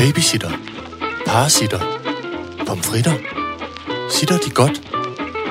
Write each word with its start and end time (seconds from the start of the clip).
Babysitter. 0.00 0.50
Parasitter. 1.26 1.80
Pomfritter. 2.66 3.12
Sitter 4.10 4.38
de 4.38 4.50
godt? 4.50 4.82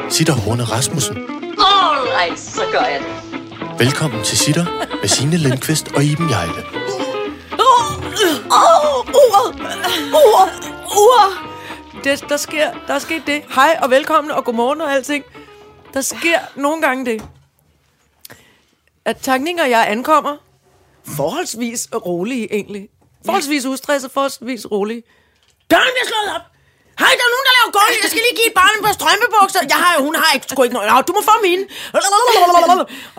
Sitter 0.10 0.34
Horne 0.34 0.64
Rasmussen. 0.64 1.18
Alright, 1.18 2.40
så 2.40 2.62
gør 2.72 2.80
jeg 2.80 3.00
det. 3.00 3.80
Velkommen 3.80 4.24
til 4.24 4.38
Sitter 4.38 4.66
med 5.02 5.08
Signe 5.08 5.38
Lindqvist 5.38 5.92
og 5.96 6.04
Iben 6.04 6.30
Jejle. 6.30 6.64
Ur! 10.98 11.30
Det, 12.04 12.26
der, 12.30 12.38
sker, 12.38 12.72
der 12.88 12.94
er 12.94 13.00
sket 13.00 13.24
det. 13.28 13.44
Hej 13.56 13.80
og 13.82 13.90
velkommen 13.90 14.32
og 14.32 14.46
godmorgen 14.46 14.82
og 14.82 14.92
alting. 14.94 15.24
Der 15.94 16.02
sker 16.02 16.40
nogle 16.56 16.82
gange 16.82 17.06
det, 17.06 17.26
at 19.06 19.18
Tagning 19.18 19.62
og 19.62 19.70
jeg 19.70 19.86
ankommer 19.90 20.38
forholdsvis 21.06 21.90
rolige 22.06 22.54
egentlig. 22.54 22.90
Forholdsvis 23.26 23.66
ustresset, 23.66 24.12
forholdsvis 24.12 24.72
rolige. 24.72 25.04
Døren 25.72 25.92
bliver 25.96 26.08
slået 26.08 26.36
op! 26.36 26.42
Hej, 27.02 27.14
der 27.20 27.26
er 27.28 27.34
nogen, 27.36 27.46
der 27.50 27.54
laver 27.58 27.72
gulv. 27.78 27.96
Jeg 28.04 28.10
skal 28.12 28.22
lige 28.28 28.38
give 28.40 28.50
et 28.54 28.58
barn 28.62 28.78
par 28.86 28.94
strømpebukser. 29.00 29.60
Jeg 29.74 29.80
har, 29.84 30.02
hun 30.08 30.16
har 30.16 30.34
ikke, 30.36 30.46
sgu 30.50 30.64
ikke 30.64 30.76
noget. 30.78 30.92
Nå, 30.92 31.02
du 31.02 31.14
må 31.18 31.22
få 31.32 31.36
mine. 31.48 31.64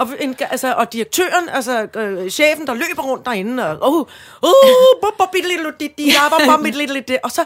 Og, 0.00 0.04
en, 0.24 0.36
altså, 0.54 0.68
og 0.80 0.92
direktøren, 0.92 1.48
altså 1.48 1.74
øh, 1.96 2.30
chefen, 2.30 2.66
der 2.66 2.74
løber 2.74 3.02
rundt 3.02 3.26
derinde. 3.26 3.80
Og, 3.80 3.92
uh, 3.92 3.98
uh, 3.98 4.06
og 7.22 7.30
så 7.30 7.44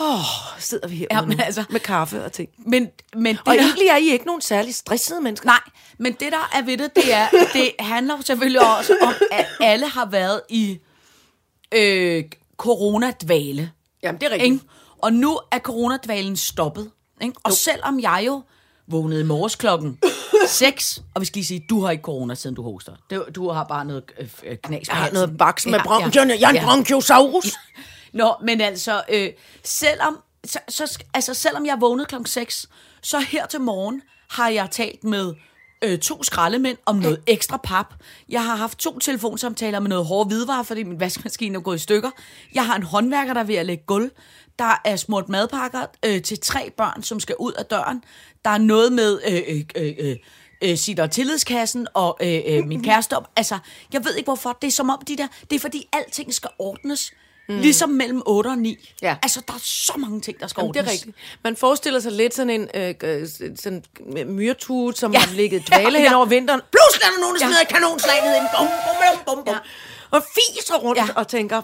oh, 0.00 0.24
sidder 0.58 0.88
vi 0.88 0.96
her 0.96 1.06
Ja, 1.10 1.20
men 1.20 1.36
nu, 1.36 1.44
altså- 1.44 1.64
med 1.70 1.80
kaffe 1.80 2.24
og 2.24 2.32
ting. 2.32 2.48
Men, 2.58 2.88
men 3.16 3.34
det 3.36 3.42
Og 3.46 3.54
der, 3.54 3.60
egentlig 3.60 3.88
er 3.88 3.96
I 3.96 4.08
ikke 4.08 4.26
nogen 4.26 4.40
særlig 4.42 4.74
stressede 4.74 5.20
mennesker. 5.20 5.46
Nej, 5.46 5.60
men 5.98 6.12
det 6.12 6.32
der 6.32 6.50
er 6.52 6.62
ved 6.62 6.76
det, 6.78 6.96
det 6.96 7.12
er, 7.14 7.28
det 7.52 7.72
handler 7.78 8.16
selvfølgelig 8.24 8.76
også 8.78 8.96
om, 9.02 9.14
at 9.32 9.46
alle 9.60 9.88
har 9.88 10.06
været 10.06 10.40
i 10.48 10.80
øh, 11.74 12.24
coronadvale. 12.56 13.70
Jamen, 14.02 14.20
det 14.20 14.32
er 14.32 14.34
Ikke? 14.34 14.60
Og 14.98 15.12
nu 15.12 15.40
er 15.50 15.58
coronadvalen 15.58 16.36
stoppet. 16.36 16.90
Ikke? 17.22 17.34
Og 17.42 17.52
selvom 17.52 18.00
jeg 18.00 18.22
jo 18.26 18.42
vågnede 18.86 19.20
i 19.20 19.24
morges 19.24 19.56
klokken 19.56 19.98
6, 20.48 21.02
og 21.14 21.20
vi 21.20 21.26
skal 21.26 21.36
lige 21.38 21.46
sige, 21.46 21.66
du 21.70 21.80
har 21.80 21.90
ikke 21.90 22.02
corona, 22.02 22.34
siden 22.34 22.56
du 22.56 22.62
hoster. 22.62 22.92
Du, 23.10 23.24
du 23.34 23.48
har 23.50 23.64
bare 23.64 23.84
noget 23.84 24.02
øh, 24.18 24.28
øh, 24.44 24.56
knas 24.62 24.88
Jeg 24.88 24.96
har 24.96 25.10
noget 25.10 25.38
baks 25.38 25.66
med 25.66 25.74
Ja, 25.74 25.82
bron- 25.82 26.10
ja, 26.14 26.24
Jeg 26.40 26.42
er 26.42 26.48
en 26.48 26.56
ja. 26.56 26.64
bronchiosaurus. 26.64 27.46
Nå, 28.12 28.34
men 28.42 28.60
altså, 28.60 29.02
øh, 29.08 29.30
selvom, 29.64 30.18
så, 30.44 30.58
så, 30.68 30.98
altså, 31.14 31.34
selvom 31.34 31.66
jeg 31.66 31.76
vågnede 31.80 32.06
klokken 32.06 32.26
6, 32.26 32.68
så 33.02 33.18
her 33.18 33.46
til 33.46 33.60
morgen 33.60 34.02
har 34.30 34.48
jeg 34.48 34.68
talt 34.70 35.04
med 35.04 35.34
øh, 35.82 35.98
to 35.98 36.22
skraldemænd 36.22 36.78
om 36.86 36.96
noget 36.96 37.20
ekstra 37.26 37.56
pap. 37.56 37.94
Jeg 38.28 38.44
har 38.44 38.56
haft 38.56 38.78
to 38.78 38.98
telefonsamtaler 38.98 39.80
med 39.80 39.88
noget 39.88 40.06
hårde 40.06 40.28
hvidevarer, 40.28 40.62
fordi 40.62 40.82
min 40.82 41.00
vaskemaskine 41.04 41.56
er 41.56 41.60
gået 41.60 41.76
i 41.76 41.78
stykker. 41.78 42.10
Jeg 42.54 42.66
har 42.66 42.76
en 42.76 42.82
håndværker, 42.82 43.34
der 43.34 43.40
er 43.40 43.44
ved 43.44 43.54
at 43.54 43.66
lægge 43.66 43.84
gulv. 43.86 44.10
Der 44.58 44.80
er 44.84 44.96
smurt 44.96 45.28
madpakker 45.28 45.86
øh, 46.06 46.22
til 46.22 46.40
tre 46.40 46.70
børn, 46.70 47.02
som 47.02 47.20
skal 47.20 47.36
ud 47.38 47.52
af 47.52 47.64
døren. 47.64 48.04
Der 48.44 48.50
er 48.50 48.58
noget 48.58 48.92
med... 48.92 49.20
Øh, 49.28 49.42
øh, 49.48 49.62
øh, 49.76 49.94
øh, 49.98 50.16
øh, 50.62 50.76
sitter 50.76 51.06
tillidskassen 51.06 51.86
og 51.94 52.18
øh, 52.22 52.40
øh, 52.46 52.66
min 52.66 52.82
kæreste 52.82 53.16
op. 53.16 53.30
Altså, 53.36 53.58
jeg 53.92 54.04
ved 54.04 54.14
ikke 54.14 54.26
hvorfor. 54.26 54.58
Det 54.62 54.68
er 54.68 54.72
som 54.72 54.90
om 54.90 55.02
de 55.08 55.16
der... 55.16 55.26
Det 55.50 55.56
er 55.56 55.60
fordi 55.60 55.88
alting 55.92 56.34
skal 56.34 56.50
ordnes. 56.58 57.12
Mm. 57.50 57.60
Ligesom 57.60 57.88
mellem 57.90 58.22
8 58.26 58.48
og 58.48 58.58
9. 58.58 58.88
Ja. 59.02 59.16
Altså, 59.22 59.40
der 59.48 59.54
er 59.54 59.58
så 59.62 59.92
mange 59.98 60.20
ting, 60.20 60.40
der 60.40 60.46
skal 60.46 60.60
Jamen, 60.60 60.74
det 60.74 60.80
ordnes. 60.80 60.92
er 60.92 61.06
rigtigt. 61.06 61.16
Man 61.44 61.56
forestiller 61.56 62.00
sig 62.00 62.12
lidt 62.12 62.34
sådan 62.34 62.50
en 62.50 62.68
øh, 62.74 62.94
øh, 63.02 63.28
sådan 63.56 63.84
en 64.16 64.32
myretut, 64.36 64.98
som 64.98 65.12
Ja. 65.12 65.18
har 65.18 65.34
ligget 65.34 65.68
dvale 65.68 65.90
Ja, 65.90 65.98
hen 65.98 66.10
ja. 66.10 66.16
over 66.16 66.26
vinteren. 66.26 66.60
Pludselig 66.72 67.06
er 67.06 67.10
der 67.14 67.20
nogen, 67.20 67.36
der 67.36 67.40
Ja. 67.40 67.46
smider 67.46 67.60
et 67.60 67.68
kanonslag 67.68 68.14
ned 68.24 68.32
i 68.32 68.38
den. 68.38 68.46
Bum, 68.58 68.66
bum, 68.66 68.96
bum, 69.26 69.34
bum, 69.36 69.44
bum. 69.44 69.54
Ja. 69.54 69.58
Og 70.10 70.22
fiser 70.34 70.74
rundt 70.78 70.98
Ja. 70.98 71.06
og 71.16 71.28
tænker... 71.28 71.62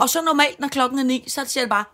Og 0.00 0.08
så 0.10 0.22
normalt, 0.22 0.60
når 0.60 0.68
klokken 0.68 0.98
er 0.98 1.02
9, 1.04 1.24
så 1.28 1.44
siger 1.46 1.62
det 1.62 1.70
bare... 1.70 1.84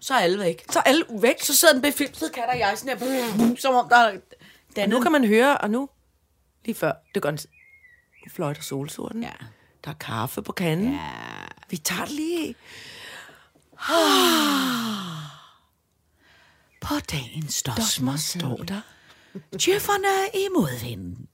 Så 0.00 0.14
er 0.14 0.18
alle 0.18 0.38
væk. 0.38 0.64
Så 0.70 0.78
er 0.78 0.82
alle 0.82 1.04
væk. 1.10 1.42
Så 1.42 1.56
sidder 1.56 1.74
den 1.74 1.82
befimsede 1.82 2.30
kat 2.30 2.44
og 2.52 2.58
jeg 2.58 2.72
sådan 2.78 2.98
her... 2.98 3.56
Som 3.58 3.74
om 3.74 3.88
der 3.88 3.96
er... 3.96 4.12
Og 4.82 4.88
nu 4.88 5.00
kan 5.00 5.12
man 5.12 5.24
høre, 5.24 5.58
og 5.58 5.70
nu, 5.70 5.88
lige 6.64 6.74
før, 6.74 6.92
det 7.14 7.22
går 7.22 7.28
en... 7.28 7.38
Nu 8.26 8.30
fløjter 8.34 8.62
solsorten. 8.62 9.22
Ja. 9.22 9.28
Der 9.84 9.90
er 9.90 9.94
kaffe 9.94 10.42
på 10.42 10.52
kanden. 10.52 10.92
Ja. 10.92 10.98
Vi 11.70 11.76
tager 11.76 12.04
det 12.04 12.14
lige. 12.14 12.54
På 16.80 16.94
dagen 17.12 17.48
står 17.48 17.72
Dosmer 17.72 18.16
står 18.16 18.56
der. 18.56 18.80
Tjefferne 19.58 20.28
i 20.34 20.46
modvinden. 20.56 21.28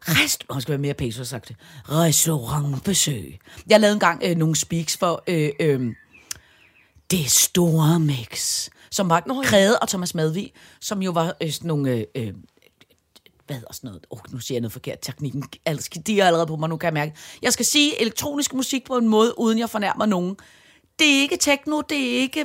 Rest... 0.00 0.44
Oh, 0.48 0.60
skal 0.60 0.72
være 0.72 0.78
mere 0.78 0.94
pæs, 0.94 1.20
sagt 1.24 1.48
det. 1.48 1.56
Restaurantbesøg. 1.88 3.38
Jeg 3.66 3.80
lavede 3.80 3.94
engang 3.94 4.22
øh, 4.24 4.36
nogle 4.36 4.56
speaks 4.56 4.96
for 4.96 5.22
øh, 5.26 5.50
øh, 5.60 5.94
Det 7.10 7.30
Store 7.30 8.00
Mix, 8.00 8.68
som 8.90 9.08
var 9.10 9.22
Nå, 9.26 9.44
ja. 9.52 9.72
Og 9.72 9.88
Thomas 9.88 10.14
Madvig, 10.14 10.52
som 10.80 11.02
jo 11.02 11.10
var 11.10 11.36
øh, 11.42 11.50
sådan 11.52 11.68
nogle... 11.68 11.90
Øh, 11.90 12.04
øh, 12.14 12.34
hvad 13.50 13.56
hedder 13.58 13.72
sådan 13.72 13.88
noget? 13.88 14.06
Oh, 14.10 14.18
nu 14.32 14.38
siger 14.38 14.56
jeg 14.56 14.60
noget 14.60 14.72
forkert. 14.72 14.98
Teknikken, 15.02 15.44
altså, 15.66 15.90
de 16.06 16.20
er 16.20 16.26
allerede 16.26 16.46
på 16.46 16.56
mig, 16.56 16.68
nu 16.68 16.76
kan 16.76 16.86
jeg 16.86 16.94
mærke. 16.94 17.12
Jeg 17.42 17.52
skal 17.52 17.66
sige 17.66 18.00
elektronisk 18.00 18.54
musik 18.54 18.84
på 18.86 18.96
en 18.96 19.08
måde, 19.08 19.38
uden 19.38 19.58
jeg 19.58 19.70
fornærmer 19.70 20.06
nogen. 20.06 20.36
Det 20.98 21.16
er 21.16 21.20
ikke 21.20 21.36
techno, 21.36 21.80
det 21.80 21.98
er 22.16 22.20
ikke... 22.20 22.40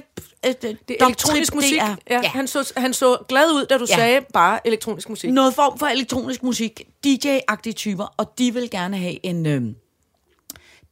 Øh, 0.45 0.53
Det 0.61 0.77
er 0.99 1.05
elektronisk 1.05 1.55
musik. 1.55 1.71
Det 1.71 1.81
er, 1.81 1.95
ja, 2.09 2.21
ja. 2.23 2.27
Han, 2.29 2.47
så, 2.47 2.73
han 2.77 2.93
så 2.93 3.17
glad 3.27 3.51
ud, 3.51 3.65
da 3.65 3.77
du 3.77 3.85
Ja. 3.89 3.95
sagde 3.95 4.21
bare 4.33 4.67
elektronisk 4.67 5.09
musik. 5.09 5.31
noget 5.31 5.53
form 5.53 5.79
for 5.79 5.85
elektronisk 5.85 6.43
musik, 6.43 6.81
DJ-agtige 7.07 7.71
typer, 7.73 8.13
og 8.17 8.33
de 8.37 8.53
vil 8.53 8.69
gerne 8.69 8.97
have 8.97 9.25
en 9.25 9.45
øh, 9.45 9.61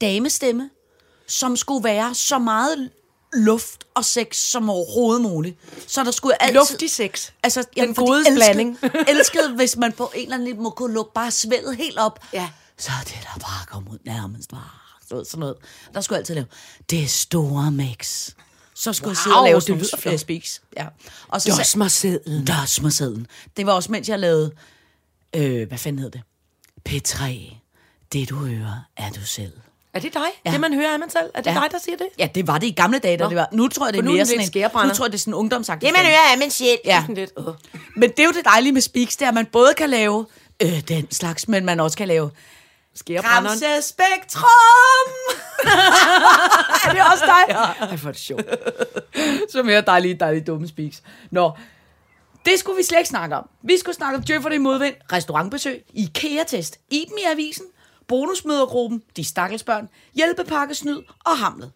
damestemme, 0.01 0.69
som 1.27 1.55
skulle 1.57 1.83
være 1.83 2.15
så 2.15 2.39
meget 2.39 2.89
luft 3.35 3.83
og 3.95 4.05
sex 4.05 4.35
som 4.35 4.69
overhovedet 4.69 5.21
muligt. 5.21 5.57
Så 5.87 6.03
der 6.03 6.11
skulle 6.11 6.41
altid... 6.43 6.55
Luftig 6.55 6.91
sex. 6.91 7.31
Altså, 7.43 7.63
Den 7.77 7.95
for 7.95 8.01
de 8.01 8.07
gode 8.07 8.19
elskede- 8.19 8.35
blanding. 8.35 8.77
elskede, 9.17 9.55
hvis 9.55 9.77
man 9.77 9.91
på 9.93 10.11
en 10.15 10.23
eller 10.23 10.35
anden 10.37 10.57
måde 10.63 10.71
kunne 10.71 10.93
lukke 10.93 11.11
bare 11.13 11.31
svældet 11.31 11.75
helt 11.77 11.97
op. 11.97 12.19
Ja. 12.33 12.49
Så 12.77 12.91
er 12.91 13.03
det 13.03 13.17
der 13.23 13.39
bare 13.39 13.65
kom 13.67 13.87
ud 13.91 13.97
nærmest 14.05 14.49
bare. 14.49 14.69
Sådan 15.09 15.39
noget. 15.39 15.55
Der 15.93 16.01
skulle 16.01 16.15
jeg 16.17 16.19
altid 16.21 16.35
lave, 16.35 16.45
det 16.89 17.09
store 17.09 17.71
mix. 17.71 18.29
Så 18.75 18.93
skulle 18.93 19.07
wow, 19.07 19.11
jeg 19.11 19.17
sidde 19.17 19.35
og 19.37 19.43
lave 19.43 19.59
det 19.59 19.69
lyder 19.69 19.97
flot. 19.97 20.13
øh, 20.13 20.19
speaks. 20.19 20.61
Ja. 20.77 20.87
Og 21.27 21.41
så 21.41 21.49
Dos 21.57 21.75
mig 21.75 21.91
sedlen. 21.91 22.45
Dos 22.47 22.81
mig 22.81 22.93
sedlen. 22.93 23.27
Det 23.57 23.65
var 23.65 23.73
også, 23.73 23.91
mens 23.91 24.09
jeg 24.09 24.19
lavede, 24.19 24.51
øh, 25.35 25.67
hvad 25.67 25.77
fanden 25.77 25.99
hed 26.01 26.11
det? 26.11 26.21
P3. 26.89 27.25
Det 28.13 28.29
du 28.29 28.35
hører, 28.35 28.87
er 28.97 29.09
du 29.09 29.25
selv. 29.25 29.53
Er 29.93 29.99
det 29.99 30.13
dig? 30.13 30.21
Ja. 30.45 30.51
Det 30.51 30.59
man 30.59 30.73
hører, 30.73 30.93
er 30.93 30.97
man 30.97 31.09
selv? 31.09 31.29
Er 31.33 31.41
det 31.41 31.51
Ja. 31.51 31.59
dig, 31.59 31.71
der 31.71 31.77
siger 31.79 31.97
det? 31.97 32.07
Ja, 32.19 32.27
det 32.35 32.47
var 32.47 32.57
det 32.57 32.67
i 32.67 32.71
gamle 32.71 32.99
dage, 32.99 33.17
da 33.17 33.23
Nå. 33.23 33.29
det 33.29 33.37
var. 33.37 33.47
Nu 33.51 33.67
tror 33.67 33.85
jeg, 33.85 33.93
det 33.93 33.99
er 33.99 34.03
For 34.03 34.05
nu 34.05 34.11
er 34.11 34.13
mere 34.13 34.19
det 34.25 34.27
sådan 34.51 34.81
en, 34.81 34.87
nu 34.87 34.93
tror 34.93 35.05
jeg, 35.05 35.11
det 35.11 35.17
er 35.17 35.19
sådan 35.19 35.31
en 35.33 35.35
ungdomsagtig. 35.35 35.87
Det 35.87 35.95
man 35.97 36.05
hører, 36.05 36.33
er 36.33 36.37
man 36.37 36.51
selv. 36.51 36.79
Ja. 36.85 37.01
Sådan 37.01 37.15
lidt. 37.15 37.31
Uh. 37.37 37.53
Men 37.95 38.09
det 38.09 38.19
er 38.19 38.23
jo 38.23 38.31
det 38.31 38.45
dejlige 38.45 38.73
med 38.73 38.81
speaks, 38.81 39.15
det 39.17 39.25
er, 39.25 39.29
at 39.29 39.33
man 39.33 39.45
både 39.45 39.73
kan 39.77 39.89
lave 39.89 40.25
øh, 40.61 40.81
den 40.87 41.11
slags, 41.11 41.47
men 41.47 41.65
man 41.65 41.79
også 41.79 41.97
kan 41.97 42.07
lave 42.07 42.31
Skærebrænderen. 42.95 43.45
Gramse 43.45 43.87
Spektrum! 43.87 45.07
er 46.87 46.93
det 46.93 47.01
også 47.11 47.25
dig? 47.25 47.43
Ja. 47.49 47.55
Ej, 47.55 47.97
er 48.05 48.11
det 48.11 48.19
sjovt. 48.19 48.45
Så 49.51 49.63
mere 49.63 49.81
dejlige, 49.81 50.13
dejlige 50.13 50.43
dumme 50.43 50.67
speaks. 50.67 51.03
Nå, 51.31 51.51
det 52.45 52.59
skulle 52.59 52.77
vi 52.77 52.83
slet 52.83 52.97
ikke 52.97 53.09
snakke 53.09 53.35
om. 53.35 53.49
Vi 53.63 53.77
skulle 53.77 53.95
snakke 53.95 54.17
om 54.17 54.23
Djøfferne 54.23 54.55
i 54.55 54.57
modvind, 54.57 54.95
restaurantbesøg, 55.11 55.83
IKEA-test, 55.93 56.79
Iben 56.91 57.17
i 57.17 57.23
avisen, 57.31 57.65
bonusmødergruppen, 58.07 59.01
de 59.17 59.23
stakkelsbørn, 59.25 59.89
hjælpepakkesnyd 60.15 60.97
og 61.25 61.37
hamlet. 61.37 61.71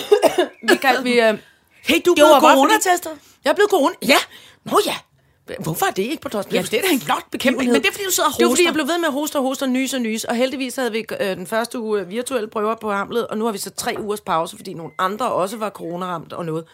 Vi 0.68 0.76
kan, 0.82 1.04
vi, 1.04 1.20
øh, 1.20 1.38
Hey, 1.84 1.94
du 2.06 2.10
er 2.10 2.14
blevet 2.14 2.30
coronatestet. 2.40 3.12
jeg 3.44 3.50
er 3.50 3.54
blevet 3.54 3.70
corona. 3.70 3.94
Ja. 4.08 4.16
Nå 4.64 4.80
ja. 4.86 4.94
Hvorfor 5.62 5.86
er 5.86 5.90
det 5.90 6.02
ikke 6.02 6.22
på 6.22 6.28
Torsby? 6.28 6.52
Ja, 6.54 6.62
det 6.62 6.74
er 6.74 6.82
da 6.82 6.88
en 6.88 7.00
flot 7.00 7.30
begivenhed. 7.30 7.72
Men 7.72 7.82
det 7.82 7.88
er, 7.88 7.92
fordi 7.92 8.04
du 8.04 8.10
sidder 8.10 8.28
og 8.28 8.34
Det 8.38 8.44
var 8.44 8.50
fordi, 8.50 8.62
hoster. 8.62 8.64
jeg 8.64 8.72
blev 8.74 8.88
ved 8.88 8.98
med 8.98 9.06
at 9.06 9.12
hoste 9.12 9.36
og 9.36 9.42
hoste 9.42 9.62
og 9.62 9.68
nys 9.68 9.94
og 9.94 10.00
nys. 10.00 10.24
Og 10.24 10.34
heldigvis 10.36 10.76
havde 10.76 10.92
vi 10.92 11.04
øh, 11.20 11.36
den 11.36 11.46
første 11.46 11.78
uge 11.80 12.06
virtuelle 12.08 12.48
prøver 12.48 12.74
på 12.74 12.92
Hamlet, 12.92 13.26
og 13.26 13.38
nu 13.38 13.44
har 13.44 13.52
vi 13.52 13.58
så 13.58 13.70
tre 13.70 13.94
ugers 13.98 14.20
pause, 14.20 14.56
fordi 14.56 14.74
nogle 14.74 14.92
andre 14.98 15.32
også 15.32 15.56
var 15.56 15.70
coronaramt 15.70 16.32
og 16.32 16.44
noget. 16.46 16.64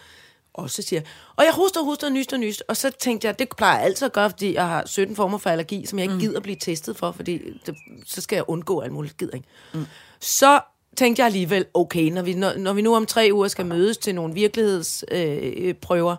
Og 0.59 0.69
så 0.69 0.81
siger 0.81 0.99
jeg, 1.01 1.09
og 1.35 1.45
jeg 1.45 1.53
hoster 1.53 1.79
og 1.79 1.85
hoster 1.85 2.07
og 2.07 2.13
nyst 2.13 2.33
og 2.33 2.39
nyst. 2.39 2.63
Og 2.67 2.77
så 2.77 2.89
tænkte 2.89 3.27
jeg, 3.27 3.39
det 3.39 3.49
plejer 3.57 3.77
jeg 3.77 3.85
altid 3.85 4.05
at 4.05 4.13
gøre, 4.13 4.29
fordi 4.29 4.53
jeg 4.53 4.67
har 4.67 4.85
17 4.85 5.15
former 5.15 5.37
for 5.37 5.49
allergi, 5.49 5.85
som 5.85 5.99
jeg 5.99 6.03
ikke 6.03 6.19
gider 6.19 6.39
blive 6.39 6.55
testet 6.55 6.97
for, 6.97 7.11
fordi 7.11 7.59
det, 7.65 7.75
så 8.05 8.21
skal 8.21 8.35
jeg 8.35 8.43
undgå 8.47 8.79
alt 8.79 8.91
muligt 8.91 9.17
gider, 9.17 9.35
ikke? 9.35 9.47
Mm. 9.73 9.85
Så 10.19 10.61
tænkte 10.97 11.19
jeg 11.19 11.25
alligevel, 11.25 11.65
okay, 11.73 12.09
når 12.09 12.21
vi, 12.21 12.33
når, 12.33 12.53
når 12.57 12.73
vi 12.73 12.81
nu 12.81 12.95
om 12.95 13.05
tre 13.05 13.29
uger 13.33 13.47
skal 13.47 13.65
mødes 13.65 13.97
til 13.97 14.15
nogle 14.15 14.33
virkelighedsprøver, 14.33 16.11
øh, 16.11 16.17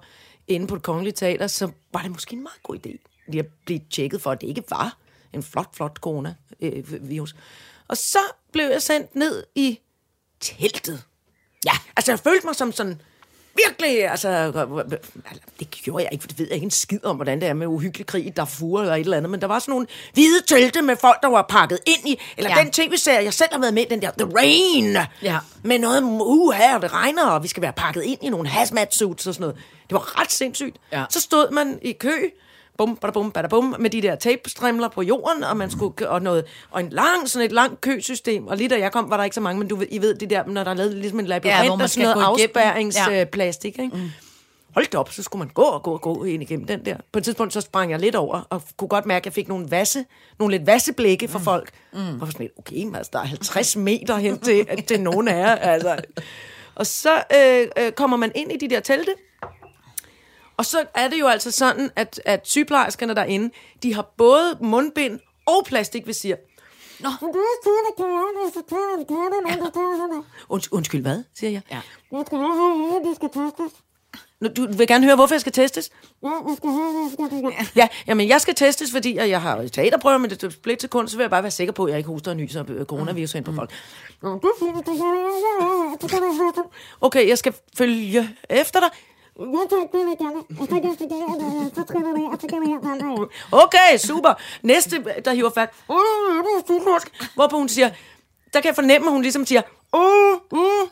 inde 0.48 0.66
på 0.66 0.75
det 0.75 0.82
kongelige 0.82 1.12
teater, 1.12 1.46
så 1.46 1.70
var 1.92 2.02
det 2.02 2.10
måske 2.10 2.32
en 2.32 2.42
meget 2.42 2.62
god 2.62 2.76
idé 2.76 3.25
lige 3.28 3.40
at 3.40 3.46
blive 3.66 3.81
tjekket 3.90 4.22
for, 4.22 4.31
at 4.31 4.40
det 4.40 4.46
ikke 4.46 4.62
var 4.70 4.96
en 5.32 5.42
flot, 5.42 5.76
flot 5.76 5.96
coronavirus. 5.96 7.34
Og 7.88 7.96
så 7.96 8.19
blev 8.52 8.64
jeg 8.70 8.82
sendt 8.82 9.14
ned 9.14 9.44
i 9.54 9.81
teltet. 10.40 11.02
Ja, 11.66 11.72
altså 11.96 12.12
jeg 12.12 12.19
følte 12.19 12.46
mig 12.46 12.56
som 12.56 12.72
sådan 12.72 13.02
virkelig, 13.56 14.11
altså, 14.11 14.29
altså, 14.29 14.67
det 15.58 15.70
gjorde 15.70 16.05
jeg 16.05 16.12
ikke, 16.12 16.23
for 16.23 16.29
det 16.29 16.38
ved 16.38 16.47
jeg 16.47 16.55
ikke 16.55 16.64
en 16.64 16.70
skid 16.70 17.05
om, 17.05 17.17
hvordan 17.17 17.41
det 17.41 17.49
er 17.49 17.55
med 17.55 17.67
uhyggelig 17.67 18.06
krig 18.06 18.26
i 18.26 18.31
Darfur 18.31 18.81
eller 18.81 18.94
et 18.94 19.00
eller 19.00 19.17
andet, 19.17 19.31
men 19.31 19.41
der 19.41 19.47
var 19.47 19.58
sådan 19.58 19.73
nogle 19.73 19.87
hvide 20.12 20.43
telte 20.49 20.82
med 20.82 20.97
folk, 20.97 21.23
der 21.23 21.29
var 21.29 21.47
pakket 21.49 21.79
ind 21.87 22.08
i, 22.08 22.20
eller 22.37 22.50
Ja. 22.56 22.62
den 22.62 22.70
tv-serie, 22.73 23.25
jeg 23.25 23.35
selv 23.35 23.49
har 23.52 23.61
været 23.61 23.75
med, 23.75 23.87
den 23.91 24.02
der 24.02 24.11
The 24.19 24.29
Rain, 24.37 24.97
Ja. 25.23 25.38
med 25.64 25.79
noget, 25.79 26.02
uh, 26.02 26.52
her, 26.52 26.79
det 26.79 26.93
regner, 26.93 27.26
og 27.26 27.43
vi 27.43 27.49
skal 27.49 27.62
være 27.62 27.73
pakket 27.73 28.02
ind 28.02 28.19
i 28.23 28.29
nogle 28.29 28.49
hazmat 28.49 28.94
suits 28.94 29.26
og 29.26 29.35
sådan 29.35 29.43
noget. 29.43 29.56
Det 29.88 29.94
var 29.94 30.20
ret 30.20 30.32
sindssygt. 30.32 30.76
Ja. 30.93 31.05
Så 31.11 31.20
stod 31.20 31.50
man 31.50 31.79
i 31.82 31.93
kø, 31.93 32.17
bum, 32.81 32.97
bada, 32.97 33.12
bum, 33.12 33.31
bada, 33.31 33.49
bum, 33.49 33.77
med 33.79 33.91
de 33.91 34.03
der 34.03 34.15
tapestrimler 34.15 34.88
på 34.88 35.03
jorden, 35.03 35.44
og 35.44 35.56
man 35.56 35.71
skulle, 35.71 36.09
og 36.09 36.23
noget, 36.23 36.44
og 36.71 36.81
en 36.81 36.91
lang, 36.91 37.29
sådan 37.29 37.47
et 37.47 37.53
langt 37.53 37.81
køsystem, 37.81 38.47
og 38.47 38.56
lige 38.56 38.69
da 38.69 38.79
jeg 38.79 38.93
kom, 38.93 39.11
var 39.11 39.17
der 39.17 39.25
ikke 39.25 39.35
så 39.35 39.41
mange, 39.41 39.59
men 39.59 39.69
du 39.69 39.77
ved, 39.77 39.87
I 39.91 39.99
ved 39.99 40.15
det 40.15 40.31
der, 40.31 40.44
når 40.47 40.65
der 40.65 40.71
er 40.71 40.75
lavet 40.75 40.94
ligesom 40.94 41.21
en 41.21 41.27
labyrint, 41.27 41.56
Ja, 41.56 41.62
ja, 41.62 41.69
hvor 41.69 41.77
man 41.77 41.85
og 41.85 41.91
skal 41.91 42.05
sådan 42.05 42.17
noget 42.17 42.43
afspærringsplastik, 42.43 43.79
ikke? 43.79 43.97
Mm. 43.97 44.11
Hold 44.75 44.87
da 44.91 44.99
op, 44.99 45.12
så 45.12 45.23
skulle 45.23 45.38
man 45.38 45.49
gå 45.55 45.62
og 45.62 45.82
gå 45.82 45.93
og 45.93 46.00
gå 46.00 46.25
ind 46.25 46.43
igennem 46.43 46.67
den 46.67 46.85
der. 46.85 46.97
På 47.12 47.19
et 47.19 47.25
tidspunkt, 47.25 47.53
så 47.53 47.61
sprang 47.61 47.91
jeg 47.91 48.00
lidt 48.00 48.15
over, 48.15 48.47
og 48.50 48.62
kunne 48.77 48.88
godt 48.88 49.06
mærke, 49.06 49.23
at 49.23 49.26
jeg 49.26 49.33
fik 49.33 49.49
nogle, 49.49 49.71
vasse, 49.71 50.05
nogle 50.38 50.56
lidt 50.56 50.67
vasseblikke 50.67 51.29
fra 51.29 51.38
folk. 51.38 51.71
Mm. 51.93 51.99
Og 51.99 52.21
var 52.21 52.26
sådan 52.26 52.41
lidt, 52.41 52.53
okay, 52.59 52.85
men 52.85 52.97
altså, 52.97 53.11
der 53.12 53.19
er 53.19 53.25
50 53.25 53.76
meter 53.76 54.17
hen 54.17 54.38
til, 54.38 54.67
til 54.88 55.00
nogen 55.00 55.29
af 55.29 55.38
jer. 55.38 55.55
Altså. 55.55 55.97
Og 56.75 56.87
så 56.87 57.23
øh, 57.37 57.85
øh, 57.85 57.93
kommer 57.93 58.17
man 58.17 58.33
ind 58.35 58.53
i 58.53 58.56
de 58.56 58.75
der 58.75 58.81
telte, 58.81 59.15
og 60.61 60.67
så 60.67 60.85
er 60.95 61.09
det 61.09 61.21
jo 61.21 61.27
altså 61.27 61.51
sådan, 61.51 61.91
at, 61.97 62.21
at 62.25 62.41
sygeplejerskerne 62.45 63.15
derinde, 63.15 63.51
de 63.83 63.95
har 63.95 64.03
både 64.17 64.59
mundbind 64.61 65.21
og 65.47 65.65
plastikvisir. 65.65 66.37
Nå. 67.01 67.09
Und, 70.49 70.62
undskyld, 70.73 71.03
hvad, 71.03 71.23
siger 71.35 71.51
jeg? 71.51 71.62
Ja. 71.71 71.81
Nå, 74.41 74.49
Du 74.49 74.67
vil 74.77 74.87
gerne 74.87 75.05
høre, 75.05 75.17
hvorfor 75.17 75.35
jeg 75.35 75.41
skal 75.41 75.53
testes? 75.53 75.91
Ja, 77.77 77.89
jamen 78.07 78.29
jeg 78.29 78.41
skal 78.41 78.55
testes, 78.55 78.93
fordi 78.93 79.17
jeg 79.17 79.43
har 79.43 79.69
teaterprøver, 79.73 80.19
men 80.19 80.31
det 80.31 80.43
et 80.45 80.53
split 80.53 80.83
sekund, 80.83 81.09
så 81.09 81.17
vil 81.17 81.23
jeg 81.23 81.31
bare 81.31 81.43
være 81.43 81.51
sikker 81.51 81.73
på, 81.73 81.85
at 81.85 81.91
jeg 81.91 81.99
ikke 81.99 82.11
hoster 82.11 82.31
og 82.31 82.37
nyser 82.37 82.65
øh, 82.69 82.85
coronavirus 82.85 83.35
ind 83.35 83.45
på 83.45 83.53
folk. 83.53 83.71
Okay, 87.01 87.29
jeg 87.29 87.39
skal 87.39 87.55
følge 87.77 88.37
efter 88.51 88.81
dig. 88.81 88.89
Okay, 93.52 93.90
super. 93.98 94.32
Næste, 94.62 95.04
der 95.25 95.32
hiver 95.32 95.50
fat. 95.50 95.70
Hvorpå 97.34 97.56
hun 97.56 97.69
siger, 97.69 97.90
der 98.52 98.60
kan 98.60 98.69
jeg 98.69 98.75
fornemme, 98.75 99.06
at 99.06 99.12
hun 99.12 99.22
ligesom 99.22 99.46
siger, 99.46 99.62
uh, 99.92 100.58
uh, 100.58 100.88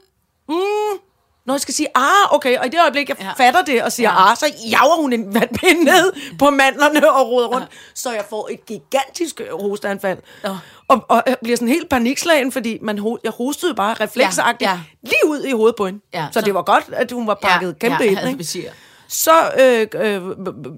uh. 0.49 0.99
Når 1.47 1.55
jeg 1.55 1.61
skal 1.61 1.75
sige, 1.75 1.89
ah, 1.95 2.35
okay, 2.35 2.59
og 2.59 2.67
i 2.67 2.69
det 2.69 2.81
øjeblik, 2.81 3.09
jeg 3.09 3.17
Ja. 3.21 3.27
ja. 3.39 3.45
fatter 3.47 3.63
det 3.63 3.83
og 3.83 3.93
siger, 3.93 4.11
ja. 4.11 4.31
ah, 4.31 4.37
så 4.37 4.47
jager 4.71 5.01
hun 5.03 5.13
en 5.13 5.35
vandpind 5.35 5.79
ned 5.83 6.13
på 6.39 6.51
mandlerne 6.51 7.13
og 7.13 7.31
roder 7.31 7.49
rundt, 7.49 7.67
ja. 7.73 7.77
så 7.95 8.13
jeg 8.13 8.25
får 8.31 8.49
et 8.53 8.67
gigantisk 8.67 9.41
hosteanfald. 9.51 10.19
Nå. 10.45 10.57
Og, 10.89 11.05
og 11.09 11.23
jeg 11.27 11.37
bliver 11.43 11.57
sådan 11.57 11.69
helt 11.69 11.89
panikslagen, 11.89 12.53
fordi 12.53 12.79
man, 12.83 12.99
ho- 12.99 13.17
jeg 13.25 13.33
hostede 13.33 13.75
bare 13.75 13.95
refleksagtigt 13.95 14.63
Ja, 14.63 14.71
ja, 14.71 14.75
ja. 14.77 14.81
ja. 15.03 15.09
lige 15.11 15.27
ud 15.31 15.43
i 15.45 15.53
hovedet 15.53 15.77
på 15.77 15.87
hende. 15.87 16.01
Ja, 16.15 16.27
så, 16.33 16.41
så- 16.41 16.47
det 16.47 16.55
var 16.55 16.63
godt, 16.63 16.85
at 16.93 17.13
hun 17.13 17.27
var 17.27 17.35
pakket 17.43 17.69
ja, 17.69 17.89
kæmpe 17.89 18.05
ja, 18.05 18.09
ind. 18.11 18.17
havde 18.17 18.31
Ikke? 18.31 18.39
visir. 18.39 18.71
Så 19.09 19.33
øh, 19.61 19.87
øh, 20.05 20.29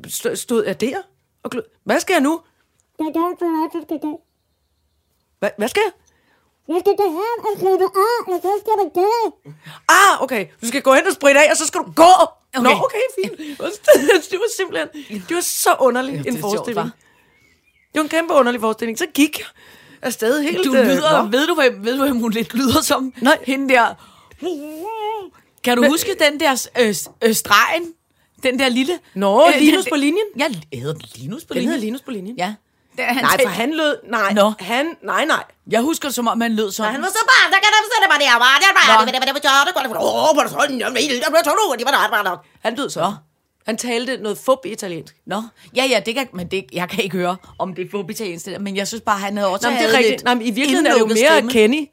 st- 0.07 0.35
stod 0.35 0.65
jeg 0.65 0.81
der 0.81 0.97
og 1.43 1.51
glød. 1.51 1.63
Hvad 1.85 2.01
skal 2.01 2.15
jeg 2.15 2.23
nu? 2.23 2.41
Hvad, 5.39 5.51
hvad 5.59 5.69
skal 5.69 5.83
jeg? 5.87 5.93
Ah, 9.89 10.23
okay. 10.23 10.47
Du 10.63 10.67
skal 10.67 10.83
gå 10.83 10.95
hen 10.95 11.07
og 11.07 11.13
spritte 11.13 11.41
af, 11.41 11.51
og 11.51 11.57
så 11.57 11.67
skal 11.67 11.81
du 11.81 11.93
gå. 11.97 12.03
Okay. 12.55 12.63
Nå, 12.63 12.71
Okay. 12.71 12.99
fint. 13.23 13.39
Det 14.31 14.39
var 14.39 14.57
simpelthen, 14.57 14.89
det 15.29 15.35
var 15.35 15.41
så 15.41 15.77
underligt 15.81 16.19
det 16.25 16.27
en 16.27 16.33
sjovt, 16.41 16.41
forestilling. 16.41 16.87
hva'? 16.87 16.91
det 17.93 17.99
var 17.99 18.03
en 18.03 18.09
kæmpe 18.09 18.35
underlig 18.35 18.61
forestilling. 18.61 18.99
Så 18.99 19.07
gik 19.15 19.39
jeg 19.39 19.47
afsted 20.03 20.43
helt... 20.43 20.65
Du 20.65 20.75
øh, 20.75 20.87
lyder, 20.87 21.23
nå. 21.23 21.29
ved 21.31 21.47
du, 21.47 21.55
hvem, 21.55 21.85
ved 21.85 21.97
du, 21.97 22.03
hvem 22.05 22.19
hun 22.21 22.31
lidt 22.33 22.55
lyder 22.55 22.81
som? 22.83 23.13
Nej. 23.21 23.39
Hende 23.47 23.75
der. 23.75 23.95
Kan 25.65 25.77
du 25.77 25.87
huske 25.89 26.17
den 26.25 26.41
der 26.41 26.67
øh, 26.79 26.95
øh, 27.23 27.35
stregen? 27.35 27.85
Den 28.43 28.59
der 28.59 28.69
lille... 28.69 28.99
Nå, 29.15 29.47
øh, 29.47 29.55
Linus 29.61 29.85
den- 29.85 29.91
på 29.93 29.97
linjen? 29.97 30.27
Ja, 30.39 30.49
hedder 30.79 30.93
den 30.93 31.03
Linus 31.17 31.45
på 31.45 31.55
Den 31.55 31.61
linjen? 31.61 31.69
hedder 31.73 31.85
Linus 31.87 32.01
på 32.03 32.11
linjen. 32.11 32.37
Ja. 32.37 32.55
Den, 32.97 33.05
han 33.05 33.17
Nej, 33.25 33.31
talte- 33.31 33.45
for 33.45 33.51
han 33.63 33.71
lød... 33.81 33.97
Nej, 34.11 34.33
Nå. 34.33 34.53
han... 34.61 34.87
Nej, 35.03 35.25
nej. 35.25 35.45
Jeg 35.71 35.81
husker 35.81 36.11
som 36.11 36.29
om, 36.29 36.41
han 36.41 36.53
lød 36.57 36.71
sådan. 36.73 36.93
Han 36.93 37.03
var 37.03 37.09
så 37.09 37.23
bare... 37.33 37.45
Der 37.55 37.59
kan 37.65 37.71
der 37.75 37.81
sætte 37.93 38.07
mig 38.13 38.19
der. 38.27 38.39
Bare 38.47 38.59
der 38.65 38.73
bare... 38.79 39.07
Det 39.07 39.13
var 39.13 39.21
det 39.21 39.75
var 39.75 39.83
det 39.83 39.91
var 39.91 39.97
Åh, 40.05 40.35
hvor 40.35 40.41
er 40.43 40.47
det 40.47 40.53
sådan... 40.53 40.81
Jeg 40.81 40.91
ved, 40.95 41.21
der 41.25 41.31
blev 41.31 41.43
tog 41.45 41.79
det 41.79 41.85
var 41.87 41.93
der 41.93 42.23
bare 42.25 42.39
Han 42.63 42.75
lød 42.77 42.91
så. 42.91 43.15
Han 43.67 43.77
talte 43.77 44.17
noget 44.17 44.39
fup 44.39 44.59
italiensk. 44.65 45.17
Nå, 45.27 45.43
ja, 45.77 45.85
ja, 45.85 46.01
det 46.07 46.15
kan, 46.15 46.29
men 46.33 46.47
det, 46.47 46.65
jeg 46.73 46.89
kan 46.89 47.05
ikke 47.05 47.17
høre, 47.17 47.37
om 47.59 47.75
det 47.75 47.87
er 47.87 47.91
fup 47.91 48.11
italiensk, 48.11 48.47
det 48.47 48.53
der, 48.53 48.59
men 48.59 48.77
jeg 48.77 48.89
synes 48.89 49.03
bare, 49.03 49.19
han 49.19 49.37
havde 49.37 49.51
også 49.51 49.67
Nå, 49.67 49.75
men 49.75 49.83
det 49.83 49.95
er 49.95 49.99
rigtigt. 49.99 50.25
Nej, 50.25 50.35
men 50.35 50.43
i 50.43 50.51
virkeligheden 50.51 50.87
er 50.87 50.93
det 50.93 51.01
jo 51.01 51.07
mere 51.07 51.17
stemme. 51.17 51.51
Kenny. 51.51 51.89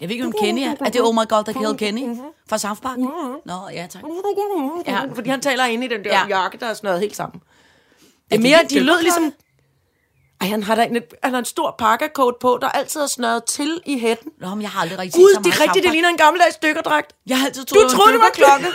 Jeg 0.00 0.08
ved 0.08 0.10
ikke, 0.10 0.24
om 0.26 0.32
Kenny 0.42 0.60
er. 0.60 0.74
Er 0.80 0.90
det 0.90 1.02
Oh 1.02 1.14
My 1.14 1.28
God, 1.28 1.44
They 1.44 1.52
Killed 1.52 1.76
Kenny 1.76 2.16
fra 2.48 2.58
South 2.58 2.80
Park? 2.80 2.98
Nå, 3.44 3.68
ja, 3.72 3.86
tak. 3.90 4.02
Ja. 4.86 5.00
Fordi 5.14 5.30
han 5.30 5.40
taler 5.40 5.64
inde 5.64 5.86
i 5.86 5.88
den 5.88 6.04
der 6.04 6.10
Ja. 6.10 6.20
ja. 6.28 6.38
jakke, 6.40 6.58
der 6.58 6.66
er 6.66 6.74
snøret 6.74 7.00
helt 7.00 7.16
sammen. 7.16 7.40
Det 7.40 8.34
Er 8.34 8.36
er 8.36 8.40
mere, 8.42 8.58
de 8.70 8.80
lød 8.80 9.02
ligesom... 9.02 9.32
Ej, 10.40 10.48
han 10.48 10.62
har, 10.62 10.74
da 10.74 10.84
en, 10.84 11.02
han 11.22 11.32
har 11.32 11.38
en 11.38 11.44
stor 11.44 11.74
pakkercoat 11.78 12.34
på, 12.40 12.58
der 12.62 12.68
altid 12.68 13.00
er 13.00 13.06
snøret 13.06 13.44
til 13.44 13.80
i 13.86 13.98
hætten. 13.98 14.32
Nå, 14.40 14.48
men 14.48 14.62
jeg 14.62 14.70
har 14.70 14.80
aldrig 14.80 14.98
rigtig 14.98 15.12
set 15.12 15.20
Gud, 15.20 15.34
så 15.34 15.38
det 15.38 15.46
meget 15.46 15.60
er 15.60 15.62
rigtigt, 15.62 15.84
det 15.84 15.92
ligner 15.92 16.08
en 16.08 16.16
gammeldags 16.16 16.56
dykkerdragt. 16.56 17.12
Jeg 17.26 17.38
har 17.38 17.46
altid 17.46 17.64
Du 17.64 17.74
troet, 17.74 17.90
troede, 17.90 18.12
det 18.12 18.20
var 18.20 18.30
klokke. 18.34 18.66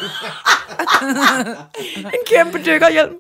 en 2.17 2.25
kæmpe 2.27 2.57
dykkerhjelm. 2.57 3.13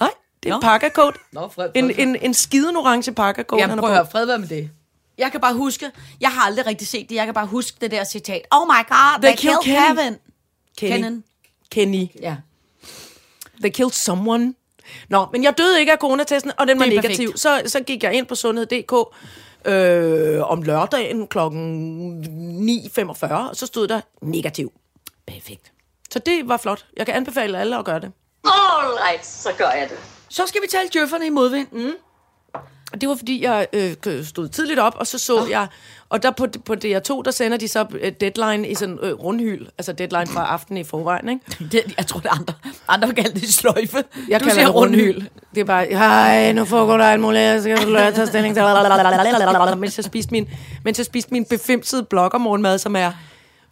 Nej, 0.00 0.10
det 0.42 0.48
er 0.48 0.52
Nå. 0.52 0.56
en 0.56 0.62
pakkercoat. 0.62 1.16
Nå, 1.32 1.48
fred, 1.48 1.70
En, 1.74 1.90
en, 1.90 2.16
en 2.16 2.34
skiden 2.34 2.76
orange 2.76 3.12
pakkercoat, 3.12 3.60
Jamen, 3.60 3.78
prøv 3.78 3.88
at 3.88 3.96
har 3.96 4.02
høre, 4.02 4.10
fred 4.12 4.26
være 4.26 4.38
med 4.38 4.48
det. 4.48 4.70
Jeg 5.18 5.32
kan 5.32 5.40
bare 5.40 5.54
huske, 5.54 5.90
jeg 6.20 6.30
har 6.30 6.42
aldrig 6.42 6.66
rigtig 6.66 6.88
set 6.88 7.08
det, 7.08 7.14
jeg 7.14 7.24
kan 7.24 7.34
bare 7.34 7.46
huske 7.46 7.76
det 7.80 7.90
der 7.90 8.04
citat. 8.04 8.42
Oh 8.50 8.66
my 8.66 8.88
God, 8.88 9.22
they, 9.22 9.30
They 9.30 9.36
killed 9.36 9.62
killed 9.62 9.78
Kenny." 9.78 10.00
Kevin. 10.00 10.18
Kenny. 10.78 11.02
Kenny. 11.02 11.22
Kenny. 11.70 12.22
Ja. 12.22 12.36
They 13.60 13.70
killed 13.70 13.92
someone. 13.92 14.54
Nå, 15.08 15.26
men 15.32 15.44
jeg 15.44 15.58
døde 15.58 15.80
ikke 15.80 15.92
af 15.92 15.98
coronatesten, 15.98 16.52
og 16.58 16.66
den 16.66 16.78
var 16.78 16.84
Det 16.84 16.96
er 16.96 17.02
negativ. 17.02 17.26
perfekt. 17.28 17.40
Så, 17.40 17.62
så 17.66 17.80
gik 17.80 18.02
jeg 18.02 18.12
ind 18.14 18.26
på 18.26 18.34
sundhed.dk 18.34 18.92
øh, 19.64 20.50
om 20.50 20.62
lørdagen 20.62 21.26
klokken 21.26 22.80
9.45, 22.98 23.32
og 23.34 23.56
så 23.56 23.66
stod 23.66 23.88
der 23.88 24.00
negativ. 24.22 24.72
Perfekt. 25.26 25.72
Så 26.10 26.18
det 26.18 26.48
var 26.48 26.56
flot. 26.56 26.84
Jeg 26.96 27.06
kan 27.06 27.14
anbefale 27.14 27.58
alle 27.58 27.78
at 27.78 27.84
gøre 27.84 28.00
det. 28.00 28.12
All 28.44 28.92
right, 29.08 29.26
så 29.26 29.48
gør 29.58 29.70
jeg 29.70 29.88
det. 29.90 29.98
Så 30.28 30.42
skal 30.46 30.62
vi 30.62 30.66
tale 30.70 30.88
djøfferne 30.92 31.26
i 31.26 31.30
modvind. 31.30 31.68
Mm. 31.72 31.92
Og 32.94 33.00
det 33.00 33.08
var 33.08 33.14
fordi, 33.14 33.42
jeg 33.44 33.66
øh, 33.72 34.24
stod 34.24 34.48
tidligt 34.48 34.78
op, 34.80 34.94
og 34.96 35.06
så 35.06 35.18
så 35.18 35.42
oh. 35.42 35.50
jeg... 35.50 35.66
Og 36.08 36.22
der 36.22 36.30
på, 36.30 36.46
på 36.64 36.72
DR2, 36.84 37.22
der 37.24 37.30
sender 37.30 37.56
de 37.58 37.68
så 37.68 37.86
øh, 38.00 38.12
deadline 38.20 38.68
i 38.68 38.74
sådan 38.74 38.98
øh, 39.02 39.12
rundhyl. 39.12 39.66
Altså 39.78 39.92
deadline 39.92 40.26
fra 40.26 40.46
aftenen 40.46 40.80
i 40.80 40.84
forvejen, 40.84 41.28
ikke? 41.28 41.42
Det, 41.72 41.94
jeg 41.98 42.06
tror, 42.06 42.20
det 42.20 42.28
er 42.28 42.40
andre. 42.40 42.54
Andre 42.88 43.08
vil 43.08 43.16
kalde 43.16 43.40
det 43.40 43.54
sløjfe. 43.54 44.04
Jeg 44.28 44.40
du 44.40 44.44
kalder 44.46 44.64
det 44.64 44.74
rundhyl. 44.74 45.22
Det 45.54 45.60
er 45.60 45.64
bare, 45.64 45.86
hej, 45.86 46.52
nu 46.52 46.64
foregår 46.64 46.96
der 46.96 47.04
alt 47.04 47.20
muligt, 47.20 47.40
jeg 47.42 47.60
skal 47.60 47.70
jeg 47.92 48.14
tage 48.14 48.26
stilling 48.26 48.54
til, 48.54 48.62
mens 49.78 49.98
jeg 49.98 50.04
spiste 50.04 50.32
min, 50.32 50.48
mens 50.84 50.98
jeg 50.98 51.06
spiste 51.06 51.30
min 51.32 51.44
befimsede 51.44 52.02
bloggermorgenmad, 52.02 52.78
som 52.78 52.96
er 52.96 53.12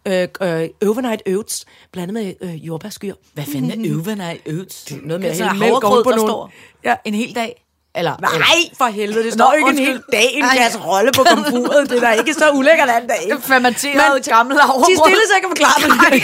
øh, 0.07 0.27
øh, 0.41 0.67
overnight 0.87 1.21
oats, 1.27 1.65
blandet 1.91 2.13
med 2.13 2.33
øh, 2.41 2.67
jordbærskyr. 2.67 3.13
Hvad 3.33 3.43
fanden 3.43 3.85
er 3.85 3.95
overnight 3.95 4.47
oats? 4.47 4.91
Noget 4.91 5.07
med 5.07 5.15
at 5.15 5.25
Altså, 5.25 5.43
hælde 5.43 5.59
mælk 5.59 5.83
nogle- 5.83 6.19
står 6.19 6.51
Ja. 6.83 6.95
en 7.05 7.13
hel 7.13 7.35
dag? 7.35 7.62
Eller, 7.95 8.15
Nej, 8.21 8.59
for 8.77 8.85
helvede, 8.85 9.23
det 9.23 9.33
står 9.33 9.53
ikke 9.53 9.69
en 9.69 9.77
hel 9.77 10.01
dag 10.11 10.29
i 10.33 10.37
en 10.37 10.45
kasse 10.57 10.79
rolle 10.79 11.11
på 11.11 11.23
komfuret. 11.23 11.89
Det 11.89 11.97
er 12.03 12.07
da 12.07 12.11
ikke 12.11 12.33
så 12.33 12.51
ulækkert 12.51 12.89
alt 12.89 13.09
dag. 13.09 13.33
fermenteret 13.41 14.25
gammel 14.29 14.59
havregrød. 14.61 14.95
De 14.95 14.99
stille 15.05 15.23
sig 15.27 15.35
ikke 15.37 15.47
forklare 15.47 15.87
Nej, 15.97 16.09
det. 16.09 16.23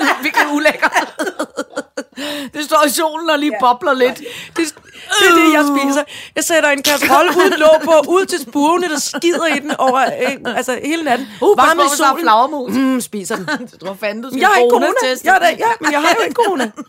er 0.00 0.22
virkelig 0.22 0.46
ulækkert. 0.52 1.14
Det 2.54 2.64
står 2.64 2.82
i 2.86 2.88
solen 2.90 3.30
og 3.30 3.38
lige 3.38 3.52
bobler 3.60 3.92
lidt. 3.94 4.18
Det, 4.18 4.24
det 4.56 5.26
er 5.30 5.34
det, 5.34 5.52
jeg 5.52 5.64
spiser. 5.78 6.04
Jeg 6.36 6.44
sætter 6.44 6.70
en 6.70 6.82
kasserolle 6.82 7.30
uden 7.36 7.52
låg 7.58 7.76
på, 7.84 7.92
ud 8.08 8.26
til 8.26 8.40
spurvene, 8.40 8.88
der 8.88 8.98
skider 9.00 9.46
i 9.46 9.58
den 9.58 9.72
over 9.78 10.00
øh, 10.00 10.56
altså, 10.56 10.78
hele 10.84 11.02
natten. 11.04 11.28
Uh, 11.40 11.58
Varme 11.58 11.82
i 11.82 11.96
solen. 11.96 12.20
flagermus. 12.22 12.72
Mm, 12.72 13.00
spiser 13.00 13.36
den. 13.36 13.48
Jeg 13.60 13.80
tror 13.80 13.96
fanden, 14.00 14.22
du 14.22 14.28
skal 14.30 14.40
Jeg 14.40 14.48
har 14.48 14.54
corona. 14.60 14.86
coronateste. 14.86 15.32
Jeg 15.32 15.40
da, 15.40 15.46
ja, 15.46 15.70
men 15.80 15.92
jeg 15.92 16.00
har 16.00 16.14
jo 16.18 16.22
ikke 16.22 16.34
corona. 16.34 16.70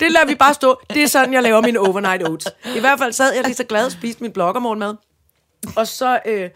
Det 0.00 0.12
lader 0.12 0.26
vi 0.26 0.34
bare 0.34 0.54
stå. 0.54 0.80
Det 0.94 1.02
er 1.02 1.06
sådan, 1.06 1.32
jeg 1.34 1.42
laver 1.42 1.60
min 1.60 1.76
overnight 1.76 2.28
oats. 2.28 2.46
I 2.76 2.80
hvert 2.80 2.98
fald 2.98 3.12
sad 3.12 3.34
jeg 3.34 3.44
lige 3.44 3.54
så 3.54 3.64
glad 3.64 3.84
og 3.86 3.92
spiste 3.92 4.22
min 4.22 4.32
bloggermorgenmad. 4.32 4.94
Og 5.76 5.86
så 5.86 6.20
øh, 6.26 6.50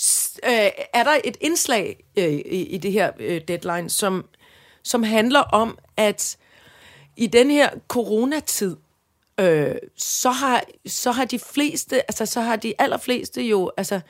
s- 0.00 0.40
øh, 0.44 0.70
er 0.94 1.02
der 1.04 1.16
et 1.24 1.36
indslag 1.40 2.04
øh, 2.16 2.24
i, 2.32 2.62
i 2.66 2.78
det 2.78 2.92
her 2.92 3.10
øh, 3.18 3.40
deadline, 3.48 3.90
som, 3.90 4.24
som 4.84 5.02
handler 5.02 5.40
om, 5.40 5.78
at 5.96 6.36
i 7.16 7.26
den 7.26 7.50
her 7.50 7.70
coronatid, 7.88 8.76
øh, 9.40 9.74
så, 9.96 10.30
har, 10.30 10.62
så 10.86 11.12
har 11.12 11.24
de 11.24 11.38
fleste, 11.38 11.96
altså 12.10 12.26
så 12.26 12.40
har 12.40 12.56
de 12.56 12.74
allerfleste 12.78 13.42
jo, 13.42 13.70
altså 13.76 14.00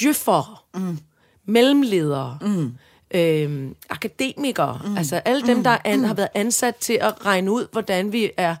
djøffer, 0.00 0.64
mm. 0.74 0.98
mellemledere, 1.46 2.38
mm. 2.42 2.72
Øh, 3.10 3.70
akademikere, 3.90 4.80
mm. 4.84 4.96
altså 4.96 5.16
alle 5.16 5.46
dem, 5.46 5.64
der 5.64 5.78
an, 5.84 6.04
har 6.04 6.14
været 6.14 6.28
ansat 6.34 6.76
til 6.76 6.98
at 7.00 7.26
regne 7.26 7.50
ud, 7.50 7.66
hvordan 7.72 8.12
vi 8.12 8.30
er 8.36 8.56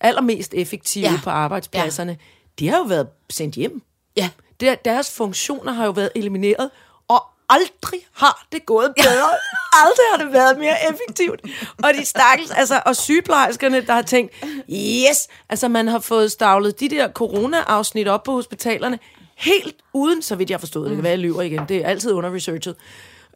allermest 0.00 0.54
effektive 0.54 1.04
Ja. 1.04 1.12
ja. 1.12 1.20
på 1.24 1.30
arbejdspladserne, 1.30 2.12
ja. 2.12 2.16
de 2.58 2.68
har 2.68 2.78
jo 2.78 2.84
været 2.84 3.08
sendt 3.30 3.54
hjem. 3.54 3.82
Ja. 4.16 4.30
Der, 4.60 4.74
deres 4.74 5.10
funktioner 5.10 5.72
har 5.72 5.84
jo 5.84 5.90
været 5.90 6.10
elimineret, 6.14 6.70
og 7.08 7.24
aldrig 7.48 8.00
har 8.12 8.46
det 8.52 8.66
gået 8.66 8.92
bedre. 8.96 9.30
aldrig 9.84 10.06
har 10.12 10.24
det 10.24 10.32
været 10.32 10.58
mere 10.58 10.76
effektivt. 10.92 11.40
Og 11.82 11.94
de 11.94 12.04
stakkels, 12.04 12.50
altså, 12.50 12.82
og 12.86 12.96
sygeplejerskerne, 12.96 13.80
der 13.80 13.92
har 13.92 14.02
tænkt, 14.02 14.34
yes, 14.70 15.28
altså 15.48 15.68
man 15.68 15.88
har 15.88 15.98
fået 15.98 16.32
stavlet 16.32 16.80
de 16.80 16.88
der 16.88 17.08
corona-afsnit 17.12 18.08
op 18.08 18.22
på 18.22 18.32
hospitalerne, 18.32 18.98
helt 19.36 19.76
uden, 19.92 20.22
så 20.22 20.34
vidt 20.36 20.50
jeg 20.50 20.60
forstod, 20.60 20.88
det 20.88 20.94
kan 20.94 21.02
være, 21.02 21.10
jeg 21.10 21.18
lyver 21.18 21.42
igen, 21.42 21.60
det 21.68 21.76
er 21.76 21.86
altid 21.86 22.12
under-researchet, 22.12 22.76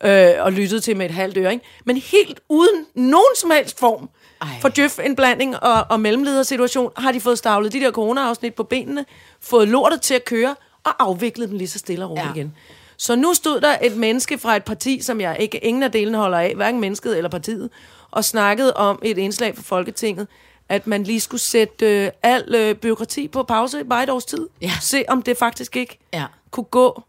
øh, 0.05 0.31
og 0.41 0.53
lyttet 0.53 0.83
til 0.85 0.97
med 0.97 1.07
et 1.07 1.13
halvt 1.13 1.37
øre, 1.37 1.53
ikke? 1.53 1.65
men 1.85 1.97
helt 1.97 2.41
uden 2.49 2.87
nogen 2.95 3.25
som 3.41 3.51
helst 3.51 3.79
form 3.79 4.09
Ej. 4.41 4.49
for 4.61 4.69
djøf-indblanding 4.69 5.57
og, 5.57 5.87
og 5.91 6.01
mellemledersituation, 6.01 6.91
har 6.97 7.13
de 7.13 7.21
fået 7.21 7.39
stavlet 7.39 7.73
de 7.73 7.81
der 7.81 7.91
corona-afsnit 7.93 8.55
på 8.55 8.63
benene, 8.63 9.05
fået 9.41 9.69
lortet 9.69 10.01
til 10.01 10.15
at 10.15 10.25
køre, 10.25 10.57
og 10.85 10.93
afviklet 10.99 11.49
dem 11.49 11.59
lige 11.59 11.69
så 11.69 11.79
stille 11.79 12.05
og 12.05 12.11
roligt 12.11 12.27
Ja. 12.27 12.33
igen. 12.35 12.55
Så 12.97 13.17
nu 13.17 13.35
stod 13.35 13.61
der 13.61 13.77
et 13.83 13.97
menneske 13.97 14.39
fra 14.39 14.57
et 14.57 14.65
parti, 14.65 15.01
som 15.03 15.21
jeg 15.21 15.37
ikke 15.41 15.59
ingen 15.65 15.83
af 15.83 15.93
delene 15.93 16.19
holder 16.19 16.39
af, 16.39 16.53
hverken 16.55 16.81
mennesket 16.81 17.17
eller 17.17 17.31
partiet, 17.31 17.71
og 18.11 18.25
snakkede 18.25 18.73
om 18.75 18.99
et 19.03 19.19
indslag 19.19 19.57
for 19.57 19.63
Folketinget, 19.63 20.29
at 20.69 20.87
man 20.87 21.03
lige 21.05 21.21
skulle 21.21 21.41
sætte 21.41 22.05
øh, 22.05 22.11
al 22.23 22.55
øh, 22.55 22.75
byråkrati 22.75 23.29
på 23.29 23.43
pause 23.43 23.85
bare 23.85 24.03
et 24.03 24.11
års 24.11 24.25
tid. 24.25 24.49
Ja. 24.63 24.71
Se 24.81 25.05
om 25.09 25.23
det 25.23 25.37
faktisk 25.37 25.77
ikke 25.77 25.99
Ja. 26.13 26.25
kunne 26.51 26.65
gå 26.65 27.03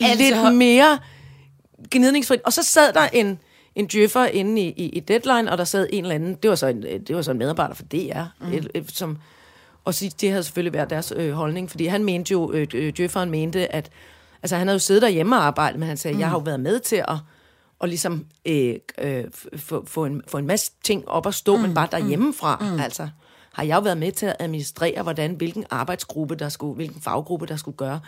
Altså- 0.00 0.16
lidt 0.24 0.54
mere 0.54 0.98
gnidningsfrit. 1.90 2.40
Og 2.44 2.52
så 2.52 2.62
sad 2.62 2.92
der 2.92 3.08
en, 3.12 3.38
en 3.74 3.86
djøffer 3.86 4.24
inde 4.24 4.62
i, 4.62 4.68
i, 4.76 4.88
i 4.88 5.00
Deadline, 5.00 5.52
og 5.52 5.58
der 5.58 5.64
sad 5.64 5.86
en 5.92 6.04
eller 6.04 6.14
anden, 6.14 6.34
det 6.34 6.50
var 6.50 6.56
så 6.56 6.66
en, 6.66 6.82
det 6.82 7.16
var 7.16 7.22
så 7.22 7.30
en 7.30 7.38
medarbejder 7.38 7.74
for 7.74 7.82
DR, 7.82 8.22
mm. 8.40 8.52
et, 8.52 8.68
et, 8.74 8.90
som, 8.90 9.18
og 9.84 9.94
det 10.20 10.30
havde 10.30 10.42
selvfølgelig 10.42 10.72
været 10.72 10.90
deres 10.90 11.12
øh, 11.16 11.32
holdning, 11.32 11.70
fordi 11.70 11.86
han 11.86 12.04
mente 12.04 12.32
jo, 12.32 12.52
øh, 12.52 12.66
øh, 12.74 12.92
djøfferen 12.96 13.30
mente, 13.30 13.74
at 13.74 13.90
altså, 14.42 14.56
han 14.56 14.66
havde 14.66 14.74
jo 14.74 14.78
siddet 14.78 15.02
derhjemme 15.02 15.36
og 15.36 15.44
arbejdet, 15.44 15.80
men 15.80 15.88
han 15.88 15.96
sagde, 15.96 16.14
mm. 16.14 16.20
jeg 16.20 16.28
har 16.28 16.36
jo 16.36 16.42
været 16.42 16.60
med 16.60 16.80
til 16.80 16.96
at 16.96 17.16
og 17.80 17.88
ligesom 17.88 18.26
øh, 18.46 18.74
øh, 18.98 19.24
få, 19.56 19.86
få, 19.86 20.04
en, 20.04 20.22
få 20.28 20.38
en 20.38 20.46
masse 20.46 20.72
ting 20.84 21.08
op 21.08 21.26
at 21.26 21.34
stå, 21.34 21.56
mm. 21.56 21.62
men 21.62 21.74
bare 21.74 21.88
derhjemmefra. 21.90 22.58
Mm. 22.60 22.80
Altså, 22.80 23.08
har 23.52 23.62
jeg 23.62 23.76
jo 23.76 23.80
været 23.80 23.98
med 23.98 24.12
til 24.12 24.26
at 24.26 24.36
administrere, 24.38 25.02
hvordan, 25.02 25.34
hvilken 25.34 25.64
arbejdsgruppe, 25.70 26.34
der 26.34 26.48
skulle, 26.48 26.74
hvilken 26.74 27.02
faggruppe, 27.02 27.46
der 27.46 27.56
skulle 27.56 27.76
gøre 27.76 28.00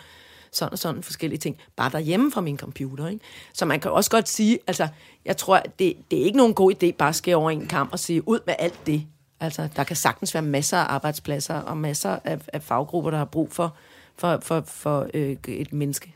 sådan 0.53 0.73
og 0.73 0.79
sådan 0.79 1.03
forskellige 1.03 1.39
ting, 1.39 1.57
bare 1.75 1.91
derhjemme 1.91 2.31
fra 2.31 2.41
min 2.41 2.57
computer. 2.57 3.07
Ikke? 3.07 3.25
Så 3.53 3.65
man 3.65 3.79
kan 3.79 3.91
også 3.91 4.11
godt 4.11 4.29
sige, 4.29 4.59
altså, 4.67 4.87
jeg 5.25 5.37
tror, 5.37 5.61
det, 5.79 5.93
det 6.11 6.21
er 6.21 6.25
ikke 6.25 6.37
nogen 6.37 6.53
god 6.53 6.73
idé 6.73 6.91
bare 6.91 7.09
at 7.09 7.15
skære 7.15 7.35
over 7.35 7.51
en 7.51 7.67
kamp 7.67 7.91
og 7.91 7.99
sige, 7.99 8.27
ud 8.27 8.39
med 8.45 8.55
alt 8.59 8.79
det. 8.85 9.03
Altså, 9.39 9.67
der 9.75 9.83
kan 9.83 9.95
sagtens 9.95 10.33
være 10.33 10.43
masser 10.43 10.77
af 10.77 10.93
arbejdspladser 10.93 11.55
og 11.55 11.77
masser 11.77 12.19
af, 12.23 12.39
af 12.53 12.63
faggrupper, 12.63 13.11
der 13.11 13.17
har 13.17 13.25
brug 13.25 13.51
for, 13.51 13.75
for, 14.17 14.39
for, 14.41 14.63
for 14.67 15.07
øh, 15.13 15.35
et 15.47 15.73
menneske. 15.73 16.15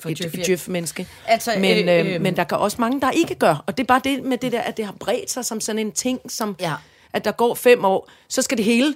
For 0.00 0.08
et, 0.08 0.18
djøf, 0.18 0.32
djøf-menneske. 0.46 1.08
Altså, 1.26 1.50
men, 1.58 1.88
øh, 1.88 2.06
øh, 2.06 2.14
øh, 2.14 2.20
men 2.20 2.36
der 2.36 2.44
kan 2.44 2.58
også 2.58 2.76
mange, 2.80 3.00
der 3.00 3.10
ikke 3.10 3.34
gør. 3.34 3.64
Og 3.66 3.76
det 3.76 3.82
er 3.82 3.86
bare 3.86 4.00
det 4.04 4.24
med 4.24 4.38
det 4.38 4.52
der, 4.52 4.60
at 4.60 4.76
det 4.76 4.84
har 4.84 4.94
bredt 5.00 5.30
sig 5.30 5.44
som 5.44 5.60
sådan 5.60 5.78
en 5.78 5.92
ting, 5.92 6.20
som 6.30 6.56
Ja. 6.60 6.74
at 7.12 7.24
der 7.24 7.32
går 7.32 7.54
fem 7.54 7.84
år, 7.84 8.10
så 8.28 8.42
skal 8.42 8.56
det 8.56 8.64
hele 8.64 8.94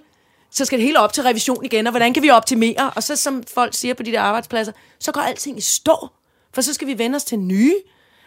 så 0.51 0.65
skal 0.65 0.79
det 0.79 0.87
hele 0.87 1.01
op 1.01 1.13
til 1.13 1.23
revision 1.23 1.65
igen, 1.65 1.87
og 1.87 1.91
hvordan 1.91 2.15
kan 2.15 2.23
vi 2.23 2.31
optimere? 2.31 2.91
Og 2.97 3.03
så, 3.03 3.17
som 3.17 3.43
folk 3.55 3.75
siger 3.75 3.95
på 3.95 4.03
de 4.03 4.13
der 4.13 4.21
arbejdspladser, 4.21 4.73
så 4.99 5.13
går 5.13 5.21
alting 5.21 5.59
i 5.59 5.61
stå. 5.61 6.09
For 6.55 6.61
så 6.61 6.75
skal 6.75 6.87
vi 6.87 6.99
vende 6.99 7.17
os 7.17 7.25
til 7.25 7.39
nye 7.39 7.75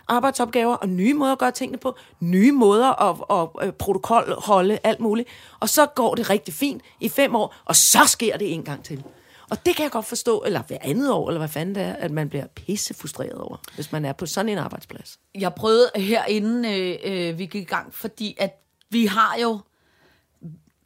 arbejdsopgaver, 0.08 0.75
og 0.75 0.89
nye 0.89 1.13
måder 1.13 1.32
at 1.32 1.39
gøre 1.39 1.51
tingene 1.51 1.77
på, 1.77 1.96
nye 2.20 2.51
måder 2.51 3.01
at, 3.01 3.39
at, 3.39 3.68
at 3.68 3.75
protokolholde, 3.75 4.80
alt 4.84 5.00
muligt. 5.00 5.30
Og 5.60 5.70
så 5.70 5.86
går 5.86 6.15
det 6.15 6.30
rigtig 6.30 6.53
fint 6.53 6.82
i 7.00 7.10
fem 7.10 7.36
år, 7.36 7.56
og 7.65 7.75
så 7.75 8.00
sker 8.06 8.38
det 8.38 8.53
en 8.53 8.63
gang 8.63 8.84
til. 8.84 9.03
Og 9.50 9.65
det 9.65 9.75
kan 9.75 9.84
jeg 9.84 9.92
godt 9.92 10.06
forstå, 10.06 10.44
eller 10.46 10.63
hver 10.63 10.77
andet 10.82 11.12
år, 11.12 11.27
eller 11.30 11.39
hvad 11.39 11.50
fanden 11.50 11.75
det 11.75 11.84
er, 11.84 11.94
at 11.94 12.12
man 12.12 12.30
bliver 12.30 12.48
pisse 12.48 12.94
frustreret 12.94 13.38
over, 13.38 13.58
hvis 13.75 13.92
man 13.92 14.06
er 14.06 14.13
på 14.13 14.25
sådan 14.25 14.50
en 14.50 14.58
arbejdsplads. 14.58 15.20
jeg 15.36 15.53
prøvede 15.53 15.92
herinde, 15.96 16.74
øh, 16.80 16.98
øh, 17.03 17.38
vi 17.38 17.46
gik 17.46 17.62
i 17.62 17.65
gang, 17.65 17.94
fordi 17.94 18.36
at 18.39 18.63
vi 18.89 19.06
har 19.06 19.38
jo, 19.42 19.60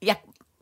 jeg, 0.01 0.15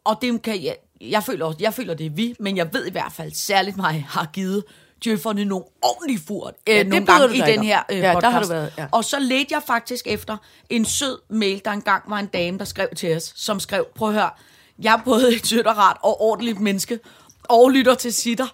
og 0.05 0.17
det 0.21 0.41
kan 0.41 0.63
jeg, 0.63 0.75
jeg 1.01 1.23
føler 1.23 1.45
også, 1.45 1.57
jeg 1.61 1.73
føler 1.73 1.93
det 1.93 2.05
er 2.05 2.09
vi, 2.09 2.35
men 2.39 2.57
jeg 2.57 2.73
ved 2.73 2.85
i 2.85 2.91
hvert 2.91 3.11
fald 3.11 3.31
særligt 3.31 3.77
mig 3.77 4.05
har 4.09 4.25
givet 4.33 4.63
djøfferne 5.03 5.45
nogle 5.45 5.65
ordentlige 5.81 6.19
furt 6.27 6.53
øh, 6.69 6.75
Ja, 6.75 6.83
nogle 6.83 7.05
gange 7.05 7.35
i 7.37 7.41
den 7.41 7.63
her 7.63 7.83
øh, 7.91 7.97
Ja, 7.97 8.03
der 8.07 8.13
podcast. 8.13 8.33
har 8.33 8.41
du 8.41 8.47
været, 8.47 8.73
ja. 8.77 8.87
Og 8.91 9.05
så 9.05 9.19
ledte 9.19 9.53
jeg 9.53 9.61
faktisk 9.67 10.07
efter 10.07 10.37
en 10.69 10.85
sød 10.85 11.17
mail, 11.29 11.61
der 11.65 11.71
engang 11.71 12.03
var 12.09 12.19
en 12.19 12.25
dame, 12.25 12.57
der 12.57 12.65
skrev 12.65 12.87
til 12.95 13.15
os, 13.15 13.33
som 13.35 13.59
skrev, 13.59 13.85
prøv 13.95 14.07
at 14.07 14.13
høre, 14.13 14.29
jeg 14.81 14.93
er 14.93 15.01
både 15.05 15.35
et 15.35 15.47
sødt 15.47 15.67
og 15.67 15.77
rart 15.77 15.97
og 16.03 16.21
ordentligt 16.21 16.59
menneske, 16.59 16.99
og 17.43 17.69
lytter 17.71 17.95
til 17.95 18.13
sitter, 18.13 18.47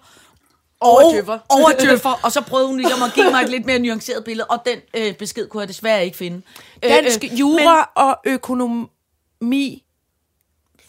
Og 0.80 0.96
og, 0.96 1.12
djøffer. 1.14 1.38
over 1.56 1.70
djøffer. 1.80 2.20
Og 2.22 2.32
så 2.32 2.40
prøvede 2.40 2.68
hun 2.68 2.76
ligesom 2.76 3.02
at 3.02 3.10
give 3.14 3.30
mig 3.30 3.42
et 3.42 3.48
lidt 3.50 3.66
mere 3.66 3.78
nuanceret 3.78 4.24
billede, 4.24 4.46
og 4.46 4.58
den 4.66 4.78
øh, 4.96 5.14
besked 5.14 5.48
kunne 5.48 5.60
jeg 5.60 5.68
desværre 5.68 6.04
ikke 6.04 6.16
finde. 6.16 6.42
Dansk 6.82 7.24
Øh, 7.24 7.32
øh, 7.32 7.40
Jura 7.40 7.90
og 7.96 8.16
Økonomi 8.26 9.84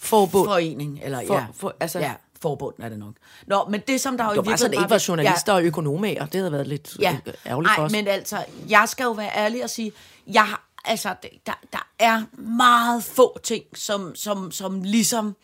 Forbund. 0.04 0.46
forening, 0.48 1.00
eller 1.04 1.22
For- 1.28 1.34
ja, 1.34 1.46
for- 1.54 1.76
altså- 1.80 2.00
ja, 2.00 2.14
forbund 2.42 2.76
er 2.80 2.90
det 2.90 3.00
nok. 3.00 3.14
Nå, 3.48 3.66
men 3.70 3.82
det 3.88 4.02
som 4.02 4.18
der 4.18 4.24
jo 4.24 4.30
Det 4.30 4.36
i 4.36 4.38
var 4.38 4.44
bare 4.44 4.58
sådan, 4.58 4.72
virkeligheden 4.72 4.84
ikke 4.86 4.92
var 4.92 5.04
journalister 5.08 5.54
og 5.54 5.64
økonomer. 5.64 6.08
Det 6.26 6.36
havde 6.36 6.52
været 6.52 6.68
lidt 6.68 6.98
Ja, 7.00 7.18
ja. 7.26 7.32
ærgerligt 7.46 7.74
for 7.76 7.82
Ej, 7.82 7.86
os. 7.86 7.92
men 7.92 8.08
altså, 8.08 8.46
jeg 8.70 8.84
skal 8.90 9.04
jo 9.04 9.12
være 9.12 9.32
ærlig 9.38 9.64
og 9.64 9.70
sige, 9.70 9.92
jeg 10.28 10.44
har, 10.46 10.68
altså, 10.86 11.16
der, 11.46 11.54
der 11.74 11.88
er 12.00 12.22
meget 12.42 13.04
få 13.04 13.40
ting, 13.44 13.64
som, 13.76 14.16
som, 14.16 14.52
som 14.52 14.82
ligesom 14.84 15.36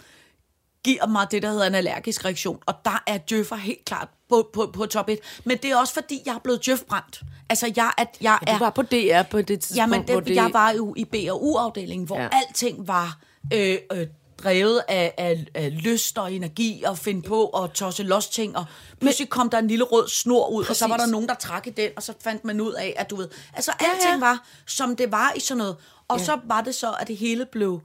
giver 0.84 1.08
mig 1.08 1.28
det, 1.32 1.44
der 1.44 1.50
hedder 1.50 1.68
en 1.68 1.76
allergisk 1.76 2.26
reaktion. 2.26 2.60
Og 2.66 2.74
der 2.86 3.04
er 3.08 3.18
djøffer 3.18 3.56
helt 3.56 3.86
klart 3.86 4.08
på, 4.30 4.50
på, 4.54 4.70
på 4.74 4.86
top 4.86 5.10
1. 5.10 5.20
Men 5.44 5.58
det 5.58 5.72
er 5.72 5.78
også 5.78 5.94
fordi, 5.94 6.22
jeg 6.26 6.36
er 6.36 6.40
blevet 6.40 6.66
djøfbrændt. 6.66 7.22
Altså, 7.50 7.74
jeg, 7.76 7.92
at, 7.98 8.08
jeg 8.22 8.40
Du 8.48 8.52
er... 8.52 8.60
var 8.60 8.70
på 8.70 8.82
DR 8.82 9.22
på 9.32 9.38
det 9.42 9.48
tidspunkt, 9.48 9.78
Jamen, 9.78 10.04
hvor 10.04 10.16
det, 10.16 10.28
det... 10.28 10.36
jeg 10.36 10.50
var 10.54 10.72
jo 10.72 10.94
i 10.98 11.06
B&U-afdelingen, 11.06 12.08
hvor 12.08 12.16
ja. 12.16 12.22
Ja. 12.24 12.30
alting 12.48 12.88
var 12.88 13.18
øh, 13.54 13.78
øh, 13.92 14.08
drevet 14.44 14.82
af, 14.88 15.14
af, 15.18 15.46
af 15.54 15.84
lyst 15.84 16.18
og 16.18 16.34
energi 16.34 16.84
og 16.84 16.98
finde 16.98 17.22
på 17.22 17.46
og 17.46 17.74
tosse 17.74 18.04
los 18.04 18.28
ting. 18.28 18.58
Og 18.58 18.66
pludselig 19.00 19.30
kom 19.30 19.50
der 19.50 19.60
en 19.60 19.68
lille 19.68 19.84
rød 19.84 20.08
snor 20.08 20.48
ud, 20.48 20.64
Præcis. 20.64 20.70
og 20.70 20.76
så 20.76 20.88
var 20.88 20.98
der 20.98 21.06
nogen, 21.06 21.28
der 21.28 21.34
trak 21.34 21.68
i 21.68 21.70
den, 21.70 21.90
og 21.96 22.04
så 22.04 22.14
fandt 22.24 22.46
man 22.46 22.62
ud 22.62 22.74
af, 22.74 22.94
at 22.98 23.10
du 23.10 23.16
ved... 23.16 23.28
Altså, 23.54 23.72
alting 23.80 24.04
ja, 24.04 24.14
ja. 24.14 24.20
var, 24.20 24.48
som 24.68 24.96
det 24.96 25.12
var 25.12 25.34
i 25.36 25.40
sådan 25.40 25.58
noget. 25.58 25.76
Og 26.08 26.20
ja. 26.20 26.26
så 26.26 26.40
var 26.46 26.62
det 26.62 26.76
så, 26.76 26.92
at 27.00 27.08
det 27.08 27.18
hele 27.18 27.46
blev 27.46 27.82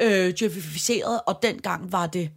øh, 0.00 0.34
djøfificeret, 0.38 1.20
og 1.26 1.38
dengang 1.42 1.92
var 1.92 2.06
det 2.06 2.30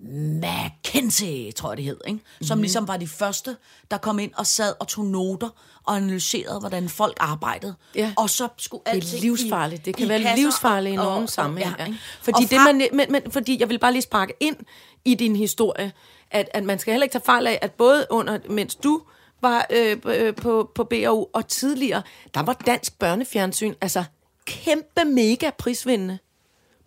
McKinsey, 0.00 1.52
tror 1.52 1.70
jeg 1.70 1.76
det 1.76 1.84
hed, 1.84 2.00
ikke? 2.06 2.20
som 2.40 2.46
mm-hmm. 2.56 2.62
ligesom 2.62 2.88
var 2.88 2.96
de 2.96 3.06
første, 3.08 3.56
der 3.90 3.96
kom 3.98 4.18
ind 4.18 4.32
og 4.36 4.46
sad 4.46 4.74
og 4.80 4.88
tog 4.88 5.04
noter 5.04 5.48
og 5.84 5.96
analyserede, 5.96 6.60
hvordan 6.60 6.88
folk 6.88 7.16
arbejdede. 7.20 7.74
Ja. 7.94 8.12
Og 8.16 8.30
så 8.30 8.48
skulle 8.56 8.82
Det 8.86 8.92
alting 8.92 9.16
er 9.16 9.20
livsfarligt. 9.22 9.84
Det 9.84 9.96
kan 9.96 10.06
i 10.06 10.08
være 10.08 10.36
livsfarligt 10.36 10.94
i 10.94 10.98
og- 10.98 11.04
nogen 11.04 11.22
og- 11.22 11.28
sammenhæng. 11.28 11.74
ja, 11.78 11.84
ikke? 11.84 11.98
fordi, 12.22 12.44
Og 12.44 12.50
det, 12.50 12.58
fra- 12.58 12.72
man, 12.72 12.88
men, 12.92 13.12
men, 13.12 13.32
fordi 13.32 13.56
jeg 13.60 13.68
vil 13.68 13.78
bare 13.78 13.92
lige 13.92 14.02
sparke 14.02 14.34
ind 14.40 14.56
i 15.04 15.14
din 15.14 15.36
historie, 15.36 15.92
at, 16.30 16.48
at 16.54 16.64
man 16.64 16.78
skal 16.78 16.92
heller 16.92 17.04
ikke 17.04 17.12
tage 17.12 17.24
fejl 17.24 17.46
af, 17.46 17.58
at 17.62 17.72
både 17.72 18.06
under, 18.10 18.38
mens 18.50 18.74
du 18.74 19.02
var 19.42 19.66
øh, 19.70 19.96
øh, 20.04 20.34
på, 20.34 20.70
på 20.74 20.84
BAU 20.84 21.26
og 21.32 21.48
tidligere, 21.48 22.02
der 22.34 22.42
var 22.42 22.52
dansk 22.52 22.98
børnefjernsyn, 22.98 23.74
altså 23.80 24.04
kæmpe 24.44 25.04
mega 25.04 25.50
prisvindende 25.58 26.18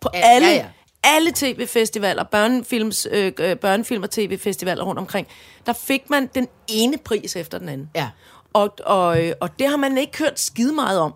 på 0.00 0.08
Ja, 0.14 0.20
alle, 0.24 0.48
ja, 0.48 0.54
ja. 0.54 0.66
Alle 1.04 1.32
tv-festivaler, 1.34 2.22
børnefilms, 2.24 3.06
øh, 3.10 3.32
øh, 3.40 3.56
børnefilm 3.56 4.02
og 4.02 4.10
tv-festivaler 4.10 4.84
rundt 4.84 4.98
omkring, 4.98 5.26
der 5.66 5.72
fik 5.72 6.10
man 6.10 6.26
den 6.34 6.48
ene 6.68 6.98
pris 6.98 7.36
efter 7.36 7.58
den 7.58 7.68
anden. 7.68 7.90
Ja. 7.94 8.10
Og, 8.52 8.74
og, 8.86 9.24
øh, 9.24 9.32
og 9.40 9.58
det 9.58 9.68
har 9.68 9.76
man 9.76 9.98
ikke 9.98 10.18
hørt 10.18 10.40
skide 10.40 10.72
meget 10.72 10.98
om. 11.00 11.14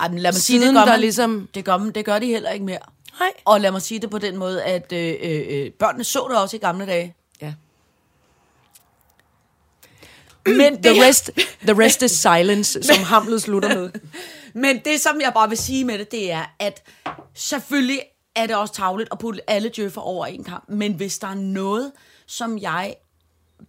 Ej, 0.00 0.08
men 0.08 0.18
lad 0.18 0.32
mig 0.32 0.40
sige, 0.40 0.60
det 0.60 0.74
gør, 0.74 0.80
der 0.80 0.86
man, 0.86 1.00
ligesom- 1.00 1.48
det, 1.54 1.64
gør, 1.64 1.76
man- 1.76 1.90
det 1.90 2.04
gør 2.04 2.18
de 2.18 2.26
heller 2.26 2.50
ikke 2.50 2.64
mere. 2.64 2.78
Nej. 3.20 3.28
Og 3.44 3.60
lad 3.60 3.70
mig 3.70 3.82
sige 3.82 4.00
det 4.00 4.10
på 4.10 4.18
den 4.18 4.36
måde, 4.36 4.62
at 4.64 4.92
øh, 4.92 5.14
øh, 5.22 5.42
øh, 5.48 5.70
børnene 5.72 6.04
så 6.04 6.26
det 6.30 6.38
også 6.38 6.56
i 6.56 6.58
gamle 6.58 6.86
dage. 6.86 7.14
Ja. 7.42 7.54
Men 10.46 10.76
det, 10.76 10.84
The 10.84 11.08
rest, 11.08 11.30
the 11.62 11.78
rest 11.84 12.02
is 12.02 12.10
silence, 12.10 12.82
som 12.94 13.02
Hamlet 13.04 13.42
slutter 13.42 13.68
med. 13.78 13.90
Men 14.54 14.80
det, 14.84 15.00
som 15.00 15.20
jeg 15.20 15.32
bare 15.34 15.48
vil 15.48 15.58
sige 15.58 15.84
med 15.84 15.98
det, 15.98 16.10
det 16.10 16.32
er, 16.32 16.44
at 16.58 16.82
selvfølgelig 17.34 18.00
er 18.38 18.46
det 18.46 18.56
også 18.56 18.74
tavligt 18.74 19.08
at 19.12 19.18
putte 19.18 19.50
alle 19.50 19.70
djøffer 19.76 20.00
over 20.00 20.26
en 20.26 20.44
kamp. 20.44 20.64
Men 20.68 20.92
hvis 20.92 21.18
der 21.18 21.28
er 21.28 21.34
noget, 21.34 21.92
som 22.26 22.58
jeg 22.58 22.94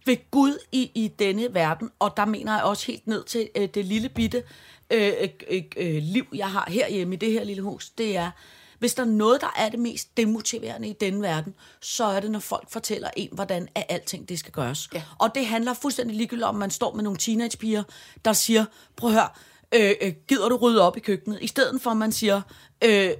ved 0.06 0.30
Gud 0.30 0.58
i, 0.72 0.90
i 0.94 1.08
denne 1.08 1.54
verden, 1.54 1.90
og 1.98 2.16
der 2.16 2.24
mener 2.24 2.54
jeg 2.54 2.62
også 2.62 2.86
helt 2.86 3.06
ned 3.06 3.24
til 3.24 3.48
øh, 3.56 3.68
det 3.74 3.84
lille 3.84 4.08
bitte 4.08 4.42
øh, 4.90 5.12
øh, 5.50 5.62
øh, 5.76 6.02
liv, 6.02 6.26
jeg 6.34 6.50
har 6.50 6.68
herhjemme 6.70 7.14
i 7.14 7.18
det 7.18 7.32
her 7.32 7.44
lille 7.44 7.62
hus, 7.62 7.90
det 7.90 8.16
er, 8.16 8.30
Hvis 8.78 8.94
der 8.94 9.02
er 9.02 9.06
noget, 9.06 9.40
der 9.40 9.52
er 9.56 9.68
det 9.68 9.78
mest 9.78 10.16
demotiverende 10.16 10.88
i 10.88 10.92
denne 10.92 11.22
verden, 11.22 11.54
så 11.80 12.04
er 12.04 12.20
det, 12.20 12.30
når 12.30 12.38
folk 12.38 12.70
fortæller 12.70 13.10
en, 13.16 13.28
hvordan 13.32 13.68
er 13.74 13.82
alting 13.88 14.28
det 14.28 14.38
skal 14.38 14.52
gøres. 14.52 14.88
Ja. 14.94 15.02
Og 15.18 15.34
det 15.34 15.46
handler 15.46 15.74
fuldstændig 15.74 16.16
ligegyldigt 16.16 16.46
om, 16.46 16.54
man 16.54 16.70
står 16.70 16.94
med 16.94 17.02
nogle 17.04 17.18
teenagepiger, 17.18 17.82
der 18.24 18.32
siger, 18.32 18.64
prøv 18.96 19.10
at 19.10 19.14
høre, 19.14 19.28
øh, 19.74 19.94
øh, 20.00 20.12
gider 20.28 20.48
du 20.48 20.56
rydde 20.56 20.82
op 20.82 20.96
i 20.96 21.00
køkkenet? 21.00 21.38
I 21.42 21.46
stedet 21.46 21.82
for, 21.82 21.90
at 21.90 21.96
man 21.96 22.12
siger, 22.12 22.40
øh, 22.84 23.10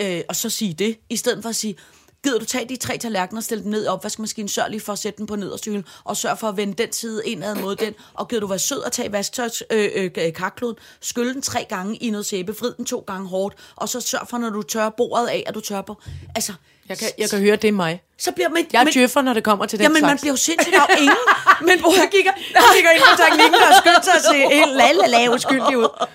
øh, 0.00 0.22
og 0.28 0.36
så 0.36 0.50
sige 0.50 0.74
det, 0.74 0.98
i 1.10 1.16
stedet 1.16 1.42
for 1.42 1.48
at 1.48 1.56
sige, 1.56 1.76
gider 2.24 2.38
du 2.38 2.44
tage 2.44 2.68
de 2.68 2.76
tre 2.76 2.98
tallerkener 2.98 3.40
og 3.40 3.44
stille 3.44 3.64
dem 3.64 3.70
ned 3.72 3.84
i 3.84 3.86
opvaskemaskinen, 3.88 4.48
sørg 4.48 4.70
lige 4.70 4.80
for 4.80 4.92
at 4.92 4.98
sætte 4.98 5.18
den 5.18 5.26
på 5.26 5.36
nederste 5.36 5.70
hylde, 5.70 5.84
og 6.04 6.16
sørg 6.16 6.38
for 6.38 6.48
at 6.48 6.56
vende 6.56 6.74
den 6.82 6.92
side 6.92 7.22
indad 7.26 7.54
mod 7.54 7.76
den, 7.76 7.94
og 8.14 8.28
gider 8.28 8.40
du 8.40 8.46
være 8.46 8.58
sød 8.58 8.78
og 8.78 8.92
tage 8.92 9.12
vasktøjs 9.12 9.62
øh, 9.70 9.88
øh, 9.94 10.10
øh, 10.18 10.32
karkloden, 10.32 10.76
skylle 11.00 11.34
den 11.34 11.42
tre 11.42 11.66
gange 11.68 11.96
i 11.96 12.10
noget 12.10 12.26
sæbe, 12.26 12.56
vrid 12.58 12.74
den 12.76 12.84
to 12.84 13.04
gange 13.06 13.28
hårdt, 13.28 13.54
og 13.76 13.88
så 13.88 14.00
sørg 14.00 14.26
for, 14.28 14.38
når 14.38 14.50
du 14.50 14.62
tørrer 14.62 14.90
bordet 14.90 15.26
af, 15.26 15.44
at 15.46 15.54
du 15.54 15.60
tørrer 15.60 15.82
på. 15.82 16.00
Altså, 16.34 16.52
Jeg 16.88 16.98
kan, 16.98 17.08
jeg 17.18 17.30
kan 17.30 17.38
høre, 17.38 17.56
det 17.56 17.68
er 17.68 17.72
mig. 17.72 18.02
så 18.18 18.32
bliver 18.32 18.48
man... 18.48 18.66
Jeg 18.72 18.80
er 18.82 18.90
djøffer, 18.90 19.22
når 19.22 19.32
det 19.32 19.44
kommer 19.44 19.66
til 19.66 19.78
den 19.78 19.82
Jamen, 19.84 19.94
man 20.02 20.08
slags. 20.10 20.20
bliver 20.20 20.32
jo 20.32 20.36
sindssygt 20.36 20.74
af 20.76 20.86
ingen. 20.98 21.16
Men 21.68 21.80
hvor 21.80 21.92
jeg 22.02 22.08
kigger... 22.12 22.32
Jeg 22.54 22.62
kigger 22.74 22.90
ind 22.90 23.02
på 23.02 23.22
teknikken, 23.22 23.52
der 23.60 23.80
skyndt 23.80 24.04
sig 24.04 24.14
at 24.14 24.22
se 24.24 24.34
helt 24.56 24.72
lalala 24.76 25.34
uskyldig 25.34 25.78
ud. 25.78 25.84
Ej, 25.84 26.14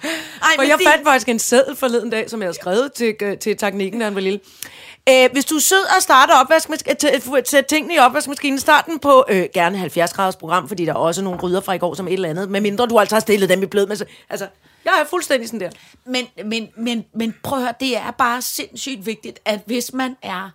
For 0.55 0.61
men 0.61 0.69
jeg 0.69 0.77
det- 0.77 0.87
fandt 0.87 1.03
faktisk 1.07 1.29
en 1.29 1.39
seddel 1.39 1.75
forleden 1.75 2.09
dag, 2.09 2.29
som 2.29 2.41
jeg 2.41 2.45
havde 2.47 2.55
skrevet 2.57 2.93
til, 2.93 3.15
øh, 3.21 3.37
til 3.37 3.57
teknikken, 3.57 3.99
da 3.99 4.05
han 4.05 4.15
var 4.15 4.21
lille. 4.21 4.39
Æh, 5.07 5.31
hvis 5.31 5.45
du 5.45 5.55
er 5.55 5.59
sød 5.59 5.83
og 5.97 6.01
starter 6.01 6.33
opvaskemaskinen, 6.35 7.45
sæt 7.45 7.65
tingene 7.65 7.95
i 7.95 7.97
opvaskemaskinen, 7.97 8.59
start 8.59 8.85
den 8.85 8.99
på 8.99 9.25
øh, 9.29 9.45
gerne 9.53 9.77
70 9.77 10.13
graders 10.13 10.35
program, 10.35 10.67
fordi 10.67 10.85
der 10.85 10.91
er 10.91 10.97
også 10.97 11.21
nogle 11.21 11.39
gryder 11.39 11.61
fra 11.61 11.73
i 11.73 11.77
går 11.77 11.93
som 11.93 12.07
et 12.07 12.13
eller 12.13 12.29
andet, 12.29 12.49
medmindre 12.49 12.87
du 12.87 12.99
altså 12.99 13.15
har 13.15 13.19
stillet 13.19 13.49
dem 13.49 13.63
i 13.63 13.65
blød. 13.65 13.87
Men 13.87 13.97
så, 13.97 14.05
altså, 14.29 14.47
jeg 14.85 14.93
er 15.01 15.05
fuldstændig 15.05 15.49
sådan 15.49 15.59
der. 15.59 15.69
Men, 16.05 16.27
men, 16.45 16.69
men, 16.77 17.05
men 17.15 17.35
prøv 17.43 17.57
at 17.57 17.63
høre, 17.63 17.73
det 17.79 17.97
er 17.97 18.11
bare 18.11 18.41
sindssygt 18.41 19.05
vigtigt, 19.05 19.39
at 19.45 19.59
hvis 19.65 19.93
man 19.93 20.15
er 20.21 20.49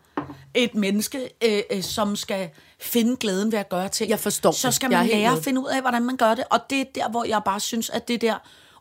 et 0.55 0.75
menneske, 0.75 1.31
øh, 1.45 1.63
øh, 1.71 1.83
som 1.83 2.17
skal 2.17 2.51
finde 2.81 3.17
glæden 3.17 3.53
ved 3.53 3.59
at 3.59 3.69
gøre 3.69 3.89
ting, 3.89 4.11
Jeg 4.11 4.19
forstår 4.19 4.51
så 4.51 4.71
skal 4.71 4.91
man 4.91 5.07
lære 5.07 5.33
at 5.33 5.45
finde 5.45 5.61
ud 5.61 5.67
af, 5.67 5.81
hvordan 5.81 6.03
man 6.03 6.17
gør 6.17 6.35
det. 6.35 6.45
Og 6.51 6.61
det 6.71 6.81
er 6.81 6.85
der, 6.95 7.09
hvor 7.09 7.25
jeg 7.25 7.43
bare 7.45 7.61
synes, 7.61 7.91
at 7.91 8.09
det 8.09 8.21
der... 8.21 8.35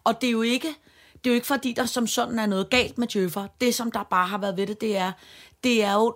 Og 0.03 0.21
det 0.21 0.27
er 0.27 0.31
jo 0.31 0.41
ikke, 0.41 0.67
det 1.13 1.29
er 1.29 1.29
jo 1.29 1.35
ikke 1.35 1.47
fordi, 1.47 1.73
der 1.73 1.85
som 1.85 2.07
sådan 2.07 2.39
er 2.39 2.45
noget 2.45 2.69
galt 2.69 2.97
med 2.97 3.07
djøffer. 3.07 3.47
Det, 3.61 3.75
som 3.75 3.91
der 3.91 4.03
bare 4.03 4.27
har 4.27 4.37
været 4.37 4.57
ved 4.57 4.67
det, 4.67 4.81
det 4.81 4.97
er, 4.97 5.11
det 5.67 5.83
er 5.83 5.93
jo... 5.93 6.15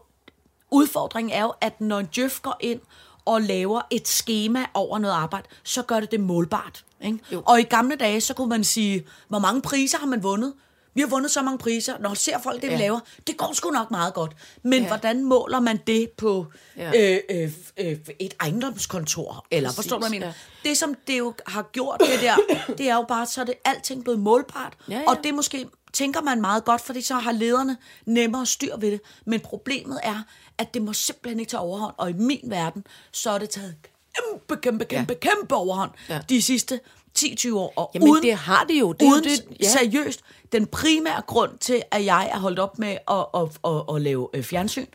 Udfordringen 0.71 1.33
er 1.33 1.41
jo, 1.41 1.53
at 1.61 1.81
når 1.81 1.99
en 1.99 2.05
djøf 2.15 2.41
går 2.41 2.57
ind 2.59 2.79
og 3.25 3.41
laver 3.41 3.81
et 3.89 4.07
schema 4.07 4.65
over 4.73 4.99
noget 4.99 5.15
arbejde, 5.15 5.47
så 5.63 5.81
gør 5.81 5.99
det 5.99 6.11
det 6.11 6.19
målbart. 6.19 6.85
Ikke? 7.05 7.19
Og 7.45 7.59
i 7.59 7.63
gamle 7.63 7.95
dage, 7.95 8.21
så 8.21 8.33
kunne 8.33 8.49
man 8.49 8.63
sige, 8.63 9.07
hvor 9.27 9.39
mange 9.39 9.61
priser 9.61 9.97
har 9.97 10.05
man 10.07 10.23
vundet? 10.23 10.53
Vi 10.93 11.01
har 11.01 11.07
vundet 11.07 11.31
så 11.31 11.41
mange 11.41 11.57
priser. 11.57 11.97
Når 11.99 12.13
ser 12.13 12.39
folk 12.39 12.61
det, 12.61 12.69
vi 12.69 12.75
Ja. 12.75 12.79
laver, 12.81 12.99
det 13.27 13.37
går 13.37 13.53
sgu 13.53 13.69
nok 13.69 13.91
meget 13.91 14.13
godt. 14.13 14.31
Men 14.63 14.81
Ja. 14.81 14.87
hvordan 14.87 15.23
måler 15.23 15.59
man 15.59 15.79
det 15.87 16.09
på 16.17 16.45
Ja. 16.77 17.13
øh, 17.13 17.19
øh, 17.29 17.51
øh, 17.77 17.97
et 18.19 18.33
ejendomskontor? 18.41 19.45
Eller 19.51 19.69
Præcis, 19.69 19.75
forstår 19.77 19.95
du, 19.97 19.99
hvad 20.01 20.09
jeg 20.11 20.19
mener? 20.19 20.33
ja. 20.63 20.69
Det, 20.69 20.77
som 20.77 20.95
det 21.07 21.17
jo 21.19 21.33
har 21.47 21.69
gjort, 21.71 21.99
det 21.99 22.21
der, 22.21 22.35
det 22.77 22.89
er 22.89 22.95
jo 22.95 23.05
bare, 23.07 23.25
så 23.25 23.41
er 23.41 23.45
det 23.45 23.53
alting 23.65 24.03
blevet 24.03 24.19
målbart. 24.19 24.73
Ja, 24.89 24.93
ja. 24.99 25.03
Og 25.07 25.17
det 25.23 25.33
måske 25.33 25.67
tænker 25.93 26.21
man 26.21 26.41
meget 26.41 26.65
godt, 26.65 26.81
fordi 26.81 27.01
så 27.01 27.15
har 27.15 27.31
lederne 27.31 27.77
nemmere 28.05 28.45
styr 28.45 28.77
ved 28.77 28.91
det. 28.91 29.01
Men 29.25 29.39
problemet 29.39 29.99
er, 30.03 30.23
at 30.57 30.73
det 30.73 30.81
må 30.81 30.93
simpelthen 30.93 31.39
ikke 31.39 31.49
tage 31.49 31.61
overhånd. 31.61 31.93
Og 31.97 32.09
i 32.09 32.13
min 32.13 32.41
verden, 32.43 32.83
så 33.11 33.31
er 33.31 33.37
det 33.37 33.49
taget 33.49 33.75
kæmpe, 34.15 34.61
kæmpe, 34.61 34.85
kæmpe, 34.85 35.13
ja. 35.23 35.29
kæmpe 35.29 35.55
overhånd 35.55 35.91
Ja. 36.09 36.19
de 36.29 36.41
sidste 36.41 36.79
10-20 37.19 37.53
år. 37.53 37.73
Og 37.75 37.91
Jamen, 37.93 38.09
uden, 38.09 38.23
det 38.23 38.33
har 38.35 38.63
det 38.63 38.79
jo. 38.79 38.91
Det 38.93 39.05
jo 39.05 39.11
uden 39.11 39.23
det- 39.23 39.45
ja. 39.63 39.69
seriøst, 39.69 40.21
den 40.51 40.65
primære 40.67 41.21
grund 41.27 41.57
til, 41.57 41.81
at 41.91 42.05
jeg 42.05 42.29
er 42.33 42.39
holdt 42.39 42.59
op 42.59 42.79
med 42.79 42.97
at, 43.07 43.25
at, 43.33 43.41
at, 43.65 43.95
at 43.95 44.01
lave 44.01 44.29
øh, 44.33 44.43
fjernsyn, 44.43 44.85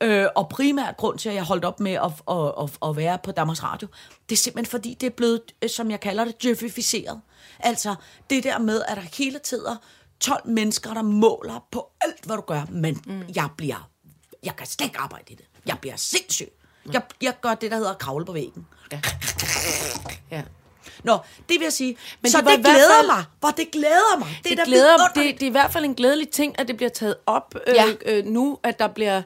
øh, 0.00 0.26
og 0.36 0.48
primær 0.48 0.92
grund 0.98 1.18
til, 1.18 1.28
at 1.28 1.34
jeg 1.34 1.42
holdt 1.44 1.64
op 1.64 1.80
med 1.80 1.92
at, 1.92 2.12
at, 2.30 2.52
at, 2.62 2.88
at 2.90 2.96
være 2.96 3.18
på 3.24 3.32
Danmarks 3.32 3.62
Radio, 3.62 3.88
det 4.28 4.34
er 4.34 4.40
simpelthen 4.40 4.70
fordi, 4.70 4.94
det 5.00 5.06
er 5.06 5.10
blevet, 5.10 5.42
øh, 5.62 5.70
som 5.70 5.90
jeg 5.90 6.00
kalder 6.00 6.24
det, 6.24 6.42
djøfificeret. 6.42 7.20
Altså, 7.60 7.94
det 8.30 8.44
der 8.44 8.58
med, 8.58 8.82
at 8.88 8.96
der 8.96 9.02
hele 9.18 9.38
tiden 9.38 9.76
12 10.24 10.48
mennesker, 10.48 10.94
der 10.94 11.02
måler 11.02 11.66
på 11.72 11.90
alt, 12.00 12.24
hvad 12.24 12.36
du 12.36 12.42
gør, 12.42 12.62
men 12.70 13.02
mm. 13.06 13.22
jeg 13.34 13.48
bliver, 13.56 13.90
jeg 14.42 14.56
kan 14.56 14.66
slet 14.66 14.86
ikke 14.86 14.98
arbejde 14.98 15.24
i 15.28 15.34
det. 15.34 15.44
Jeg 15.66 15.78
bliver 15.80 15.96
sindssyg. 15.96 16.48
Jeg, 16.92 17.02
jeg 17.22 17.34
gør 17.40 17.54
det, 17.54 17.70
der 17.70 17.76
hedder 17.76 17.90
at 17.90 17.98
kravle 17.98 18.24
på 18.24 18.32
væggen. 18.32 18.66
Ja. 20.30 20.42
Nå, 21.04 21.12
det 21.38 21.54
vil 21.58 21.60
jeg 21.62 21.72
sige. 21.72 21.96
Men 22.22 22.30
så 22.30 22.38
det 22.38 22.46
det, 22.46 22.58
glæder 22.64 22.88
fald- 23.00 23.06
mig. 23.06 23.24
Hvor 23.40 23.50
det 23.50 23.70
glæder 23.72 24.18
mig. 24.18 24.28
Det, 24.42 24.50
Det, 24.50 24.58
da 24.58 24.64
glæder, 24.66 24.96
det, 25.14 25.34
det 25.34 25.42
er 25.42 25.46
i 25.46 25.50
hvert 25.50 25.72
fald 25.72 25.84
en 25.84 25.94
glædelig 25.94 26.28
ting, 26.28 26.58
at 26.58 26.68
det 26.68 26.76
bliver 26.76 26.90
taget 26.90 27.16
op 27.26 27.54
øh, 27.66 27.74
Ja. 27.74 27.84
øh, 28.06 28.24
nu, 28.26 28.58
at 28.62 28.78
der 28.78 28.88
bliver... 28.88 29.22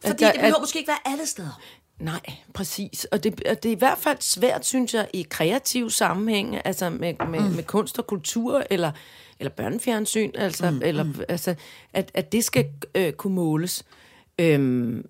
Fordi 0.00 0.12
at 0.12 0.20
der, 0.20 0.32
det 0.32 0.40
behøver 0.40 0.60
måske 0.60 0.78
ikke 0.78 0.88
være 0.88 1.12
alle 1.12 1.26
steder. 1.26 1.60
Nej, 1.98 2.20
præcis. 2.54 3.04
Og 3.04 3.24
det, 3.24 3.42
og 3.50 3.62
det 3.62 3.68
er 3.68 3.72
i 3.76 3.78
hvert 3.78 3.98
fald 3.98 4.16
svært, 4.20 4.66
synes 4.66 4.94
jeg, 4.94 5.08
i 5.14 5.26
kreativ 5.30 5.90
sammenhæng, 5.90 6.60
altså 6.66 6.90
med, 6.90 7.14
med, 7.28 7.40
mm. 7.40 7.46
med 7.54 7.64
kunst 7.64 7.98
og 7.98 8.06
kultur, 8.06 8.62
eller, 8.70 8.92
eller 9.42 9.50
børnefjernsyn, 9.50 10.30
altså, 10.34 10.70
mm. 10.70 10.80
eller, 10.84 11.06
altså 11.28 11.54
at, 11.92 12.10
at 12.14 12.32
det 12.32 12.44
skal 12.44 12.66
øh, 12.94 13.12
kunne 13.12 13.34
måles. 13.34 13.84
Øhm, 14.38 15.06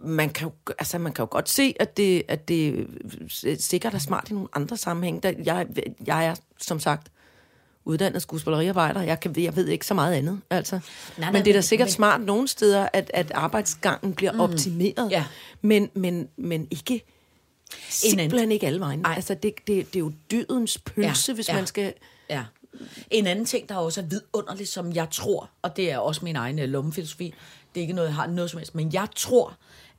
man 0.00 0.30
kan, 0.30 0.48
jo, 0.48 0.72
altså, 0.78 0.98
man 0.98 1.12
kan 1.12 1.22
jo 1.22 1.28
godt 1.30 1.48
se, 1.48 1.74
at 1.80 1.96
det, 1.96 2.22
at 2.28 2.48
det 2.48 2.86
sikkert 3.58 3.94
er 3.94 3.98
smart 3.98 4.30
i 4.30 4.32
nogle 4.32 4.48
andre 4.52 4.76
sammenhæng. 4.76 5.22
Der, 5.22 5.32
jeg, 5.44 5.66
jeg 6.06 6.26
er, 6.26 6.34
som 6.58 6.80
sagt, 6.80 7.08
uddannet 7.84 8.22
skuespilleriarbejder. 8.22 9.02
Jeg, 9.02 9.20
kan, 9.20 9.34
jeg 9.38 9.56
ved 9.56 9.68
ikke 9.68 9.86
så 9.86 9.94
meget 9.94 10.14
andet. 10.14 10.40
Altså. 10.50 10.74
Nej, 10.74 10.82
nej, 11.18 11.32
men 11.32 11.44
det 11.44 11.50
er 11.50 11.54
da 11.54 11.60
sikkert 11.60 11.86
men- 11.86 11.92
smart 11.92 12.20
nogle 12.20 12.48
steder, 12.48 12.88
at, 12.92 13.10
at 13.14 13.30
arbejdsgangen 13.34 14.14
bliver 14.14 14.32
mm. 14.32 14.40
optimeret. 14.40 15.10
Ja. 15.10 15.24
Men, 15.60 15.90
men, 15.94 16.28
men 16.36 16.68
ikke 16.70 17.02
simpelthen 17.88 18.52
ikke 18.52 18.66
alle 18.66 18.80
vejen. 18.80 19.04
Ej. 19.04 19.12
Altså, 19.14 19.34
det, 19.34 19.54
det, 19.66 19.66
det 19.66 19.96
er 19.96 20.00
jo 20.00 20.12
dødens 20.30 20.78
pølse, 20.78 21.32
Ja, 21.32 21.34
hvis 21.34 21.48
ja. 21.48 21.54
man 21.54 21.66
skal... 21.66 21.92
Ja. 22.30 22.44
En 23.10 23.26
anden 23.26 23.44
ting, 23.44 23.68
der 23.68 23.76
også 23.76 24.00
er 24.00 24.04
vidunderligt, 24.04 24.68
som 24.68 24.92
jeg 24.92 25.08
tror, 25.10 25.50
og 25.62 25.76
det 25.76 25.90
er 25.90 25.98
også 25.98 26.24
min 26.24 26.36
egen 26.36 26.58
øh, 26.58 26.68
lommefilosofi, 26.68 27.34
det 27.74 27.80
er 27.80 27.82
ikke 27.82 27.94
noget, 27.94 28.08
jeg 28.08 28.14
har 28.14 28.26
noget 28.26 28.50
som 28.50 28.58
helst, 28.58 28.74
men 28.74 28.92
jeg 28.92 29.08
tror, 29.16 29.56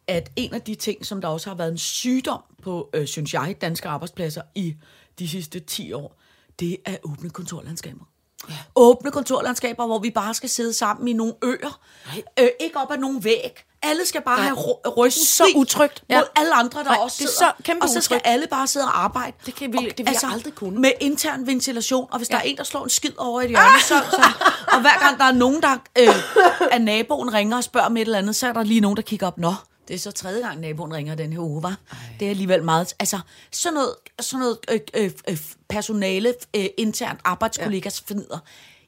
at 0.08 0.32
en 0.36 0.54
af 0.54 0.62
de 0.62 0.76
ting, 0.76 1.06
som 1.06 1.22
der 1.22 1.28
også 1.28 1.50
har 1.50 1.56
været 1.56 1.72
en 1.72 1.78
sygdom 1.78 2.42
på, 2.64 2.90
øh, 2.94 3.08
synes 3.08 3.34
jeg, 3.34 3.56
danske 3.62 3.90
arbejdspladser 3.90 4.42
i 4.56 4.76
de 5.20 5.28
sidste 5.28 5.60
10 5.60 5.94
år, 5.94 6.20
det 6.60 6.78
er 6.86 6.98
åbne 7.04 7.30
kontorlandskaber. 7.30 8.06
Ja. 8.50 8.58
Åbne 8.76 9.12
kontorlandskaber, 9.12 9.86
hvor 9.86 10.00
vi 10.00 10.10
bare 10.10 10.34
skal 10.34 10.50
sidde 10.50 10.74
sammen 10.74 11.08
i 11.08 11.14
nogle 11.14 11.34
øer. 11.44 11.80
Øh, 12.40 12.48
ikke 12.60 12.80
op 12.80 12.92
ad 12.92 12.98
nogen 12.98 13.24
væg. 13.24 13.64
Alle 13.84 14.06
skal 14.06 14.22
bare 14.22 14.38
Nej. 14.38 14.46
have 14.46 14.58
ry- 14.58 14.90
ryggen 14.98 15.12
Så 15.26 15.44
utrygt. 15.56 16.04
mod 16.10 16.18
Ja. 16.18 16.22
alle 16.36 16.54
andre, 16.54 16.80
der 16.84 16.90
Nej, 16.90 16.98
også 17.02 17.16
det 17.20 17.26
er 17.26 17.30
sidder. 17.30 17.52
så 17.58 17.64
kæmpe 17.64 17.84
og 17.84 17.90
så 17.90 18.02
skal 18.02 18.16
utrygt. 18.16 18.28
alle 18.28 18.48
bare 18.48 18.68
sidde 18.68 18.86
og 18.86 19.04
arbejde. 19.04 19.38
Det 19.46 19.56
kan 19.56 19.72
vi- 19.74 19.78
Og 19.78 19.84
det 19.98 20.06
vil 20.06 20.18
jeg 20.22 20.32
aldrig 20.32 20.56
kunne. 20.56 20.80
Med 20.80 20.92
intern 21.00 21.48
ventilation, 21.48 22.08
og 22.12 22.18
hvis 22.18 22.30
ja. 22.30 22.34
der 22.36 22.40
er 22.40 22.44
en, 22.46 22.58
der 22.58 22.64
slår 22.64 22.84
en 22.84 22.90
skid 22.90 23.12
over 23.18 23.42
i 23.42 23.44
et 23.44 23.50
hjørne, 23.50 23.82
så, 23.82 23.96
så, 24.12 24.24
og 24.74 24.82
hver 24.82 25.00
gang 25.00 25.18
der 25.20 25.26
er 25.26 25.32
nogen, 25.32 25.62
der 25.62 25.78
øh, 26.00 26.08
af 26.72 26.82
naboen 26.82 27.34
ringer 27.34 27.58
og 27.58 27.64
spørger 27.64 27.86
om 27.88 27.98
et 27.98 28.02
eller 28.02 28.18
andet, 28.18 28.36
så 28.36 28.48
er 28.48 28.54
der 28.54 28.64
lige 28.64 28.80
nogen, 28.82 28.96
der 28.98 29.04
kigger 29.04 29.28
op. 29.28 29.38
Nå, 29.38 29.54
det 29.88 29.94
er 29.94 30.00
så 30.00 30.12
tredje 30.12 30.42
gang, 30.48 30.60
naboen 30.60 30.94
ringer 30.94 31.16
den 31.16 31.34
her 31.34 31.40
uge, 31.40 31.64
var. 31.64 31.76
Det 32.20 32.26
er 32.26 32.30
alligevel 32.30 32.64
meget... 32.64 32.94
Altså, 33.00 33.20
sådan 33.52 33.74
noget, 33.74 33.96
sådan 34.20 34.40
noget 34.40 34.58
øh, 34.72 34.80
øh, 34.94 35.12
øh, 35.30 35.38
personale, 35.70 36.34
øh, 36.56 36.66
internt 36.78 37.20
arbejdskollegas 37.26 38.04
ja. 38.10 38.14
fnider. 38.14 38.40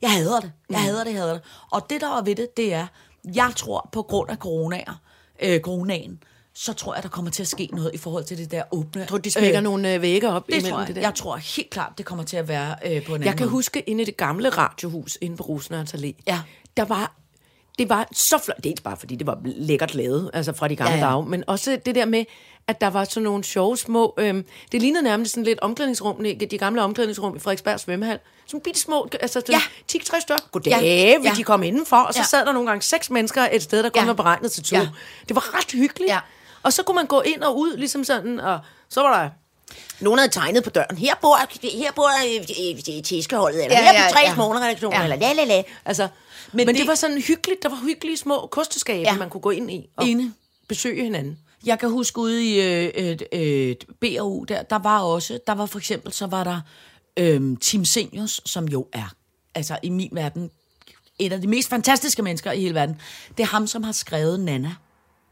Jeg 0.02 0.12
hader 0.12 0.40
det. 0.40 0.52
Jeg 0.70 0.80
hader 0.82 1.04
det, 1.04 1.12
jeg 1.14 1.20
hader 1.22 1.34
det. 1.34 1.42
Og 1.72 1.90
det, 1.90 2.02
der 2.02 2.08
var 2.10 2.22
ved 2.22 2.36
det, 2.36 2.58
det 2.58 2.74
er, 2.74 2.88
jeg 3.36 3.52
tror 3.56 3.90
på 3.92 4.02
grund 4.02 4.30
af 4.30 4.38
coronaer, 4.38 5.02
øh, 5.42 5.60
coronaen, 5.60 6.20
så 6.56 6.74
tror 6.74 6.94
jeg, 6.94 7.04
der 7.04 7.10
kommer 7.10 7.32
til 7.32 7.44
at 7.44 7.48
ske 7.48 7.70
noget 7.72 7.92
i 7.94 7.98
forhold 7.98 8.24
til 8.24 8.38
det 8.38 8.52
der 8.52 8.64
åbne... 8.72 9.00
Jeg 9.02 9.08
tror, 9.10 9.18
de 9.18 9.32
smækker 9.32 9.58
øh, 9.60 9.64
nogle 9.64 9.94
øh, 9.94 10.02
vægge 10.02 10.30
op 10.30 10.48
det 10.48 10.54
imellem 10.54 10.72
tror 10.72 10.80
jeg. 10.80 10.88
det 10.88 10.96
der. 10.96 11.02
Jeg 11.02 11.16
tror 11.16 11.36
helt 11.38 11.70
klart, 11.70 11.94
det 11.98 12.06
kommer 12.06 12.24
til 12.24 12.38
at 12.38 12.48
være 12.48 12.76
øh, 12.86 13.06
på 13.06 13.12
en 13.12 13.16
anden 13.16 13.26
Jeg 13.28 13.38
kan 13.38 13.46
måde. 13.46 13.52
huske 13.52 13.82
inde 13.90 14.02
i 14.02 14.06
det 14.06 14.18
gamle 14.18 14.50
radiohus 14.50 15.18
inde 15.22 15.38
på 15.38 15.44
Rosenørns 15.44 15.94
Allé. 15.94 16.14
Ja. 16.28 16.42
Der 16.78 16.86
var, 16.86 17.16
det 17.80 17.90
var 17.90 18.08
så 18.12 18.38
flot. 18.46 18.64
Dels 18.64 18.82
bare 18.82 18.98
fordi 18.98 19.16
det 19.16 19.28
var 19.28 19.38
lækkert 19.44 19.96
lavet, 19.96 20.32
altså 20.34 20.54
fra 20.54 20.68
de 20.68 20.76
gamle 20.76 20.94
Ja, 20.94 21.00
ja, 21.00 21.06
dage, 21.06 21.26
men 21.26 21.44
også 21.48 21.78
det 21.86 21.96
der 21.96 22.06
med, 22.06 22.26
at 22.68 22.82
der 22.82 22.88
var 22.90 23.04
sådan 23.04 23.24
nogle 23.24 23.44
sjove 23.44 23.78
små... 23.78 24.14
Øhm, 24.18 24.46
det 24.72 24.82
lignede 24.82 25.04
nærmest 25.04 25.32
sådan 25.32 25.44
lidt 25.44 25.60
omklædningsrum, 25.60 26.24
de 26.50 26.58
gamle 26.58 26.82
omklædningsrum 26.82 27.36
i 27.36 27.40
Frederiksberg 27.40 27.80
svømmehal. 27.80 28.20
Sådan 28.48 28.62
bitte 28.62 28.80
små, 28.80 29.08
altså 29.22 29.40
sådan 29.48 29.56
Ja. 29.56 29.98
10-60 29.98 30.20
stykker. 30.22 30.42
Goddag, 30.52 30.72
Ja, 30.82 31.18
vil 31.18 31.26
ja. 31.26 31.34
de 31.38 31.44
komme 31.44 31.68
indenfor, 31.68 31.98
og 31.98 32.14
så 32.14 32.20
Ja. 32.20 32.24
sad 32.26 32.46
der 32.46 32.52
nogle 32.54 32.68
gange 32.68 32.82
seks 32.82 33.10
mennesker 33.10 33.48
et 33.52 33.64
sted, 33.64 33.84
der 33.84 33.90
kun 33.90 34.00
Ja. 34.02 34.06
var 34.06 34.14
beregnet 34.14 34.52
til 34.52 34.64
to. 34.64 34.76
Ja. 34.76 34.88
Det 35.28 35.36
var 35.36 35.58
ret 35.58 35.72
hyggeligt. 35.72 36.12
Ja. 36.12 36.20
Og 36.64 36.74
så 36.74 36.84
kunne 36.84 36.96
man 36.96 37.06
gå 37.06 37.22
ind 37.22 37.42
og 37.42 37.58
ud, 37.60 37.78
ligesom 37.78 38.04
sådan, 38.04 38.40
og 38.40 38.60
så 38.90 39.02
var 39.02 39.22
der 39.24 39.30
nogen 40.00 40.20
havde 40.20 40.32
tegnet 40.32 40.64
på 40.64 40.70
døren. 40.70 40.98
Her 40.98 41.14
bor, 41.22 41.38
her 41.78 41.92
bor 41.92 42.10
øh, 42.26 42.96
øh, 42.98 43.04
tæskeholdet, 43.04 43.64
eller 43.64 43.78
Ja, 43.78 43.84
her 43.84 43.94
ja, 43.94 44.08
er 44.08 44.12
tre 44.12 44.20
ja. 44.20 44.34
små 44.34 44.54
redaktioner, 44.54 44.98
Ja. 44.98 45.04
eller 45.04 45.16
la 45.16 45.34
la 45.34 45.44
la. 45.56 45.64
Altså, 45.86 46.08
men, 46.54 46.66
men 46.66 46.76
det, 46.76 46.80
det- 46.82 46.88
var 46.88 46.96
sådan 46.96 47.22
hyggeligt. 47.22 47.64
Der 47.64 47.70
var 47.70 47.80
hyggelige 47.84 48.18
små 48.18 48.48
kosteskabe, 48.52 49.00
Ja. 49.02 49.18
man 49.18 49.30
kunne 49.30 49.42
gå 49.42 49.50
ind 49.50 49.72
i 49.72 49.90
og 49.96 50.08
Enig. 50.08 50.32
besøge 50.68 51.04
hinanden. 51.04 51.38
Jeg 51.66 51.80
kan 51.80 51.90
huske 51.90 52.20
ude 52.20 52.46
i 52.46 52.62
øh, 52.62 53.18
et 53.32 53.86
BRU, 54.02 54.44
der, 54.44 54.62
der 54.64 54.76
var 54.80 55.00
også, 55.00 55.40
der 55.48 55.54
var 55.54 55.66
for 55.66 55.80
eksempel, 55.80 56.14
så 56.14 56.28
var 56.28 56.44
der 56.44 56.62
øh, 57.18 57.58
Team 57.62 57.86
Seniors, 57.86 58.42
som 58.46 58.66
jo 58.68 58.88
er, 58.94 59.14
altså 59.56 59.78
i 59.84 59.90
min 59.90 60.10
verden, 60.12 60.50
et 61.20 61.34
af 61.34 61.42
de 61.42 61.48
mest 61.48 61.70
fantastiske 61.70 62.22
mennesker 62.22 62.52
i 62.52 62.62
hele 62.62 62.74
verden. 62.74 62.96
Det 63.38 63.44
er 63.44 63.48
ham, 63.48 63.68
som 63.68 63.84
har 63.84 63.92
skrevet 63.92 64.40
Nana. 64.40 64.76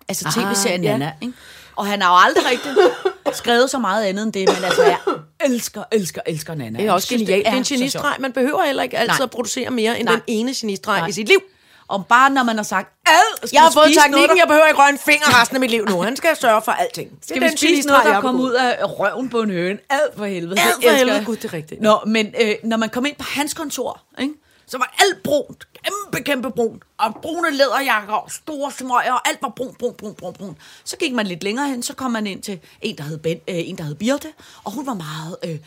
Altså 0.07 0.25
tv-serien 0.35 0.83
ja. 0.83 0.91
Nana, 0.97 1.13
ikke? 1.21 1.33
Og 1.81 1.87
han 1.87 2.01
har 2.01 2.09
jo 2.13 2.27
aldrig 2.27 2.45
rigtig 2.51 2.71
skrevet 3.41 3.69
så 3.69 3.79
meget 3.79 4.03
andet 4.05 4.23
end 4.23 4.33
det, 4.33 4.47
men 4.55 4.63
altså, 4.63 4.83
jeg 4.83 4.97
elsker, 5.45 5.83
elsker, 5.91 6.21
elsker 6.25 6.55
Nana. 6.55 6.79
Det 6.79 6.87
er 6.87 6.91
også 6.91 7.07
genialt. 7.09 7.29
Det 7.29 7.47
er 7.47 7.51
en 7.51 7.63
genistreg. 7.63 8.15
Man 8.19 8.31
behøver 8.33 8.63
heller 8.63 8.83
ikke 8.83 8.97
altid 8.97 9.17
Nej. 9.19 9.23
at 9.23 9.29
producere 9.31 9.69
mere 9.69 9.99
end 9.99 10.05
Nej. 10.07 10.13
den 10.13 10.23
ene 10.27 10.53
genistreg 10.55 10.99
Nej. 10.99 11.07
i 11.07 11.11
sit 11.11 11.27
liv. 11.27 11.39
Og 11.87 12.05
bare 12.05 12.29
når 12.29 12.43
man 12.43 12.55
har 12.55 12.63
sagt, 12.63 12.93
ad, 13.07 13.13
skal 13.47 13.49
Jeg 13.53 13.61
har 13.61 13.71
fået 13.71 13.83
noget, 13.85 13.97
teknikken, 14.03 14.29
der- 14.29 14.35
jeg 14.41 14.47
behøver 14.47 14.65
ikke 14.67 14.79
røre 14.79 14.89
en 14.89 14.97
finger 14.97 15.41
resten 15.41 15.55
af 15.57 15.59
mit 15.59 15.71
liv 15.71 15.85
nu. 15.85 16.01
Han 16.01 16.15
skal 16.15 16.29
sørge 16.41 16.61
for 16.65 16.71
alting. 16.71 17.09
Det 17.09 17.17
Skal 17.29 17.41
vi 17.41 17.49
spise 17.57 17.87
noget, 17.87 18.03
der 18.05 18.21
kommer 18.21 18.43
ud 18.43 18.51
af 18.51 18.77
røven 18.99 19.29
på 19.29 19.41
en 19.41 19.49
høne? 19.49 19.79
Ad 19.89 19.99
for 20.17 20.25
helvede. 20.25 20.59
Ad 20.61 20.65
for 20.83 20.89
helvede. 20.89 21.25
Gud, 21.25 21.35
det 21.35 21.45
er 21.45 21.53
rigtigt. 21.53 21.81
Nå, 21.81 21.99
men 22.05 22.33
øh, 22.41 22.55
når 22.63 22.77
man 22.77 22.89
kom 22.89 23.05
ind 23.05 23.15
på 23.15 23.25
hans 23.27 23.53
kontor, 23.53 24.01
ikke, 24.19 24.33
så 24.71 24.77
var 24.77 24.95
alt 24.99 25.23
brunt. 25.23 25.67
Kæmpe, 25.83 26.23
kæmpe 26.23 26.51
brunt. 26.51 26.83
Og 26.97 27.15
brune 27.21 27.51
læderjakker 27.51 28.13
og 28.13 28.31
store 28.31 28.71
smøger, 28.71 29.13
og 29.13 29.29
alt 29.29 29.41
var 29.41 29.49
brun, 29.49 29.75
brun, 29.79 29.93
brun, 29.93 30.15
brun, 30.15 30.33
brun. 30.33 30.57
Så 30.83 30.97
gik 30.97 31.13
man 31.13 31.27
lidt 31.27 31.43
længere 31.43 31.69
hen, 31.69 31.83
så 31.83 31.93
kom 31.93 32.11
man 32.11 32.27
ind 32.27 32.41
til 32.41 32.59
en, 32.81 32.97
der 32.97 33.03
hed, 33.03 33.17
ben, 33.17 33.37
øh, 33.37 33.69
en, 33.69 33.77
der 33.77 33.83
hed 33.83 33.95
Birte, 33.95 34.33
og 34.63 34.71
hun 34.71 34.85
var 34.85 34.93
meget... 34.93 35.37
Øh, 35.45 35.59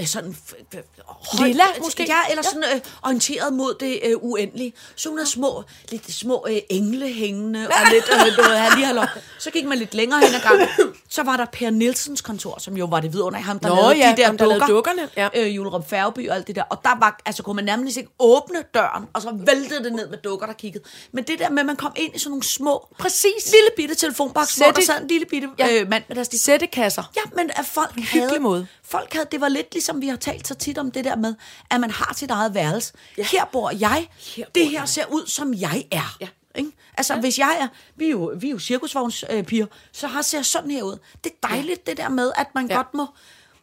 øh, 0.00 0.06
sådan 0.06 0.36
højt- 1.08 1.46
Lilla, 1.46 1.64
måske? 1.84 2.02
Ja, 2.08 2.30
eller 2.30 2.42
sådan 2.42 2.64
øh, 2.74 2.80
orienteret 3.02 3.52
mod 3.52 3.74
det 3.80 4.00
øh, 4.04 4.12
uendelige. 4.20 4.72
Så 4.96 5.08
hun 5.08 5.18
har 5.18 5.24
små, 5.24 5.64
lidt 5.90 6.12
små 6.12 6.46
øh, 6.50 6.56
engle 6.70 7.08
hængende, 7.12 7.68
og 7.68 7.90
lidt 7.92 8.04
øh, 8.12 8.36
noget 8.36 8.60
her 8.60 8.74
lige 8.76 8.86
halløj. 8.86 9.06
Så 9.38 9.50
gik 9.50 9.64
man 9.64 9.78
lidt 9.78 9.94
længere 9.94 10.20
hen 10.20 10.34
ad 10.34 10.40
gangen. 10.40 10.68
Så 11.08 11.22
var 11.22 11.36
der 11.36 11.44
Per 11.52 11.70
Nielsens 11.70 12.20
kontor, 12.20 12.58
som 12.58 12.76
jo 12.76 12.84
var 12.86 13.00
det 13.00 13.12
vidunderlige 13.12 13.44
ham, 13.46 13.58
der 13.58 13.68
Nå 13.68 13.74
lavede 13.74 13.96
ja, 13.96 14.10
de 14.12 14.16
der 14.16 14.26
ham, 14.26 14.38
der 14.38 14.44
dukker. 14.44 14.66
dukkerne, 14.66 15.08
ja. 15.16 15.28
Øh, 15.34 15.56
Julerum 15.56 15.84
Færgeby 15.84 16.28
og 16.28 16.36
alt 16.36 16.46
det 16.46 16.56
der. 16.56 16.62
Og 16.62 16.78
der 16.84 16.98
var, 17.00 17.20
altså 17.26 17.42
kunne 17.42 17.56
man 17.56 17.64
nærmest 17.64 17.96
ikke 17.96 18.10
åbne 18.18 18.58
døren, 18.74 19.04
og 19.14 19.22
så 19.22 19.30
væltede 19.46 19.84
det 19.84 19.92
ned 19.92 20.08
med 20.08 20.18
dukker, 20.18 20.46
der 20.46 20.52
kiggede. 20.52 20.84
Men 21.12 21.24
det 21.24 21.38
der 21.38 21.50
med, 21.50 21.58
at 21.60 21.66
man 21.66 21.76
kom 21.76 21.92
ind 21.96 22.14
i 22.16 22.18
sådan 22.18 22.30
nogle 22.30 22.42
små, 22.42 22.86
Præcis. 22.98 23.46
lille 23.52 23.68
bitte 23.76 23.94
telefonboks, 23.94 24.56
hvor 24.56 24.66
der 24.70 24.80
sad 24.82 25.00
en 25.02 25.08
lille 25.08 25.26
bitte 25.26 25.48
Ja. 25.58 25.80
øh, 25.80 25.88
mand 25.90 26.04
med 26.08 26.16
deres. 26.16 26.28
Sættekasser. 26.34 27.02
Ja, 27.16 27.20
men 27.36 27.50
at 27.56 27.64
folk 27.66 27.94
en 27.96 28.02
hyggelig 28.02 28.28
havde, 28.28 28.40
måde. 28.40 28.66
Folk 28.84 29.12
havde, 29.12 29.26
det 29.32 29.40
var 29.40 29.48
lidt 29.48 29.72
ligesom 29.72 29.89
vi 29.98 30.08
har 30.08 30.16
talt 30.16 30.48
så 30.48 30.54
tit 30.54 30.78
om 30.78 30.90
det 30.90 31.04
der 31.04 31.16
med, 31.16 31.34
at 31.70 31.80
man 31.80 31.90
har 31.90 32.14
sit 32.16 32.30
eget 32.30 32.54
værelse. 32.54 32.92
Ja. 33.18 33.22
Her 33.32 33.44
bor 33.52 33.70
jeg. 33.70 34.08
Her 34.36 34.44
bor 34.44 34.50
det 34.54 34.68
her 34.68 34.84
ser 34.86 35.04
ud, 35.06 35.26
som 35.26 35.54
jeg 35.54 35.84
er. 35.90 36.16
Ja. 36.20 36.28
Ikke? 36.54 36.70
Altså, 36.96 37.14
ja. 37.14 37.20
hvis 37.20 37.38
jeg 37.38 37.58
er, 37.60 37.68
vi 37.96 38.06
er 38.06 38.10
jo, 38.10 38.32
vi 38.40 38.46
er 38.46 38.50
jo 38.50 38.58
cirkusvognspiger, 38.58 39.66
så 39.92 40.06
har 40.06 40.22
ser 40.22 40.42
sådan 40.42 40.70
her 40.70 40.82
ud. 40.82 40.96
Det 41.24 41.32
er 41.42 41.48
dejligt, 41.48 41.86
det 41.86 41.96
der 41.96 42.08
med, 42.08 42.32
at 42.36 42.46
man 42.54 42.66
Ja. 42.66 42.72
ja. 42.74 42.78
godt 42.78 42.94
må, 42.94 43.06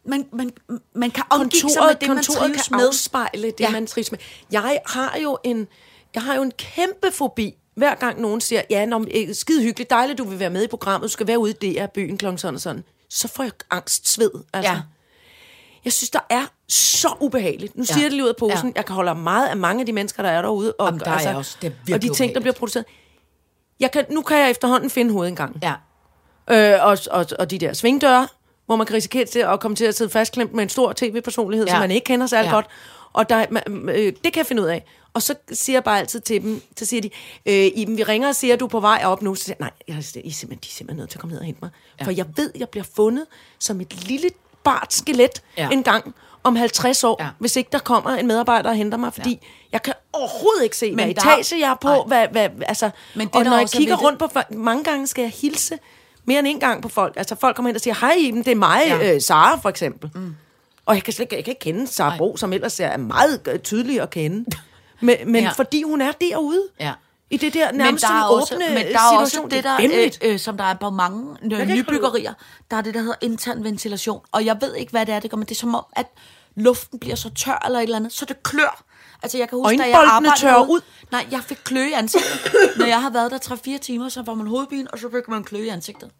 man, 0.04 0.26
man, 0.32 0.50
man 0.94 1.10
kan 1.10 1.24
omgive 1.30 1.60
sig 1.60 1.68
med 1.68 1.74
kontoret, 1.76 2.00
det, 2.00 2.08
man 2.08 2.16
kontoret 2.16 2.38
trives 2.40 2.68
kan 2.68 2.76
med. 2.76 2.86
afspejle 2.88 3.46
det, 3.50 3.60
Ja. 3.60 3.70
man 3.70 3.86
trives 3.86 4.10
med. 4.10 4.18
Jeg 4.50 4.80
har 4.86 5.16
jo 5.22 5.38
en, 5.44 5.66
jeg 6.14 6.22
har 6.22 6.34
jo 6.34 6.42
en 6.42 6.50
kæmpe 6.50 7.10
fobi, 7.12 7.54
hver 7.74 7.94
gang 7.94 8.20
nogen 8.20 8.40
siger, 8.40 8.62
ja, 8.70 8.86
når, 8.86 9.06
øh, 9.14 9.34
skide 9.34 9.62
hyggeligt, 9.62 9.90
dejligt, 9.90 10.18
du 10.18 10.24
vil 10.24 10.38
være 10.38 10.50
med 10.50 10.64
i 10.64 10.66
programmet, 10.66 11.02
du 11.08 11.12
skal 11.12 11.26
være 11.26 11.38
ude 11.38 11.54
i 11.62 11.74
DR-byen 11.74 12.18
klokken 12.18 12.38
sådan 12.38 12.54
og 12.54 12.60
sådan. 12.60 12.84
Så 13.10 13.28
får 13.28 13.42
jeg 13.42 13.52
angst, 13.70 14.08
sved. 14.08 14.30
Altså. 14.52 14.72
Ja. 14.72 14.80
Jeg 15.84 15.92
synes, 15.92 16.10
der 16.10 16.20
er 16.30 16.46
så 16.68 17.08
ubehageligt. 17.20 17.76
Nu 17.76 17.82
Ja. 17.82 17.92
siger 17.92 17.98
jeg 18.04 18.10
det 18.10 18.12
lige 18.12 18.24
ud 18.24 18.28
af 18.28 18.36
posen. 18.36 18.68
Ja. 18.68 18.72
Jeg 18.76 18.84
kan 18.86 18.94
holde 18.94 19.14
meget 19.14 19.48
af 19.48 19.56
mange 19.56 19.80
af 19.80 19.86
de 19.86 19.92
mennesker, 19.92 20.22
der 20.22 20.30
er 20.30 20.42
derude. 20.42 20.72
Og, 20.72 20.86
Jamen, 20.86 21.00
der 21.00 21.10
er 21.10 21.20
jeg 21.20 21.36
også. 21.36 21.56
Det 21.62 21.72
er 21.90 21.94
og 21.94 22.02
de 22.02 22.14
ting, 22.14 22.34
der 22.34 22.40
bliver 22.40 22.54
produceret. 22.54 22.84
Jeg 23.80 23.90
kan, 23.90 24.04
nu 24.10 24.22
kan 24.22 24.38
jeg 24.38 24.50
efterhånden 24.50 24.90
finde 24.90 25.12
hovedet 25.12 25.28
en 25.30 25.36
gang. 25.36 25.56
Ja. 25.62 25.74
Øh, 26.50 26.86
og, 26.86 26.98
og, 27.10 27.26
og 27.38 27.50
de 27.50 27.58
der 27.58 27.72
svingdøre, 27.72 28.28
hvor 28.66 28.76
man 28.76 28.86
kan 28.86 28.96
risikere 28.96 29.24
til 29.24 29.38
at 29.38 29.60
komme 29.60 29.74
til 29.76 29.84
at 29.84 29.94
sidde 29.94 30.10
fastklemt 30.10 30.54
med 30.54 30.62
en 30.62 30.68
stor 30.68 30.92
tv-personlighed, 30.96 31.66
ja. 31.66 31.72
Som 31.72 31.80
man 31.80 31.90
ikke 31.90 32.04
kender 32.04 32.26
særlig 32.26 32.48
ja. 32.48 32.54
Godt. 32.54 32.66
Og 33.12 33.28
der, 33.28 33.46
man, 33.50 33.62
øh, 33.88 33.96
det 34.24 34.32
kan 34.32 34.36
jeg 34.36 34.46
finde 34.46 34.62
ud 34.62 34.66
af. 34.68 34.84
Og 35.14 35.22
så 35.22 35.34
siger 35.52 35.76
jeg 35.76 35.84
bare 35.84 35.98
altid 35.98 36.20
til 36.20 36.42
dem, 36.42 36.62
så 36.76 36.84
siger 36.84 37.00
de, 37.00 37.10
øh, 37.46 37.70
Iben, 37.74 37.96
vi 37.96 38.02
ringer 38.02 38.28
og 38.28 38.34
siger, 38.34 38.54
at 38.54 38.60
du 38.60 38.64
er 38.64 38.68
på 38.68 38.80
vej 38.80 39.02
op 39.04 39.22
nu. 39.22 39.34
Så 39.34 39.44
siger 39.44 39.56
jeg, 39.60 39.64
nej, 39.64 39.70
jeg, 39.88 39.94
er, 39.96 40.20
I 40.24 40.28
er 40.28 40.32
simpelthen, 40.32 40.48
de 40.62 40.66
er 40.68 40.72
simpelthen 40.72 40.96
nødt 40.96 41.10
til 41.10 41.18
at 41.18 41.20
komme 41.20 41.32
ned 41.32 41.40
og 41.40 41.46
hente 41.46 41.58
mig. 41.62 41.70
Ja. 42.00 42.04
For 42.04 42.10
jeg 42.10 42.26
ved, 42.36 42.52
jeg 42.58 42.68
bliver 42.68 42.84
fundet 42.96 43.26
som 43.58 43.80
et 43.80 44.06
lille 44.08 44.30
bart 44.64 44.92
skelet 44.94 45.42
ja. 45.56 45.68
En 45.70 45.82
gang 45.82 46.14
om 46.44 46.56
50 46.56 47.04
år, 47.04 47.16
ja. 47.22 47.28
Hvis 47.38 47.56
ikke 47.56 47.68
der 47.72 47.78
kommer 47.78 48.10
en 48.10 48.26
medarbejder 48.26 48.70
og 48.70 48.76
henter 48.76 48.98
mig, 48.98 49.12
fordi 49.14 49.30
ja. 49.30 49.38
jeg 49.72 49.82
kan 49.82 49.94
overhovedet 50.12 50.62
ikke 50.64 50.76
se, 50.76 50.94
hvad 50.94 51.06
Men 51.06 51.16
der- 51.16 51.22
etage 51.22 51.60
jeg 51.60 51.70
er 51.70 51.74
på. 51.74 52.02
Hvad, 52.06 52.28
hvad, 52.28 52.48
altså, 52.66 52.90
Men 53.14 53.26
det, 53.26 53.36
og 53.36 53.44
når 53.44 53.52
jeg 53.52 53.62
er 53.62 53.66
kigger 53.66 53.96
rundt 53.96 54.18
på 54.18 54.28
folk, 54.32 54.50
mange 54.50 54.84
gange 54.84 55.06
skal 55.06 55.22
jeg 55.22 55.30
hilse 55.30 55.78
mere 56.24 56.38
end 56.38 56.46
en 56.48 56.60
gang 56.60 56.82
på 56.82 56.88
folk. 56.88 57.14
Altså 57.16 57.36
folk 57.40 57.56
kommer 57.56 57.68
hen 57.68 57.74
og 57.76 57.80
siger, 57.80 57.94
hej 58.00 58.14
Iben, 58.18 58.44
det 58.44 58.50
er 58.50 58.56
mig, 58.56 58.82
ja. 58.86 59.14
Øh, 59.14 59.20
Sara 59.20 59.56
for 59.56 59.68
eksempel. 59.68 60.10
Mm. 60.14 60.34
Og 60.86 60.94
jeg 60.94 61.02
kan 61.04 61.12
slet 61.12 61.24
ikke, 61.24 61.36
jeg 61.36 61.44
kan 61.44 61.50
ikke 61.50 61.60
kende 61.60 61.86
Sara 61.86 62.16
Bro, 62.16 62.36
som 62.36 62.52
ellers 62.52 62.80
er 62.80 62.96
meget 62.96 63.40
øh, 63.48 63.58
tydelig 63.58 64.00
at 64.00 64.10
kende. 64.10 64.44
Men, 65.00 65.16
men. 65.26 65.42
Ja. 65.44 65.50
fordi 65.50 65.82
hun 65.82 66.00
er 66.00 66.12
derude. 66.20 66.62
Ja. 66.80 66.92
I 67.30 67.36
det 67.36 67.54
der 67.54 67.72
Men 67.72 67.78
nærmest 67.78 68.04
der 68.04 68.12
er 68.12 68.22
også, 68.24 68.54
åbne 68.54 68.68
men 68.68 68.86
der 68.86 68.98
er 68.98 69.18
også 69.18 69.30
situation. 69.30 69.50
det, 69.50 69.64
der, 69.64 69.70
er 69.70 69.78
væmmeligt. 69.80 70.18
øh, 70.22 70.32
øh, 70.32 70.38
som 70.38 70.56
der 70.56 70.64
er 70.64 70.74
på 70.74 70.90
mange 70.90 71.36
øh, 71.42 71.60
ikke 71.60 71.74
nybyggerier, 71.74 72.34
der 72.70 72.76
er 72.76 72.80
det, 72.80 72.94
der 72.94 73.00
hedder 73.00 73.14
intern 73.20 73.64
ventilation. 73.64 74.20
Og 74.32 74.44
jeg 74.44 74.56
ved 74.60 74.74
ikke, 74.74 74.90
hvad 74.90 75.06
det 75.06 75.14
er, 75.14 75.20
det 75.20 75.30
gør, 75.30 75.36
men 75.36 75.46
det 75.46 75.54
er 75.54 75.58
som 75.58 75.74
om, 75.74 75.84
at 75.92 76.06
luften 76.54 76.98
bliver 76.98 77.16
så 77.16 77.30
tør 77.30 77.62
eller 77.66 77.78
et 77.78 77.82
eller 77.82 77.96
andet, 77.96 78.12
så 78.12 78.24
det 78.24 78.42
klør. 78.42 78.84
Altså, 79.22 79.38
jeg 79.38 79.48
kan 79.48 79.58
huske, 79.58 79.78
da 79.78 79.82
jeg 79.88 80.04
arbejdede 80.06 80.40
tørrer 80.40 80.66
ud. 80.68 80.80
Nej, 81.12 81.26
jeg 81.30 81.40
fik 81.44 81.58
kløe 81.64 81.88
i 81.90 81.92
ansigtet. 81.92 82.40
Når 82.76 82.86
jeg 82.86 83.02
har 83.02 83.10
været 83.10 83.30
der 83.30 83.38
3-4 83.74 83.78
timer, 83.78 84.08
så 84.08 84.22
var 84.22 84.34
man 84.34 84.46
hovedpine, 84.46 84.90
og 84.90 84.98
så 84.98 85.10
fik 85.10 85.28
man 85.28 85.44
kløe 85.44 85.64
i 85.64 85.68
ansigtet. 85.68 86.10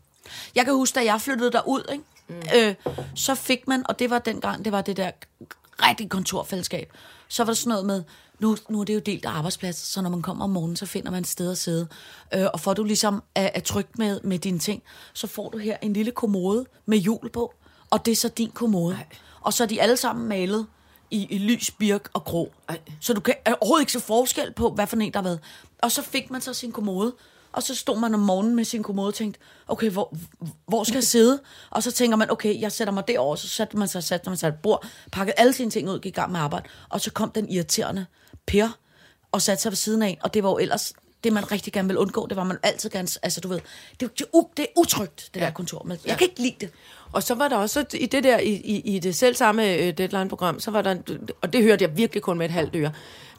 Jeg 0.54 0.64
kan 0.64 0.74
huske, 0.74 0.94
da 0.94 1.04
jeg 1.04 1.20
flyttede 1.20 1.52
derud, 1.52 1.82
ikke? 1.92 2.04
Mm. 2.28 2.42
Øh, 2.56 2.74
så 3.14 3.34
fik 3.34 3.68
man, 3.68 3.82
og 3.88 3.98
det 3.98 4.10
var 4.10 4.18
dengang, 4.18 4.64
det 4.64 4.72
var 4.72 4.82
det 4.82 4.96
der 4.96 5.10
rigtige 5.82 6.08
kontorfællesskab, 6.08 6.92
så 7.28 7.44
var 7.44 7.46
der 7.52 7.54
sådan 7.56 7.70
noget 7.70 7.86
med, 7.86 8.02
nu, 8.40 8.56
nu 8.68 8.80
er 8.80 8.84
det 8.84 8.94
jo 8.94 8.98
delt 8.98 9.24
af 9.24 9.30
arbejdsplads, 9.30 9.76
så 9.76 10.02
når 10.02 10.10
man 10.10 10.22
kommer 10.22 10.44
om 10.44 10.50
morgenen, 10.50 10.76
så 10.76 10.86
finder 10.86 11.10
man 11.10 11.20
et 11.20 11.26
sted 11.26 11.50
at 11.50 11.58
sidde. 11.58 11.88
Øh, 12.34 12.46
og 12.54 12.70
at 12.70 12.76
du 12.76 12.84
ligesom 12.84 13.22
er, 13.34 13.50
er 13.54 13.60
tryg 13.60 13.86
med, 13.98 14.20
med 14.24 14.38
dine 14.38 14.58
ting, 14.58 14.82
så 15.12 15.26
får 15.26 15.48
du 15.48 15.58
her 15.58 15.76
en 15.82 15.92
lille 15.92 16.10
kommode 16.10 16.66
med 16.86 16.98
hjul 16.98 17.30
på, 17.32 17.54
og 17.90 18.06
det 18.06 18.12
er 18.12 18.16
så 18.16 18.28
din 18.28 18.50
kommode. 18.50 18.94
Ej. 18.94 19.06
Og 19.40 19.52
så 19.52 19.62
er 19.62 19.68
de 19.68 19.82
alle 19.82 19.96
sammen 19.96 20.28
malet 20.28 20.66
i, 21.10 21.26
i 21.30 21.38
lys, 21.38 21.70
birk 21.70 22.08
og 22.12 22.24
grå. 22.24 22.52
Ej. 22.68 22.80
Så 23.00 23.14
du 23.14 23.20
kan 23.20 23.34
overhovedet 23.60 23.82
ikke 23.82 23.92
se 23.92 24.00
forskel 24.00 24.52
på, 24.52 24.70
hvad 24.70 24.86
for 24.86 24.96
en 24.96 25.12
der 25.12 25.18
har 25.18 25.24
været. 25.24 25.40
Og 25.82 25.92
så 25.92 26.02
fik 26.02 26.30
man 26.30 26.40
så 26.40 26.54
sin 26.54 26.72
kommode, 26.72 27.14
og 27.52 27.62
så 27.62 27.74
stod 27.74 27.98
man 27.98 28.14
om 28.14 28.20
morgenen 28.20 28.56
med 28.56 28.64
sin 28.64 28.82
kommode 28.82 29.08
og 29.08 29.14
tænkte, 29.14 29.40
okay, 29.68 29.90
hvor, 29.90 30.14
hvor 30.66 30.84
skal 30.84 30.94
jeg 30.94 31.04
sidde? 31.16 31.40
Og 31.70 31.82
så 31.82 31.92
tænker 31.92 32.16
man, 32.16 32.30
okay, 32.30 32.60
jeg 32.60 32.72
sætter 32.72 32.94
mig 32.94 33.08
derover, 33.08 33.36
så 33.36 33.48
satte 33.48 33.76
man 33.76 33.88
sig, 33.88 34.04
satte 34.04 34.30
man 34.30 34.36
sig 34.36 34.48
et 34.48 34.54
bord, 34.62 34.86
pakkede 35.12 35.34
alle 35.38 35.52
sine 35.52 35.70
ting 35.70 35.90
ud, 35.90 35.98
gik 35.98 36.12
i 36.12 36.20
gang 36.20 36.32
med 36.32 36.40
arbejde, 36.40 36.68
og 36.88 37.00
så 37.00 37.10
kom 37.12 37.30
den 37.30 37.48
irriterende 37.48 38.06
Per 38.48 38.68
og 39.32 39.42
satte 39.42 39.62
sig 39.62 39.70
ved 39.70 39.76
siden 39.76 40.02
af, 40.02 40.18
og 40.22 40.34
det 40.34 40.42
var 40.42 40.50
jo 40.50 40.58
ellers 40.58 40.92
det, 41.24 41.32
man 41.32 41.52
rigtig 41.52 41.72
gerne 41.72 41.88
vil 41.88 41.98
undgå, 41.98 42.26
det 42.26 42.36
var 42.36 42.44
man 42.44 42.58
altid 42.62 42.90
gerne, 42.90 43.08
altså 43.22 43.40
du 43.40 43.48
ved, 43.48 43.60
det, 44.00 44.18
det, 44.18 44.26
det 44.56 44.62
er 44.62 44.80
utrygt, 44.80 45.30
det 45.34 45.40
ja. 45.40 45.46
der 45.46 45.52
kontor, 45.52 45.82
men 45.84 45.98
jeg 46.06 46.18
kan 46.18 46.28
ikke 46.28 46.42
lide 46.42 46.54
det. 46.60 46.70
Og 47.12 47.22
så 47.22 47.34
var 47.34 47.48
der 47.48 47.56
også 47.56 47.84
i 47.94 48.06
det 48.06 48.24
der, 48.24 48.38
i, 48.38 48.50
i, 48.50 48.94
i 48.94 48.98
det 48.98 49.16
selv 49.16 49.34
samme 49.34 49.74
øh, 49.74 49.98
Deadline-program, 49.98 50.60
så 50.60 50.70
var 50.70 50.82
der, 50.82 50.96
og 51.40 51.52
det 51.52 51.62
hørte 51.62 51.84
jeg 51.84 51.96
virkelig 51.96 52.22
kun 52.22 52.38
med 52.38 52.46
et 52.46 52.52
halvt 52.52 52.76
øre, 52.76 52.92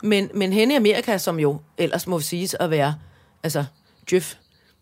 men, 0.04 0.30
men 0.34 0.54
henne 0.54 0.74
i 0.74 0.78
Amerika, 0.78 1.18
som 1.18 1.40
jo 1.40 1.62
ellers 1.78 2.08
må 2.08 2.20
siges 2.20 2.54
at 2.54 2.70
være, 2.70 2.96
altså, 3.44 3.66
Jeff, 4.12 4.36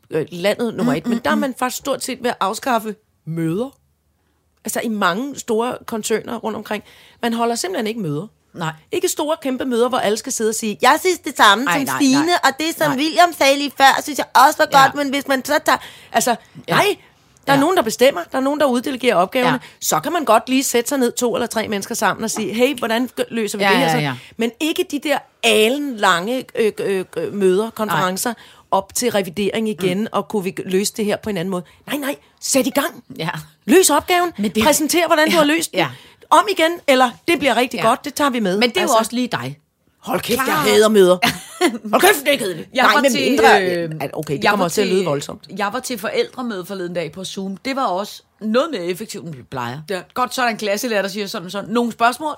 øh, 0.10 0.26
landet 0.32 0.76
nummer 0.76 0.94
et, 0.94 1.08
men 1.08 1.20
der 1.26 1.32
er 1.32 1.36
man 1.36 1.54
faktisk 1.60 1.78
stort 1.78 2.04
set 2.04 2.24
ved 2.24 2.30
at 2.30 2.38
afskaffe 2.40 2.96
møder. 3.26 3.70
Altså 4.63 4.82
i 4.84 4.88
mange 4.88 5.40
store 5.40 5.78
koncerner 5.86 6.38
rundt 6.38 6.58
omkring. 6.58 6.84
Man 7.22 7.34
holder 7.34 7.56
simpelthen 7.56 7.88
ikke 7.88 8.00
møder. 8.00 8.28
Nej. 8.58 8.72
Ikke 8.91 9.08
store, 9.08 9.36
kæmpe 9.41 9.65
møder, 9.65 9.89
hvor 9.89 9.98
alle 9.98 10.17
skal 10.17 10.32
sidde 10.32 10.50
og 10.50 10.56
sige, 10.56 10.78
jeg 10.82 10.98
synes 11.00 11.20
det 11.20 11.38
samme 11.38 11.65
Ej, 11.70 11.74
som 11.78 11.86
nej, 11.86 11.96
Stine, 12.00 12.26
nej. 12.26 12.36
og 12.43 12.50
det 12.60 12.76
som 12.78 12.88
Nej. 12.91 12.98
William 12.98 13.34
sagde 13.34 13.58
lige 13.58 13.72
før, 13.78 14.02
synes 14.04 14.17
jeg 14.20 14.26
også 14.46 14.56
var 14.58 14.67
Ja. 14.80 14.84
godt, 14.84 14.96
men 14.96 15.10
hvis 15.10 15.28
man 15.28 15.46
så 15.46 15.60
tager... 15.65 15.78
Altså, 16.12 16.36
ja. 16.67 16.76
nej, 16.76 16.96
der 17.48 17.54
er 17.54 17.58
Ja. 17.58 17.62
nogen, 17.62 17.78
der 17.78 17.84
bestemmer, 17.84 18.22
der 18.32 18.38
er 18.38 18.41
nogen, 18.41 18.60
der 18.60 18.65
uddelegerer 18.65 19.15
opgaverne. 19.15 19.60
Ja. 19.63 19.67
Så 19.82 20.00
kan 20.00 20.12
man 20.12 20.26
godt 20.26 20.50
lige 20.50 20.63
sætte 20.63 20.89
sig 20.89 20.98
ned 20.98 21.12
to 21.12 21.36
eller 21.36 21.48
tre 21.48 21.67
mennesker 21.67 21.96
sammen 21.96 22.24
og 22.24 22.32
sige, 22.32 22.54
hey, 22.54 22.78
hvordan 22.78 23.10
løser 23.30 23.58
vi 23.58 23.63
Ja, 23.63 23.70
det 23.70 23.78
her? 23.78 23.86
ja, 23.86 23.91
så? 23.91 23.98
ja. 23.98 24.13
Men 24.38 24.52
ikke 24.60 24.86
de 24.91 25.00
der 25.00 25.17
alen 25.43 25.98
lange 25.98 26.46
øh, 26.56 26.72
øh, 26.80 27.06
øh, 27.17 27.34
møder, 27.34 27.70
konferencer, 27.70 28.34
op 28.72 28.96
til 28.96 29.12
revidering 29.12 29.70
igen, 29.70 30.00
mm. 30.02 30.08
og 30.12 30.28
kunne 30.28 30.43
vi 30.43 30.56
løse 30.65 30.93
det 30.98 31.06
her 31.06 31.15
på 31.17 31.30
en 31.30 31.38
anden 31.38 31.50
måde. 31.52 31.63
Nej, 31.88 31.98
nej, 31.98 32.15
sæt 32.41 32.67
i 32.67 32.70
gang. 32.70 33.04
Ja. 33.20 33.30
Løs 33.65 33.89
opgaven. 33.89 34.34
Men 34.38 34.52
det- 34.52 34.63
Præsenter, 34.63 35.08
hvordan 35.08 35.26
du 35.28 35.32
Ja, 35.32 35.38
har 35.38 35.46
løst 35.46 35.72
den. 35.72 35.80
ja. 35.80 35.88
Om 36.30 36.48
igen, 36.52 36.72
eller 36.88 37.10
det 37.28 37.40
bliver 37.40 37.56
rigtig 37.58 37.78
Ja. 37.78 37.88
godt, 37.88 38.06
det 38.06 38.13
tager 38.13 38.30
vi 38.30 38.40
med. 38.40 38.58
Men 38.58 38.70
det 38.70 38.78
er 38.78 38.82
altså, 38.82 38.96
jo 38.96 39.00
også 39.00 39.12
lige 39.16 39.28
dig. 39.28 39.60
Hold 40.00 40.20
kæft, 40.22 40.40
Klar. 40.44 40.63
jeg 40.66 40.74
hader 40.74 40.90
møder. 40.90 41.18
Hold 41.92 42.02
kæft, 42.02 42.26
det 42.26 42.34
er 42.34 42.38
kedeligt. 42.38 42.70
Jeg 42.74 42.84
Nej, 42.84 42.94
var 42.94 43.02
med 43.02 43.10
til, 43.12 43.30
mindre... 43.30 43.62
øh, 43.66 43.92
okay, 44.13 44.34
det 44.38 44.44
jeg 44.44 44.50
kommer 44.50 44.63
også 44.66 44.76
til 44.76 44.82
at 44.82 44.88
lyde 44.88 45.06
voldsomt. 45.06 45.44
Jeg 45.58 45.70
var 45.74 45.80
til 45.80 45.98
forældremøde 46.00 46.66
forleden 46.66 46.94
dag 46.94 47.12
på 47.12 47.24
Zoom. 47.26 47.58
Det 47.58 47.76
var 47.76 47.86
også 47.86 48.22
noget 48.42 48.68
mere 48.72 48.84
effektivt, 48.86 49.26
end 49.26 49.36
vi 49.36 49.44
plejer. 49.44 49.80
Ja. 49.90 50.02
Godt, 50.13 50.34
så 50.36 50.42
er 50.42 50.46
der 50.46 50.52
en 50.52 50.58
klasselærer, 50.58 51.02
der 51.02 51.10
siger 51.10 51.28
sådan 51.28 51.50
sådan. 51.50 51.70
Nogle 51.70 51.92
spørgsmål, 51.92 52.36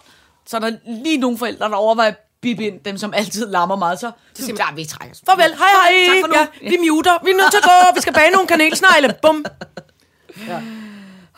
så 0.47 0.57
er 0.57 0.61
der 0.61 0.71
lige 1.03 1.17
nogle 1.17 1.37
forældre, 1.37 1.69
der 1.69 1.75
overvejer 1.75 2.13
bippe 2.41 2.65
ind, 2.67 2.79
dem 2.85 2.97
som 2.97 3.13
altid 3.13 3.47
larmer 3.47 3.75
meget, 3.75 3.99
så, 3.99 4.11
så 4.33 4.43
siger 4.45 4.53
man, 4.57 4.63
ja, 4.69 4.75
vi 4.75 4.85
trækker 4.85 5.15
os. 5.15 5.21
Farvel, 5.25 5.43
hej 5.43 5.53
hej. 5.57 6.13
Tak 6.13 6.15
for 6.21 6.27
nu. 6.27 6.47
Ja, 6.63 6.69
vi 6.69 6.77
muter. 6.89 7.11
Vi 7.23 7.31
er 7.31 7.35
nødt 7.37 7.51
til 7.51 7.57
at 7.57 7.63
gå. 7.63 7.95
Vi 7.95 8.01
skal 8.01 8.13
bage 8.13 8.31
nogle 8.31 8.47
kanelsnegle. 8.47 9.15
Bum. 9.21 9.45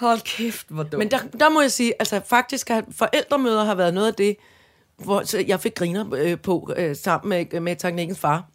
Hold 0.01 0.21
kæft, 0.21 0.65
hvor 0.69 0.83
dumt. 0.83 0.97
Men 0.97 1.11
der, 1.11 1.19
der 1.39 1.49
må 1.49 1.61
jeg 1.61 1.71
sige, 1.71 1.93
altså 1.99 2.21
faktisk 2.29 2.69
har 2.69 2.83
forældremøder 2.97 3.63
har 3.63 3.75
været 3.75 3.93
noget 3.93 4.07
af 4.07 4.13
det, 4.13 4.35
hvor 4.97 5.23
så 5.25 5.43
jeg 5.47 5.59
fik 5.59 5.75
griner 5.75 6.05
øh, 6.13 6.39
på 6.39 6.73
øh, 6.77 6.95
sammen 6.95 7.29
med, 7.29 7.59
med 7.59 7.75
teknikkens 7.75 8.19
far 8.19 8.45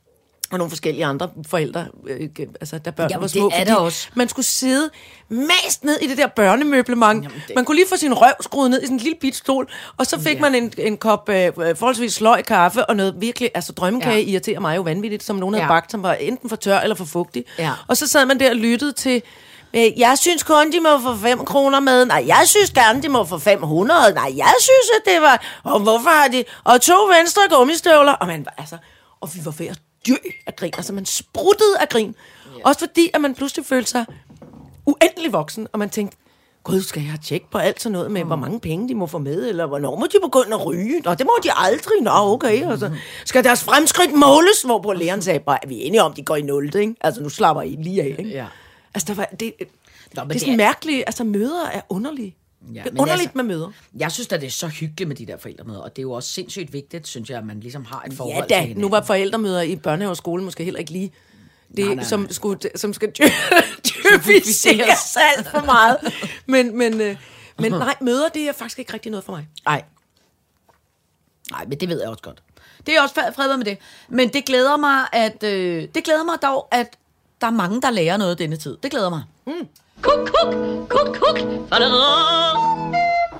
og 0.50 0.58
nogle 0.58 0.70
forskellige 0.70 1.04
andre 1.04 1.30
forældre, 1.48 1.86
øh, 2.06 2.28
altså 2.60 2.78
der 2.78 2.90
børn 2.90 3.10
Jamen, 3.10 3.20
var 3.20 3.26
det 3.26 3.30
små. 3.30 3.48
er 3.48 3.58
fordi 3.58 3.70
der 3.70 3.76
også. 3.76 4.08
Man 4.14 4.28
skulle 4.28 4.46
sidde 4.46 4.90
mest 5.28 5.84
ned 5.84 5.98
i 6.02 6.06
det 6.06 6.18
der 6.18 6.26
børnemøblement. 6.26 7.24
Jamen, 7.24 7.42
det... 7.48 7.54
Man 7.56 7.64
kunne 7.64 7.76
lige 7.76 7.88
få 7.88 7.96
sin 7.96 8.14
røv 8.14 8.32
skruet 8.40 8.70
ned 8.70 8.82
i 8.82 8.84
sådan 8.86 8.96
en 8.96 9.00
lille 9.00 9.18
bit 9.20 9.36
stol, 9.36 9.68
og 9.96 10.06
så 10.06 10.20
fik 10.20 10.34
ja. 10.36 10.40
man 10.40 10.54
en, 10.54 10.72
en 10.78 10.96
kop 10.96 11.28
øh, 11.28 11.52
forholdsvis 11.54 12.14
sløj 12.14 12.42
kaffe 12.42 12.86
og 12.86 12.96
noget 12.96 13.14
virkelig, 13.18 13.50
altså 13.54 13.72
drømmekage 13.72 14.16
ja. 14.24 14.30
Irriterer 14.30 14.60
mig 14.60 14.76
jo 14.76 14.82
vanvittigt, 14.82 15.22
som 15.22 15.36
nogen 15.36 15.54
havde 15.54 15.64
Ja. 15.64 15.72
bagt, 15.72 15.90
som 15.90 16.02
var 16.02 16.14
enten 16.14 16.48
for 16.48 16.56
tør 16.56 16.78
eller 16.78 16.96
for 16.96 17.04
fugtig. 17.04 17.44
Ja. 17.58 17.72
Og 17.86 17.96
så 17.96 18.06
sad 18.06 18.26
man 18.26 18.40
der 18.40 18.50
og 18.50 18.56
lyttede 18.56 18.92
til, 18.92 19.22
jeg 19.76 20.18
synes 20.18 20.42
kun, 20.42 20.72
de 20.72 20.80
må 20.80 20.98
få 20.98 21.16
5 21.16 21.44
kroner 21.44 21.80
med. 21.80 22.04
Nej, 22.04 22.24
jeg 22.26 22.42
synes 22.44 22.70
gerne, 22.70 23.02
de 23.02 23.08
må 23.08 23.24
få 23.24 23.38
500. 23.38 24.12
Nej, 24.14 24.32
jeg 24.36 24.54
synes, 24.60 24.90
at 24.98 25.12
det 25.12 25.22
var... 25.22 25.42
Og 25.64 25.80
hvorfor 25.80 26.10
har 26.10 26.28
de... 26.28 26.44
Og 26.64 26.80
to 26.80 26.94
venstre 27.18 27.42
gummistøvler. 27.50 28.12
Og 28.12 28.26
man 28.26 28.44
var 28.44 28.54
altså... 28.58 28.76
Og 29.20 29.30
vi 29.34 29.40
var 29.44 29.54
ved 29.58 29.66
at 29.66 29.78
dø 30.08 30.14
af 30.46 30.56
grin. 30.56 30.72
Altså, 30.76 30.92
man 30.92 31.06
spruttede 31.06 31.78
af 31.80 31.88
grin. 31.88 32.14
Ja. 32.58 32.60
Også 32.64 32.80
fordi, 32.80 33.10
at 33.14 33.20
man 33.20 33.34
pludselig 33.34 33.66
følte 33.66 33.90
sig 33.90 34.06
uendelig 34.86 35.32
voksen. 35.32 35.66
Og 35.72 35.78
man 35.78 35.90
tænkte, 35.90 36.16
Gud, 36.64 36.82
skal 36.82 37.02
jeg 37.02 37.10
have 37.10 37.20
tjek 37.24 37.42
på 37.52 37.58
alt 37.58 37.82
sådan 37.82 37.92
noget 37.92 38.10
med, 38.10 38.22
mm. 38.22 38.26
hvor 38.26 38.36
mange 38.36 38.60
penge 38.60 38.88
de 38.88 38.94
må 38.94 39.06
få 39.06 39.18
med, 39.18 39.48
eller 39.48 39.66
hvornår 39.66 39.96
må 39.96 40.06
de 40.06 40.18
begynde 40.22 40.54
at 40.56 40.66
ryge? 40.66 41.00
Nå, 41.00 41.14
det 41.14 41.26
må 41.26 41.32
de 41.42 41.50
aldrig. 41.56 42.02
Nå, 42.02 42.10
okay. 42.14 42.64
Og 42.66 42.78
så 42.78 42.90
skal 43.24 43.44
deres 43.44 43.64
fremskridt 43.64 44.12
måles, 44.12 44.62
hvor 44.64 44.82
på 44.82 44.92
læreren 44.92 45.22
sagde, 45.22 45.40
bare, 45.40 45.58
er 45.62 45.68
vi 45.68 45.82
enige 45.82 46.02
om, 46.02 46.12
de 46.12 46.22
går 46.22 46.36
i 46.36 46.42
0, 46.42 46.76
ikke? 46.76 46.94
Altså, 47.00 47.22
nu 47.22 47.28
slapper 47.28 47.62
I 47.62 47.76
lige 47.80 48.02
af, 48.02 48.16
ikke? 48.18 48.30
Ja. 48.30 48.46
Altså, 48.96 49.06
der 49.06 49.14
var, 49.14 49.24
det, 49.40 49.52
Nå, 49.60 49.66
det 50.14 50.18
er 50.18 50.24
det 50.24 50.40
sådan 50.40 50.52
er- 50.52 50.56
mærkeligt. 50.56 51.04
Altså, 51.06 51.24
møder 51.24 51.66
er 51.66 51.80
underlige. 51.88 52.36
Ja, 52.74 52.82
det 52.82 52.86
er 52.96 53.00
underligt 53.00 53.12
altså- 53.12 53.30
med 53.34 53.44
møder. 53.44 53.70
Jeg 53.98 54.12
synes 54.12 54.32
at 54.32 54.40
det 54.40 54.46
er 54.46 54.50
så 54.50 54.68
hyggeligt 54.68 55.08
med 55.08 55.16
de 55.16 55.26
der 55.26 55.36
forældremøder, 55.36 55.80
og 55.80 55.90
det 55.96 55.98
er 55.98 56.02
jo 56.02 56.12
også 56.12 56.32
sindssygt 56.32 56.72
vigtigt, 56.72 57.06
synes 57.08 57.30
jeg, 57.30 57.38
at 57.38 57.46
man 57.46 57.60
ligesom 57.60 57.84
har 57.84 58.02
et 58.06 58.12
Ja 58.12 58.16
forhold 58.16 58.48
da, 58.48 58.54
til 58.54 58.60
hinanden. 58.60 58.80
nu 58.82 58.88
var 58.88 59.02
forældremøder 59.02 59.60
i 59.62 59.76
børnehave 59.76 60.10
og 60.10 60.16
skole 60.16 60.44
måske 60.44 60.64
heller 60.64 60.80
ikke 60.80 60.92
lige 60.92 61.12
det, 61.68 61.78
Nej, 61.78 61.84
nej, 61.86 61.94
nej, 61.94 62.04
som, 62.04 62.30
skulle, 62.30 62.58
som 62.76 62.92
skal 62.92 63.12
typificeres 63.84 65.16
alt 65.36 65.48
for 65.50 65.64
meget. 65.64 65.98
Men, 66.46 66.78
men, 66.78 67.00
øh, 67.00 67.16
men 67.58 67.72
nej, 67.72 67.94
møder, 68.00 68.28
det 68.28 68.42
er 68.48 68.52
faktisk 68.52 68.78
ikke 68.78 68.92
rigtig 68.92 69.10
noget 69.10 69.24
for 69.24 69.32
mig. 69.32 69.48
Nej. 69.64 69.82
Nej, 71.50 71.64
men 71.68 71.80
det 71.80 71.88
ved 71.88 72.00
jeg 72.00 72.08
også 72.10 72.22
godt. 72.22 72.42
Det 72.86 72.96
er 72.96 73.02
også 73.02 73.14
fred 73.14 73.56
med 73.56 73.64
det. 73.64 73.78
Men 74.08 74.28
det 74.32 74.44
glæder 74.44 74.76
mig, 74.76 75.06
at 75.12 75.42
øh, 75.42 75.88
det 75.94 76.04
glæder 76.04 76.24
mig 76.24 76.34
dog, 76.42 76.68
at 76.72 76.98
der 77.46 77.52
er 77.52 77.56
mange, 77.56 77.82
der 77.82 77.90
lærer 77.90 78.16
noget 78.16 78.38
denne 78.38 78.56
tid. 78.56 78.76
Det 78.82 78.90
glæder 78.90 79.10
mig. 79.10 79.22
Kuk, 80.02 80.30
kuk, 80.42 80.54
kuk, 80.88 81.16
kuk. 81.16 81.38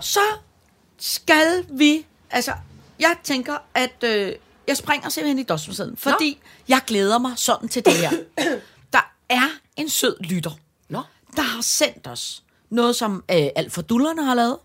Så 0.01 0.21
skal 0.99 1.65
vi... 1.69 2.07
Altså, 2.31 2.53
jeg 2.99 3.17
tænker, 3.25 3.57
at 3.75 4.05
øh, 4.05 4.33
jeg 4.69 4.77
springer 4.77 5.09
simpelthen 5.09 5.39
i 5.39 5.43
dosmersiden, 5.43 5.97
fordi 5.97 6.39
Nå. 6.43 6.47
jeg 6.69 6.81
glæder 6.87 7.19
mig 7.19 7.33
sådan 7.37 7.69
til 7.69 7.85
det 7.85 7.93
her. 7.93 8.11
Der 8.93 9.13
er 9.29 9.49
en 9.77 9.89
sød 9.89 10.17
lytter, 10.21 10.51
Nå. 10.89 11.03
der 11.37 11.43
har 11.43 11.63
sendt 11.63 12.07
os 12.07 12.43
noget, 12.71 12.97
som 12.97 13.25
øh, 13.31 13.47
alt 13.57 13.73
for 13.73 13.83
dullerne 13.83 14.25
har 14.25 14.35
lavet, 14.35 14.57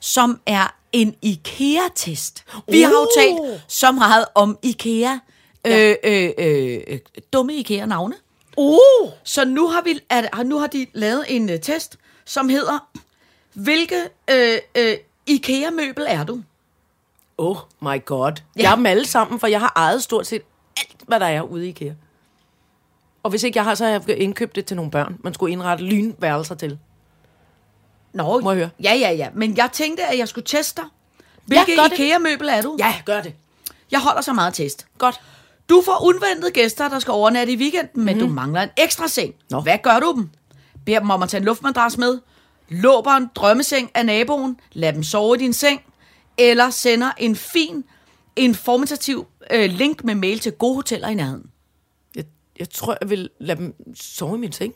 som 0.00 0.40
er 0.46 0.74
en 0.92 1.14
IKEA-test. 1.22 2.44
Vi 2.68 2.82
har 2.82 2.90
jo 2.90 3.00
Uh. 3.00 3.22
talt 3.22 3.62
så 3.68 3.92
meget 3.92 4.24
om 4.34 4.58
IKEA. 4.62 5.18
Øh, 5.66 5.94
øh, 6.04 6.30
øh, 6.38 6.80
øh, 6.86 6.98
dumme 7.32 7.54
IKEA-navne. 7.54 8.14
Uh! 8.56 9.10
Så 9.24 9.44
nu 9.44 9.68
har, 9.68 9.82
vi, 9.82 10.00
at, 10.10 10.46
nu 10.46 10.58
har 10.58 10.66
de 10.66 10.86
lavet 10.92 11.24
en 11.28 11.50
uh, 11.50 11.56
test, 11.62 11.98
som 12.24 12.48
hedder, 12.48 12.88
hvilke 13.52 14.08
øh, 14.30 14.58
øh, 14.74 14.96
IKEA-møbel 15.26 16.04
er 16.08 16.24
du? 16.24 16.42
Oh 17.38 17.56
my 17.80 18.04
god. 18.04 18.32
Ja. 18.56 18.62
Jeg 18.62 18.68
har 18.68 18.76
dem 18.76 18.86
alle 18.86 19.06
sammen, 19.06 19.40
for 19.40 19.46
jeg 19.46 19.60
har 19.60 19.72
ejet 19.76 20.02
stort 20.02 20.26
set 20.26 20.42
alt, 20.76 20.96
hvad 21.06 21.20
der 21.20 21.26
er 21.26 21.42
ude 21.42 21.66
i 21.66 21.68
IKEA. 21.68 21.92
Og 23.22 23.30
hvis 23.30 23.42
ikke 23.42 23.56
jeg 23.56 23.64
har, 23.64 23.74
så 23.74 23.84
har 23.84 23.90
jeg 23.90 24.18
indkøbt 24.18 24.56
det 24.56 24.66
til 24.66 24.76
nogle 24.76 24.90
børn. 24.90 25.16
Man 25.20 25.34
skulle 25.34 25.52
indrette 25.52 25.84
lynværelser 25.84 26.54
til. 26.54 26.78
Nå, 28.12 28.40
Må 28.40 28.50
jeg 28.50 28.58
høre? 28.58 28.70
Ja, 28.82 28.94
ja, 28.94 29.10
ja. 29.10 29.28
Men 29.34 29.56
jeg 29.56 29.68
tænkte, 29.72 30.04
at 30.04 30.18
jeg 30.18 30.28
skulle 30.28 30.44
teste 30.44 30.82
dig. 30.82 30.90
Hvilke 31.44 31.76
det. 31.76 31.92
IKEA-møbel 31.92 32.48
er 32.48 32.62
du? 32.62 32.76
Ja, 32.78 32.94
gør 33.04 33.22
det. 33.22 33.34
Jeg 33.90 34.00
holder 34.00 34.20
så 34.20 34.32
meget 34.32 34.54
test. 34.54 34.86
Godt. 34.98 35.20
Du 35.68 35.82
får 35.84 36.04
uventede 36.04 36.50
gæster, 36.50 36.88
der 36.88 36.98
skal 36.98 37.12
overnatte 37.12 37.52
i 37.52 37.56
weekenden, 37.56 38.04
men 38.04 38.18
du 38.18 38.26
mangler 38.26 38.60
en 38.62 38.68
ekstra 38.78 39.08
seng. 39.08 39.28
Mhm. 39.28 39.38
Nå. 39.50 39.60
Hvad 39.60 39.78
gør 39.82 40.00
du 40.00 40.12
dem? 40.16 40.30
Beder 40.86 40.98
dem 40.98 41.10
om 41.10 41.22
at 41.22 41.28
tage 41.28 41.38
en 41.38 41.44
luftmadras 41.44 41.98
med? 41.98 42.18
Låber 42.68 43.10
en 43.10 43.30
drømmeseng 43.34 43.90
af 43.94 44.06
naboen? 44.06 44.56
Lad 44.72 44.92
dem 44.92 45.02
sove 45.02 45.36
i 45.36 45.38
din 45.38 45.52
seng? 45.52 45.80
Eller 46.38 46.70
sender 46.70 47.10
en 47.18 47.36
fin, 47.36 47.84
informativ 48.36 49.26
øh, 49.50 49.70
link 49.70 50.04
med 50.04 50.14
mail 50.14 50.38
til 50.38 50.52
gode 50.52 50.74
hoteller 50.74 51.08
i 51.08 51.14
nærheden? 51.14 51.46
Jeg, 52.16 52.24
jeg 52.58 52.70
tror, 52.70 52.96
jeg 53.00 53.10
vil 53.10 53.30
lade 53.40 53.58
dem 53.58 53.74
sove 53.96 54.36
i 54.36 54.38
min 54.40 54.52
seng. 54.52 54.72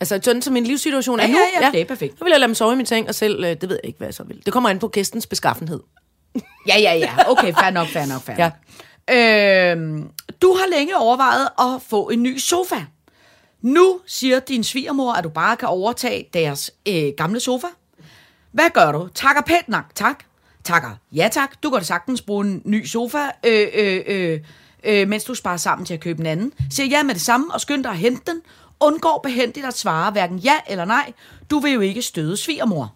Altså, 0.00 0.20
sådan 0.22 0.42
som 0.42 0.52
min 0.52 0.64
livssituation 0.64 1.20
er 1.20 1.24
Ja, 1.26 1.32
nu. 1.32 1.38
ja, 1.60 1.64
ja, 1.66 1.70
det 1.72 1.80
er 1.80 1.84
perfekt. 1.84 2.18
Så 2.18 2.24
vil 2.24 2.30
jeg 2.30 2.40
lade 2.40 2.48
dem 2.48 2.54
sove 2.54 2.72
i 2.72 2.76
min 2.76 2.86
seng, 2.86 3.08
og 3.08 3.14
selv, 3.14 3.44
øh, 3.44 3.50
det 3.50 3.62
ved 3.68 3.76
jeg 3.82 3.86
ikke, 3.86 3.96
hvad 3.98 4.06
jeg 4.08 4.14
så 4.14 4.24
vil. 4.24 4.42
Det 4.44 4.52
kommer 4.52 4.70
an 4.70 4.78
på 4.78 4.88
gæstens 4.88 5.26
beskaffenhed. 5.26 5.80
Ja, 6.68 6.78
ja, 6.78 6.94
ja. 6.94 7.30
Okay, 7.30 7.52
fair 7.54 7.70
nok, 7.70 7.88
fair 7.88 8.06
nok, 8.06 8.22
fair 8.22 8.36
Ja. 8.38 8.50
Øhm, 9.10 10.10
du 10.42 10.52
har 10.52 10.70
længe 10.70 10.96
overvejet 10.96 11.48
at 11.58 11.82
få 11.82 12.08
en 12.08 12.22
ny 12.22 12.38
sofa. 12.38 12.84
Nu 13.62 14.00
siger 14.06 14.40
din 14.40 14.64
svigermor, 14.64 15.12
at 15.12 15.24
du 15.24 15.28
bare 15.28 15.56
kan 15.56 15.68
overtage 15.68 16.28
deres 16.34 16.70
øh, 16.88 17.12
gamle 17.16 17.40
sofa. 17.40 17.66
Hvad 18.52 18.70
gør 18.74 18.92
du? 18.92 19.08
Takker 19.14 19.42
pænt 19.42 19.68
nok, 19.68 19.84
tak. 19.94 20.24
Takker 20.64 20.90
ja 21.12 21.28
tak. 21.32 21.62
Du 21.62 21.70
kan 21.70 21.78
da 21.78 21.84
sagtens 21.84 22.22
bruge 22.22 22.46
en 22.46 22.62
ny 22.64 22.84
sofa, 22.86 23.30
øh, 23.46 23.68
øh, 23.74 24.02
øh, 24.06 24.40
øh, 24.84 25.08
mens 25.08 25.24
du 25.24 25.34
sparer 25.34 25.56
sammen 25.56 25.86
til 25.86 25.94
at 25.94 26.00
købe 26.00 26.20
en 26.20 26.26
anden. 26.26 26.52
Siger 26.70 26.86
ja 26.86 27.02
med 27.02 27.14
det 27.14 27.22
samme 27.22 27.54
og 27.54 27.60
skynd 27.60 27.84
dig 27.84 27.92
at 27.92 27.98
hente 27.98 28.32
den. 28.32 28.42
Undgår 28.80 29.20
behendigt 29.22 29.66
at 29.66 29.78
svare 29.78 30.10
hverken 30.10 30.38
ja 30.38 30.60
eller 30.68 30.84
nej. 30.84 31.12
Du 31.50 31.58
vil 31.58 31.72
jo 31.72 31.80
ikke 31.80 32.02
støde 32.02 32.36
svigermor. 32.36 32.94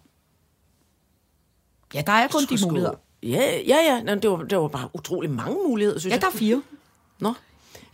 Ja, 1.93 2.01
der 2.01 2.11
er 2.11 2.27
kun 2.27 2.45
de 2.45 2.65
muligheder. 2.65 2.95
Ja, 3.23 3.59
ja, 3.67 3.77
ja. 3.77 4.01
Nå, 4.03 4.15
det, 4.15 4.29
var, 4.31 4.37
det 4.37 4.57
var 4.57 4.67
bare 4.67 4.89
utrolig 4.93 5.29
mange 5.31 5.57
muligheder, 5.67 5.99
synes 5.99 6.11
Ja, 6.11 6.15
jeg. 6.15 6.21
der 6.21 6.27
er 6.27 6.31
fire. 6.31 6.61
Nå. 7.19 7.33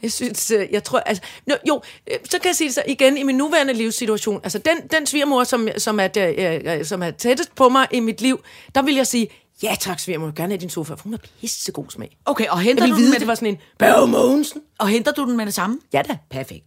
Jeg 0.02 0.12
synes, 0.12 0.52
øh, 0.52 0.68
jeg 0.72 0.84
tror, 0.84 1.00
altså, 1.00 1.24
nå, 1.46 1.56
jo, 1.68 1.82
øh, 2.12 2.18
så 2.30 2.40
kan 2.40 2.48
jeg 2.50 2.56
sige 2.56 2.68
det 2.68 2.76
så 2.76 2.84
igen 2.88 3.18
i 3.18 3.24
min 3.24 3.38
nuværende 3.38 3.74
livssituation, 3.74 4.40
altså 4.44 4.58
den, 4.60 4.78
den 4.92 5.06
svigermor, 5.06 5.44
som, 5.44 5.68
som, 5.78 6.00
er, 6.00 6.08
der, 6.08 6.60
øh, 6.78 6.86
som 6.86 7.04
er 7.04 7.12
tættest 7.12 7.56
på 7.56 7.70
mig 7.70 7.88
i 7.92 8.00
mit 8.00 8.22
liv, 8.22 8.40
der 8.76 8.82
vil 8.82 8.96
jeg 8.96 9.08
sige, 9.08 9.28
ja 9.64 9.76
tak 9.80 10.00
svigermor, 10.00 10.26
jeg 10.26 10.32
vil 10.32 10.36
gerne 10.38 10.52
have 10.54 10.62
din 10.62 10.70
sofa, 10.70 10.94
for 10.94 11.04
hun 11.04 11.14
har 11.14 11.20
pissegod 11.42 11.86
smag. 11.90 12.18
Okay, 12.26 12.48
og 12.48 12.58
Jeg 12.58 12.64
henter 12.64 12.84
vil 12.84 12.92
du 12.92 12.96
den 12.96 13.02
vide, 13.04 13.12
med 13.12 13.20
det 13.20 13.28
var 13.28 13.36
sådan 13.36 13.48
en 13.48 13.58
Børge 13.78 14.08
Mogensen. 14.08 14.62
Og 14.80 14.88
henter 14.88 15.12
du 15.12 15.26
den 15.26 15.38
med 15.38 15.46
det 15.46 15.54
samme? 15.54 15.80
Ja 15.94 16.02
da. 16.02 16.18
Perfekt. 16.30 16.66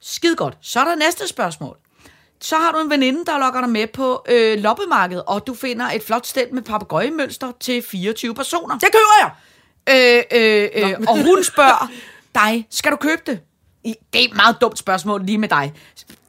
Skide 0.00 0.36
godt. 0.36 0.58
Så 0.60 0.80
er 0.80 0.84
der 0.84 0.94
næste 0.94 1.28
spørgsmål. 1.28 1.76
Så 2.42 2.56
har 2.56 2.72
du 2.72 2.78
en 2.78 2.90
veninde, 2.90 3.24
der 3.24 3.38
lokker 3.38 3.60
dig 3.60 3.70
med 3.70 3.86
på 3.86 4.24
øh, 4.28 4.58
loppemarkedet, 4.58 5.22
og 5.26 5.46
du 5.46 5.54
finder 5.54 5.86
et 5.86 6.02
flot 6.02 6.26
sted 6.26 6.50
med 6.52 6.62
papegøjemønster 6.62 7.52
til 7.60 7.82
24 7.82 8.34
personer. 8.34 8.78
Det 8.78 8.88
køber 8.92 9.20
jeg! 9.22 9.30
Øh, 9.88 10.22
øh, 10.82 10.90
øh, 10.90 10.94
og 11.08 11.22
hun 11.22 11.44
spørger 11.44 11.90
dig, 12.44 12.66
skal 12.70 12.92
du 12.92 12.96
købe 12.96 13.22
det? 13.26 13.40
Det 13.84 14.20
er 14.20 14.24
et 14.24 14.36
meget 14.36 14.56
dumt 14.60 14.78
spørgsmål 14.78 15.24
lige 15.24 15.38
med 15.38 15.48
dig. 15.48 15.72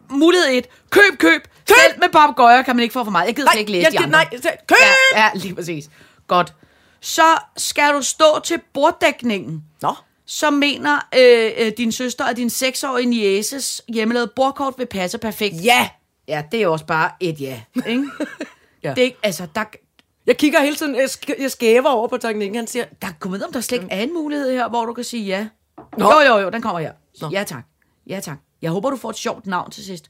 Mulighed 0.09 0.47
1. 0.51 0.67
Køb, 0.89 1.17
køb. 1.19 1.47
Selv 1.67 1.99
med 1.99 2.09
papegøjer 2.09 2.61
kan 2.61 2.75
man 2.75 2.83
ikke 2.83 2.93
få 2.93 3.03
for 3.03 3.11
meget. 3.11 3.27
Jeg 3.27 3.35
gider 3.35 3.51
slet 3.51 3.59
ikke 3.59 3.71
læse 3.71 3.83
jeg, 3.83 3.91
de 3.91 3.97
andre. 3.97 4.09
nej, 4.09 4.27
køb! 4.67 4.77
Ja, 5.15 5.23
ja, 5.23 5.29
lige 5.35 5.55
præcis. 5.55 5.89
Godt. 6.27 6.53
Så 7.01 7.37
skal 7.57 7.93
du 7.93 8.01
stå 8.01 8.39
til 8.43 8.61
borddækningen. 8.73 9.63
Nå. 9.81 9.93
Så 10.25 10.51
mener 10.51 10.99
øh, 11.17 11.51
øh, 11.57 11.71
din 11.77 11.91
søster 11.91 12.25
og 12.25 12.37
din 12.37 12.49
seksårige 12.49 13.05
nieces 13.05 13.81
hjemmelavede 13.87 14.31
bordkort 14.35 14.73
vil 14.77 14.85
passe 14.85 15.17
perfekt. 15.17 15.55
Ja! 15.63 15.89
Ja, 16.27 16.43
det 16.51 16.61
er 16.61 16.67
også 16.67 16.85
bare 16.85 17.11
et 17.19 17.41
ja. 17.41 17.61
Ikke? 17.87 18.07
Ja. 18.83 18.93
Det 18.93 19.13
altså, 19.23 19.47
der, 19.55 19.63
Jeg 20.25 20.37
kigger 20.37 20.61
hele 20.61 20.75
tiden, 20.75 20.95
jeg, 20.95 21.03
sk- 21.05 21.41
jeg 21.41 21.51
skæver 21.51 21.89
over 21.89 22.07
på 22.07 22.17
teknikken, 22.17 22.55
han 22.55 22.67
siger, 22.67 22.85
der 23.01 23.07
kommer 23.19 23.45
om 23.45 23.53
der 23.53 23.61
slet 23.61 23.81
ikke 23.83 23.93
er 23.93 24.01
en 24.03 24.13
mulighed 24.13 24.51
her, 24.51 24.69
hvor 24.69 24.85
du 24.85 24.93
kan 24.93 25.03
sige 25.03 25.23
ja. 25.25 25.47
Nå. 25.97 26.11
Jo, 26.11 26.19
jo, 26.27 26.37
jo, 26.37 26.49
den 26.49 26.61
kommer 26.61 26.79
her. 26.79 26.91
Nå. 27.21 27.29
Ja 27.31 27.43
tak. 27.43 27.63
Ja 28.07 28.19
tak. 28.19 28.37
Jeg 28.61 28.71
håber, 28.71 28.89
du 28.89 28.97
får 28.97 29.09
et 29.09 29.15
sjovt 29.17 29.47
navn 29.47 29.71
til 29.71 29.85
sidst. 29.85 30.09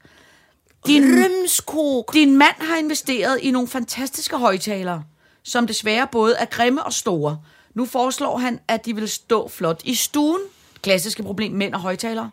Din, 0.87 1.03
Rømskog. 1.03 2.09
din 2.13 2.37
mand 2.37 2.55
har 2.59 2.77
investeret 2.77 3.39
i 3.41 3.51
nogle 3.51 3.67
fantastiske 3.67 4.37
højtalere, 4.37 5.03
som 5.43 5.67
desværre 5.67 6.07
både 6.11 6.35
er 6.35 6.45
grimme 6.45 6.83
og 6.83 6.93
store. 6.93 7.39
Nu 7.73 7.85
foreslår 7.85 8.37
han, 8.37 8.59
at 8.67 8.85
de 8.85 8.95
vil 8.95 9.09
stå 9.09 9.47
flot 9.47 9.81
i 9.85 9.95
stuen. 9.95 10.39
Klassiske 10.81 11.23
problem, 11.23 11.51
mænd 11.51 11.73
og 11.73 11.79
højtalere. 11.79 12.29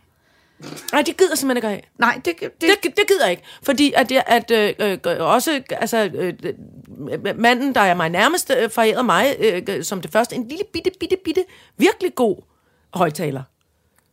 Nej, 0.92 1.02
det 1.02 1.16
gider 1.16 1.34
simpelthen 1.34 1.56
ikke 1.56 1.68
have. 1.68 1.80
Nej, 1.98 2.20
det, 2.24 2.34
det, 2.40 2.50
Det, 2.60 2.96
det 2.96 3.06
gider 3.08 3.24
jeg 3.24 3.30
ikke, 3.30 3.42
fordi 3.62 3.92
at, 3.96 4.10
jeg, 4.12 4.24
at 4.26 4.50
øh, 4.50 4.74
øh, 4.78 4.98
også 5.20 5.62
altså, 5.70 6.10
øh, 6.14 6.34
øh, 6.44 7.36
manden, 7.38 7.74
der 7.74 7.80
er 7.80 7.94
mig 7.94 8.08
nærmest, 8.08 8.52
øh, 8.58 8.70
forærede 8.70 9.02
mig 9.02 9.36
øh, 9.38 9.84
som 9.84 10.00
det 10.00 10.12
første 10.12 10.36
en 10.36 10.48
lille 10.48 10.64
bitte, 10.72 10.90
bitte, 11.00 11.16
bitte, 11.24 11.44
virkelig 11.76 12.14
god 12.14 12.36
højtaler. 12.94 13.42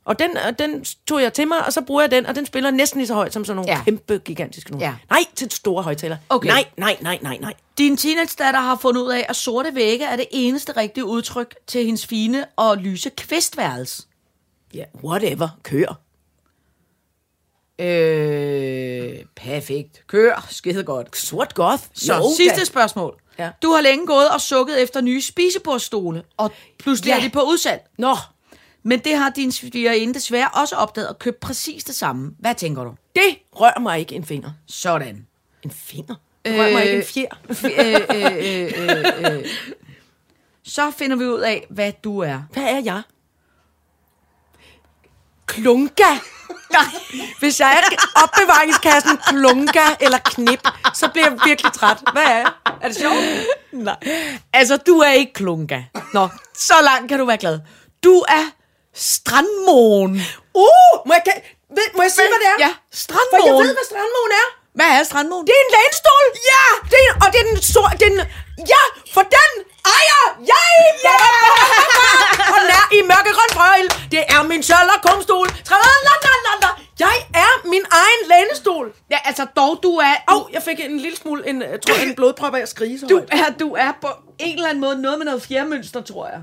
Og 0.06 0.20
den, 0.20 0.38
og 0.48 0.60
den 0.60 0.86
tog 1.08 1.22
jeg 1.22 1.34
til 1.34 1.48
mig, 1.48 1.66
og 1.66 1.74
så 1.74 1.82
bruger 1.82 2.02
jeg 2.02 2.12
den, 2.12 2.26
og 2.26 2.36
den 2.36 2.46
spiller 2.46 2.72
næsten 2.72 3.00
lige 3.00 3.08
så 3.08 3.14
højt 3.14 3.34
som 3.34 3.46
sådan 3.46 3.56
nogle 3.56 3.72
Ja. 3.72 3.84
kæmpe, 3.84 4.18
gigantiske 4.18 4.72
nogle. 4.72 4.86
Ja. 4.86 4.94
Nej, 5.10 5.20
til 5.36 5.52
store 5.52 5.84
højtaler. 5.84 6.18
Okay. 6.30 6.48
Nej, 6.50 6.66
nej, 6.78 6.98
nej, 7.02 7.20
nej, 7.22 7.38
nej. 7.42 7.54
Din 7.78 7.98
teenage-datter 7.98 8.60
har 8.60 8.76
fundet 8.76 9.02
ud 9.02 9.12
af, 9.12 9.26
at 9.30 9.36
sorte 9.36 9.76
vægge 9.76 10.06
er 10.06 10.16
det 10.16 10.26
eneste 10.32 10.72
rigtige 10.78 11.06
udtryk 11.06 11.56
til 11.68 11.86
hendes 11.86 12.06
fine 12.06 12.46
og 12.56 12.78
lyse 12.78 13.10
kvistværelse. 13.10 14.04
Ja, 14.74 14.84
whatever. 15.04 15.50
Kør. 15.64 16.00
Øh, 17.80 19.20
perfekt. 19.36 20.08
Kør. 20.08 20.48
Skide 20.50 20.84
godt. 20.84 21.18
Sort 21.18 21.54
goth. 21.54 21.84
Så 21.94 22.16
Jo, 22.16 22.24
sidste 22.38 22.60
da. 22.60 22.64
spørgsmål. 22.66 23.22
Ja. 23.40 23.50
Du 23.62 23.72
har 23.72 23.82
længe 23.82 24.08
gået 24.08 24.30
og 24.30 24.42
sukket 24.42 24.82
efter 24.84 25.02
nye 25.02 25.22
spisebordstole, 25.22 26.24
og 26.38 26.52
pludselig 26.80 27.10
Ja. 27.12 27.18
er 27.18 27.22
de 27.22 27.30
på 27.30 27.42
udsalg. 27.42 27.82
Nå, 27.98 28.16
Men 28.84 29.00
det 29.00 29.16
har 29.16 29.30
din 29.30 29.52
svigerinde 29.52 30.14
desværre 30.14 30.50
også 30.54 30.76
opdaget 30.76 31.10
og 31.10 31.20
købt 31.20 31.40
præcis 31.40 31.84
det 31.84 31.96
samme. 31.96 32.32
Hvad 32.40 32.56
tænker 32.56 32.84
du? 32.84 32.94
det 33.16 33.38
rører 33.56 33.80
mig 33.80 34.00
ikke 34.00 34.16
en 34.16 34.26
finger. 34.26 34.50
Sådan. 34.68 35.28
En 35.64 35.72
finger? 35.72 36.16
Det 36.46 36.60
rører 36.60 36.72
mig 36.74 36.84
ikke 36.86 36.98
en 36.98 37.04
fjer. 37.04 37.40
Så 40.64 40.92
finder 40.92 41.16
vi 41.18 41.26
ud 41.26 41.40
af, 41.40 41.66
hvad 41.70 41.92
du 42.04 42.20
er. 42.20 42.42
Hvad 42.54 42.64
er 42.64 42.82
jeg? 42.86 43.02
Klunga. 45.46 46.04
Nej. 46.72 46.84
Hvis 47.40 47.60
jeg 47.60 47.72
er 47.84 47.96
opbevaringskassen 48.24 49.18
klunga 49.28 49.86
eller 50.00 50.18
knip, 50.18 50.68
så 50.94 51.08
bliver 51.08 51.28
jeg 51.30 51.38
virkelig 51.46 51.74
træt. 51.74 51.98
Hvad 52.14 52.24
er 52.24 52.38
jeg? 52.38 52.52
Er 52.82 52.88
det 52.88 52.98
sjovt? 52.98 53.16
Nej. 53.72 53.96
Altså, 54.54 54.78
du 54.78 55.00
er 55.00 55.12
ikke 55.12 55.34
klunga. 55.34 55.82
Nå, 56.14 56.28
så 56.58 56.74
langt 56.84 57.10
kan 57.10 57.20
du 57.20 57.26
være 57.26 57.38
glad. 57.38 57.60
Du 58.04 58.16
er 58.28 58.46
strandmåen. 58.96 60.12
Uh, 60.66 60.94
må 61.08 61.12
jeg, 61.18 61.24
kan- 61.28 61.42
ved, 61.78 61.88
må 61.98 62.02
jeg 62.08 62.12
sige, 62.18 62.28
hvad 62.34 62.40
det 62.44 62.50
er? 62.54 62.58
Ja, 62.66 62.72
For 62.74 62.98
strandmåen. 63.06 63.48
jeg 63.48 63.54
ved, 63.66 63.74
hvad 63.80 63.88
strandmåen 63.92 64.32
er. 64.44 64.48
Hvad 64.78 64.90
er 64.98 65.04
strandmåen? 65.10 65.44
Det 65.48 65.54
er 65.60 65.64
en 65.68 65.74
lænestol. 65.78 66.26
Ja. 66.54 66.64
Det 66.94 67.00
er, 67.08 67.12
og 67.24 67.28
det 67.34 67.40
er 67.44 67.48
den 67.54 67.62
stor... 67.72 67.88
Den, 68.06 68.14
ja, 68.74 68.84
for 69.16 69.24
den 69.38 69.52
ejer 69.96 70.24
jeg. 70.52 70.74
Ja. 71.08 71.16
og 72.54 72.60
nær 72.70 72.84
i 72.98 73.00
mørkegrøn 73.12 73.52
frøjl. 73.58 73.88
Det 74.14 74.24
er 74.36 74.42
min 74.52 74.64
Sherlock 74.64 75.02
Holmes-stol. 75.08 75.48
Jeg 77.00 77.18
er 77.34 77.68
min 77.70 77.82
egen 77.92 78.30
lænestol. 78.30 78.94
Ja, 79.12 79.18
altså 79.26 79.46
dog, 79.56 79.80
du 79.84 79.90
er... 79.90 80.14
Au, 80.28 80.48
jeg 80.54 80.64
fik 80.64 80.80
en 80.80 81.00
lille 81.00 81.18
smule 81.18 81.50
en, 81.50 81.62
jeg 81.62 81.82
tror, 81.88 81.96
en 82.04 82.16
blodprop 82.16 82.56
af 82.56 82.62
at 82.62 82.70
skrige 82.70 83.00
så 83.00 83.06
Du 83.06 83.16
højt. 83.16 83.30
er, 83.32 83.52
du 83.60 83.74
er 83.74 83.92
på 84.02 84.08
en 84.40 84.56
eller 84.56 84.70
anden 84.70 84.82
måde 84.82 85.02
noget 85.02 85.18
med 85.18 85.26
noget 85.26 85.42
fjermønster, 85.44 86.02
tror 86.02 86.28
jeg. 86.28 86.40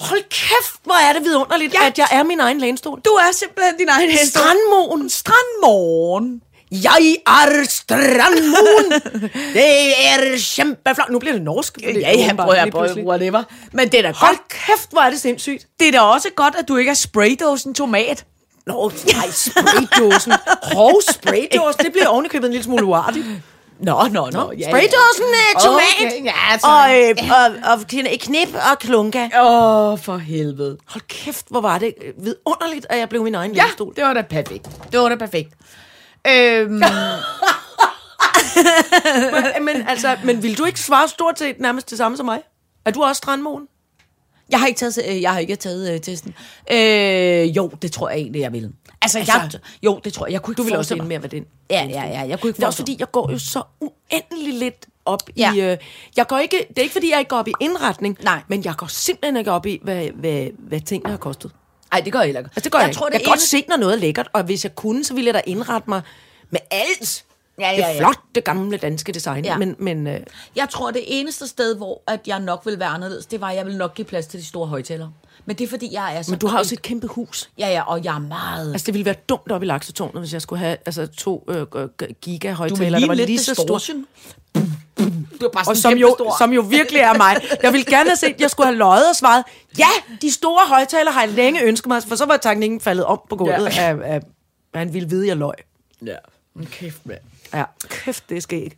Hold 0.00 0.22
kæft, 0.22 0.80
hvor 0.84 1.08
er 1.08 1.12
det 1.12 1.24
vidunderligt, 1.24 1.74
ja. 1.74 1.86
at 1.86 1.98
jeg 1.98 2.08
er 2.12 2.22
min 2.22 2.40
egen 2.40 2.58
lænestol. 2.60 3.00
Du 3.00 3.10
er 3.10 3.32
simpelthen 3.32 3.76
din 3.78 3.88
egen 3.88 4.10
hest. 4.10 4.30
Strandmoen. 4.30 5.10
Strandmåen. 5.10 6.42
Jeg 6.70 7.16
er 7.26 7.64
strandmoen. 7.68 8.92
det 9.54 9.90
er 10.06 10.38
kæmpeflot. 10.56 11.10
Nu 11.10 11.18
bliver 11.18 11.32
det 11.32 11.42
norsk. 11.42 11.78
Ja, 11.82 11.90
ja, 12.12 12.32
prøv 12.36 12.48
at 12.54 12.70
prøv, 12.72 12.88
whatever. 13.06 13.42
Men 13.72 13.88
det 13.88 13.98
er 13.98 14.02
da 14.02 14.12
Hold 14.16 14.36
godt. 14.36 14.48
kæft, 14.48 14.90
hvor 14.90 15.00
er 15.00 15.10
det 15.10 15.20
sindssygt. 15.20 15.66
Det 15.80 15.88
er 15.88 15.92
da 15.92 16.00
også 16.00 16.28
godt, 16.36 16.54
at 16.58 16.68
du 16.68 16.76
ikke 16.76 16.90
er 16.90 16.94
spraydåsen 16.94 17.74
tomat. 17.74 18.24
Nå, 18.66 18.92
nej, 19.06 19.30
spraydåsen. 19.30 20.32
Hov, 20.62 21.00
spraydåsen, 21.10 21.84
det 21.84 21.92
bliver 21.92 22.06
ovenikøbet 22.06 22.46
en 22.46 22.52
lille 22.52 22.64
smule 22.64 22.84
uartigt. 22.84 23.26
Nå, 23.80 24.02
nå, 24.12 24.28
nå. 24.32 24.52
Ja, 24.58 24.68
Spraydåsen, 24.68 25.24
øh, 25.24 25.60
tomat. 25.62 26.12
Okay, 26.12 26.24
ja, 26.24 26.58
så- 26.58 26.66
og, 26.66 27.00
øh, 27.00 27.30
og, 27.30 27.72
og, 27.72 27.78
og 28.12 28.18
knip 28.20 28.54
og 28.72 28.78
klunka. 28.78 29.28
Åh, 29.42 29.92
oh, 29.92 29.98
for 29.98 30.16
helvede. 30.16 30.76
Hold 30.86 31.02
kæft, 31.08 31.46
hvor 31.50 31.60
var 31.60 31.78
det 31.78 31.94
øh, 32.04 32.24
vidunderligt, 32.24 32.86
at 32.90 32.98
jeg 32.98 33.08
blev 33.08 33.22
min 33.24 33.34
egen 33.34 33.52
Ja, 33.54 33.62
lænestol. 33.62 33.92
det 33.96 34.04
var 34.04 34.12
da 34.14 34.22
perfekt. 34.22 34.68
Det 34.92 35.00
var 35.00 35.08
da 35.08 35.14
perfekt. 35.16 35.50
Øhm, 36.28 36.72
men, 39.66 39.88
altså, 39.88 40.16
men 40.24 40.42
vil 40.42 40.58
du 40.58 40.64
ikke 40.64 40.80
svare 40.80 41.08
stort 41.08 41.38
set 41.38 41.60
nærmest 41.60 41.90
det 41.90 41.98
samme 41.98 42.16
som 42.16 42.26
mig? 42.26 42.42
Er 42.84 42.90
du 42.90 43.02
også 43.02 43.18
strandmoen? 43.18 43.66
jeg 44.50 44.60
har 44.60 44.66
ikke 44.66 44.78
taget, 44.78 44.98
øh, 45.08 45.22
jeg 45.22 45.32
har 45.32 45.38
ikke 45.38 45.56
taget 45.56 45.94
øh, 45.94 46.00
testen. 46.00 46.34
Øh, 46.72 47.56
jo, 47.56 47.68
det 47.82 47.92
tror 47.92 48.08
jeg 48.08 48.18
egentlig, 48.18 48.40
jeg 48.40 48.52
vil. 48.52 48.72
Altså, 49.02 49.18
altså 49.18 49.32
jeg, 49.32 49.50
jo, 49.82 50.00
det 50.04 50.12
tror 50.12 50.26
jeg. 50.26 50.32
Jeg 50.32 50.42
kunne 50.42 50.52
ikke 50.52 50.58
Du 50.58 50.62
vil 50.62 50.76
også 50.76 50.94
ende 50.94 51.06
med 51.06 51.16
at 51.16 51.22
være 51.22 51.30
den. 51.30 51.46
Ja, 51.70 51.86
ja, 51.90 52.02
ja. 52.08 52.28
Jeg 52.28 52.40
kunne 52.40 52.48
ikke 52.50 52.56
Det 52.56 52.62
er 52.62 52.66
også 52.66 52.78
fordi, 52.78 52.96
jeg 52.98 53.10
går 53.10 53.30
jo 53.32 53.38
så 53.38 53.62
uendelig 53.80 54.54
lidt 54.54 54.86
op 55.04 55.22
Ja. 55.36 55.52
i... 55.54 55.60
Øh, 55.60 55.76
jeg 56.16 56.26
går 56.26 56.38
ikke, 56.38 56.66
det 56.68 56.78
er 56.78 56.82
ikke 56.82 56.92
fordi, 56.92 57.10
jeg 57.10 57.18
ikke 57.18 57.28
går 57.28 57.36
op 57.36 57.48
i 57.48 57.52
indretning, 57.60 58.16
Nej. 58.22 58.40
men 58.48 58.64
jeg 58.64 58.74
går 58.76 58.86
simpelthen 58.86 59.36
ikke 59.36 59.50
op 59.52 59.66
i, 59.66 59.80
hvad, 59.82 60.08
hvad, 60.14 60.46
hvad 60.58 60.80
tingene 60.80 61.10
har 61.10 61.18
kostet. 61.18 61.50
Ej, 61.92 62.00
det 62.00 62.12
gør 62.12 62.18
jeg 62.18 62.26
heller 62.26 62.40
ikke. 62.40 62.50
Altså, 62.50 62.60
det 62.64 62.72
gør 62.72 62.78
jeg, 62.78 62.86
jeg 62.86 62.94
tror, 62.96 63.06
det 63.06 63.12
Jeg 63.12 63.20
kan 63.20 63.26
godt 63.30 63.36
eneste- 63.38 63.48
se, 63.50 63.64
når 63.68 63.76
noget 63.76 63.94
er 63.94 63.98
lækkert, 63.98 64.28
og 64.32 64.42
hvis 64.42 64.64
jeg 64.64 64.74
kunne, 64.74 65.04
så 65.04 65.14
ville 65.14 65.26
jeg 65.26 65.34
da 65.34 65.40
indrette 65.46 65.90
mig 65.90 66.02
med 66.50 66.60
alt. 66.70 67.24
Ja, 67.60 67.70
ja, 67.70 67.76
Det 67.76 67.82
ja. 67.82 67.98
flotte 67.98 68.40
gamle 68.40 68.76
danske 68.76 69.12
design. 69.12 69.44
Ja. 69.44 69.56
Men, 69.58 69.76
men 69.78 70.06
øh, 70.06 70.20
Jeg 70.56 70.68
tror, 70.70 70.90
det 70.90 71.02
eneste 71.06 71.46
sted, 71.48 71.76
hvor 71.76 72.02
at 72.06 72.20
jeg 72.26 72.40
nok 72.40 72.62
vil 72.66 72.78
være 72.78 72.88
anderledes, 72.88 73.26
det 73.26 73.40
var, 73.40 73.48
at 73.50 73.56
jeg 73.56 73.66
vil 73.66 73.76
nok 73.76 73.94
give 73.94 74.04
plads 74.04 74.26
til 74.26 74.40
de 74.40 74.44
store 74.44 74.66
højtalere. 74.66 75.12
Men 75.46 75.56
det 75.56 75.64
er, 75.64 75.68
fordi 75.68 75.92
jeg 75.92 76.16
er 76.16 76.22
så... 76.22 76.30
men 76.30 76.38
du 76.38 76.46
har 76.46 76.58
også 76.58 76.74
et 76.74 76.82
kæmpe 76.82 77.06
hus. 77.06 77.50
Ja, 77.58 77.68
ja, 77.68 77.82
og 77.82 78.04
jeg 78.04 78.14
er 78.14 78.18
meget... 78.18 78.72
Altså, 78.72 78.86
det 78.86 78.94
ville 78.94 79.04
være 79.04 79.14
dumt 79.28 79.52
op 79.52 79.62
i 79.62 79.66
laksetårnet, 79.66 80.22
hvis 80.22 80.32
jeg 80.32 80.42
skulle 80.42 80.60
have 80.60 80.76
altså, 80.86 81.06
to 81.06 81.44
øh, 81.48 81.66
giga 82.20 82.48
du 82.50 82.54
højtalere, 82.54 82.84
vil 82.84 83.00
der 83.00 83.06
var 83.06 83.14
lige 83.14 83.26
lige 83.26 83.36
lidt 83.36 83.46
så 83.46 83.54
store. 83.54 84.04
Du 85.40 85.46
er 85.46 85.50
bare 85.50 85.60
Og 85.60 85.64
sådan 85.66 85.76
som 85.82 85.90
kæmpe 85.90 86.00
jo, 86.00 86.14
stor. 86.18 86.34
som 86.38 86.52
jo 86.52 86.60
virkelig 86.60 87.00
er 87.00 87.14
mig. 87.14 87.36
Jeg 87.62 87.72
ville 87.72 87.84
gerne 87.86 88.10
have 88.10 88.16
set, 88.16 88.26
at 88.34 88.40
jeg 88.40 88.50
skulle 88.50 88.66
have 88.66 88.76
løjet 88.76 89.08
og 89.08 89.16
svaret, 89.16 89.44
ja, 89.78 89.88
de 90.22 90.32
store 90.32 90.66
højtaler 90.66 91.10
har 91.10 91.20
jeg 91.20 91.30
længe 91.30 91.62
ønsket 91.62 91.88
mig, 91.88 92.02
for 92.08 92.16
så 92.16 92.26
var 92.26 92.36
tanken 92.36 92.80
faldet 92.80 93.04
om 93.04 93.20
på 93.30 93.36
gulvet, 93.36 93.76
Ja. 93.76 93.82
af, 93.82 93.94
af, 93.94 94.14
af, 94.14 94.20
han 94.74 94.94
ville 94.94 95.08
vide, 95.08 95.22
at 95.22 95.28
jeg 95.28 95.36
løg. 95.36 95.54
Ja. 96.06 96.16
Kæft, 96.70 97.06
mand. 97.06 97.18
Ja, 97.54 97.64
kæft, 97.88 98.28
det 98.28 98.36
er 98.36 98.40
sket. 98.40 98.72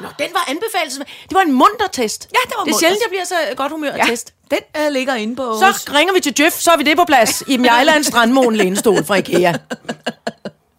Nå, 0.00 0.06
den 0.18 0.26
var 0.32 0.44
anbefales. 0.48 0.94
Det 0.94 1.34
var 1.34 1.40
en 1.40 1.52
munter 1.52 1.86
test. 1.92 2.28
Ja, 2.32 2.36
det 2.48 2.54
var 2.58 2.64
Det 2.64 2.72
er 2.74 2.78
sjældent, 2.78 3.00
jeg 3.02 3.08
bliver 3.10 3.24
så 3.24 3.34
godt 3.56 3.72
humør 3.72 3.92
Ja, 3.96 4.04
test. 4.06 4.34
den 4.50 4.58
uh, 4.86 4.92
ligger 4.92 5.14
inde 5.14 5.36
på... 5.36 5.42
Så 5.58 5.92
ringer 5.94 6.14
vi 6.14 6.20
til 6.20 6.34
Jeff, 6.40 6.56
så 6.58 6.70
er 6.70 6.76
vi 6.76 6.82
det 6.82 6.96
på 6.96 7.04
plads. 7.04 7.42
I 7.48 7.56
Mjejland 7.56 8.04
Strandmåen 8.04 8.56
lænestol 8.56 9.04
fra 9.04 9.14
Ikea. 9.14 9.52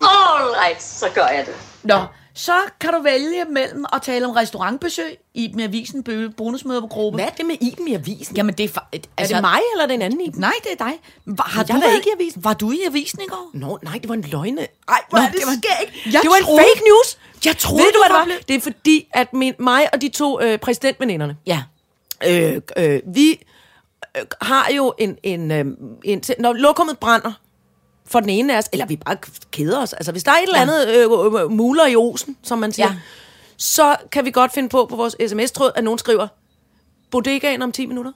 All 0.01 0.55
right, 0.65 0.83
så 0.83 1.05
gør 1.13 1.27
jeg 1.27 1.45
det. 1.45 1.53
Nå, 1.83 1.99
så 2.33 2.53
kan 2.79 2.93
du 2.93 3.01
vælge 3.01 3.45
mellem 3.49 3.85
at 3.93 4.01
tale 4.01 4.25
om 4.25 4.31
restaurantbesøg 4.31 5.17
i 5.33 5.51
med 5.55 5.63
avisen 5.63 6.03
Bø- 6.09 6.33
bonusmøder 6.37 6.81
på 6.81 6.87
gruppe. 6.87 7.15
Hvad 7.17 7.25
er 7.25 7.29
det 7.29 7.45
med 7.45 7.55
Iben 7.61 7.87
i 7.87 7.93
avisen? 7.93 8.35
Jamen, 8.35 8.55
det 8.55 8.63
er... 8.63 8.81
fa- 8.81 8.87
et- 8.91 9.09
Er 9.17 9.27
det 9.27 9.41
mig, 9.41 9.59
eller 9.73 9.83
er 9.83 9.87
det 9.87 9.93
en 9.93 10.01
anden 10.01 10.21
Iben? 10.21 10.41
Nej, 10.41 10.53
det 10.63 10.71
er 10.79 10.85
dig. 10.85 10.93
Var, 11.25 11.43
har 11.43 11.61
Jeg 11.67 11.75
du 11.75 11.87
var 11.87 11.95
ikke 11.95 12.09
i 12.09 12.13
avisen. 12.21 12.43
Var 12.43 12.53
du 12.53 12.71
i 12.71 12.79
avisen 12.87 13.19
i 13.21 13.25
går? 13.29 13.49
Nå, 13.53 13.79
nej, 13.83 13.93
det 13.93 14.09
var 14.09 14.15
en 14.15 14.21
løgne. 14.21 14.61
Ej, 14.61 14.97
hvor 15.09 15.19
Nå, 15.19 15.25
det, 15.25 15.33
det 15.33 15.41
var- 15.45 15.53
skægt. 15.77 16.05
Jeg 16.13 16.21
det 16.21 16.29
var 16.29 16.35
en 16.37 16.43
troede- 16.43 16.61
fake 16.63 16.81
news. 16.89 17.17
Jeg 17.45 17.57
troede, 17.57 17.83
Ved 17.83 17.91
du, 17.91 17.97
hvad 17.99 18.09
det 18.09 18.29
var 18.29 18.33
var? 18.35 18.41
Det 18.47 18.55
er 18.55 18.59
fordi, 18.61 19.07
at 19.13 19.33
min, 19.33 19.53
mig 19.59 19.93
og 19.93 20.01
de 20.01 20.09
to 20.09 20.41
øh, 20.41 20.59
præsidentveninderne, 20.59 21.37
Ja. 21.45 21.63
øh, 22.27 22.61
øh, 22.77 22.99
vi 23.15 23.39
øh, 24.17 24.23
har 24.41 24.71
jo 24.71 24.93
en... 24.97 25.17
en, 25.23 25.51
øh, 25.51 25.65
en 26.03 26.23
når 26.39 26.53
lokummet 26.53 26.97
brænder 26.99 27.31
for 28.12 28.19
den 28.19 28.30
ene 28.30 28.54
af 28.54 28.58
os, 28.58 28.69
eller 28.74 28.86
vi 28.86 28.95
bare 28.95 29.17
keder 29.52 29.82
os, 29.82 29.93
altså 29.93 30.12
hvis 30.12 30.24
der 30.24 30.32
er 30.32 30.36
et 30.36 30.43
eller 30.43 30.58
Ja. 30.58 30.62
andet 30.62 30.88
øh, 30.88 31.43
øh, 31.43 31.52
muler 31.52 31.88
i 31.88 31.95
osen, 31.95 32.38
som 32.43 32.60
man 32.60 32.71
siger, 32.71 32.88
ja. 32.88 32.95
så 33.58 33.95
kan 34.12 34.26
vi 34.26 34.32
godt 34.32 34.54
finde 34.54 34.69
på 34.69 34.86
på 34.86 34.95
vores 34.95 35.15
sms-tråd, 35.28 35.71
at 35.76 35.84
nogen 35.84 36.00
skriver, 36.00 36.28
bodegaen 37.12 37.62
om 37.62 37.71
10 37.71 37.86
minutter. 37.86 38.12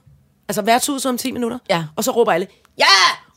Altså 0.48 0.62
værtshuset 0.62 1.08
om 1.08 1.18
10 1.18 1.32
minutter. 1.32 1.58
Ja. 1.70 1.84
Og 1.96 2.04
så 2.04 2.10
råber 2.10 2.32
alle, 2.32 2.46
ja! 2.78 2.84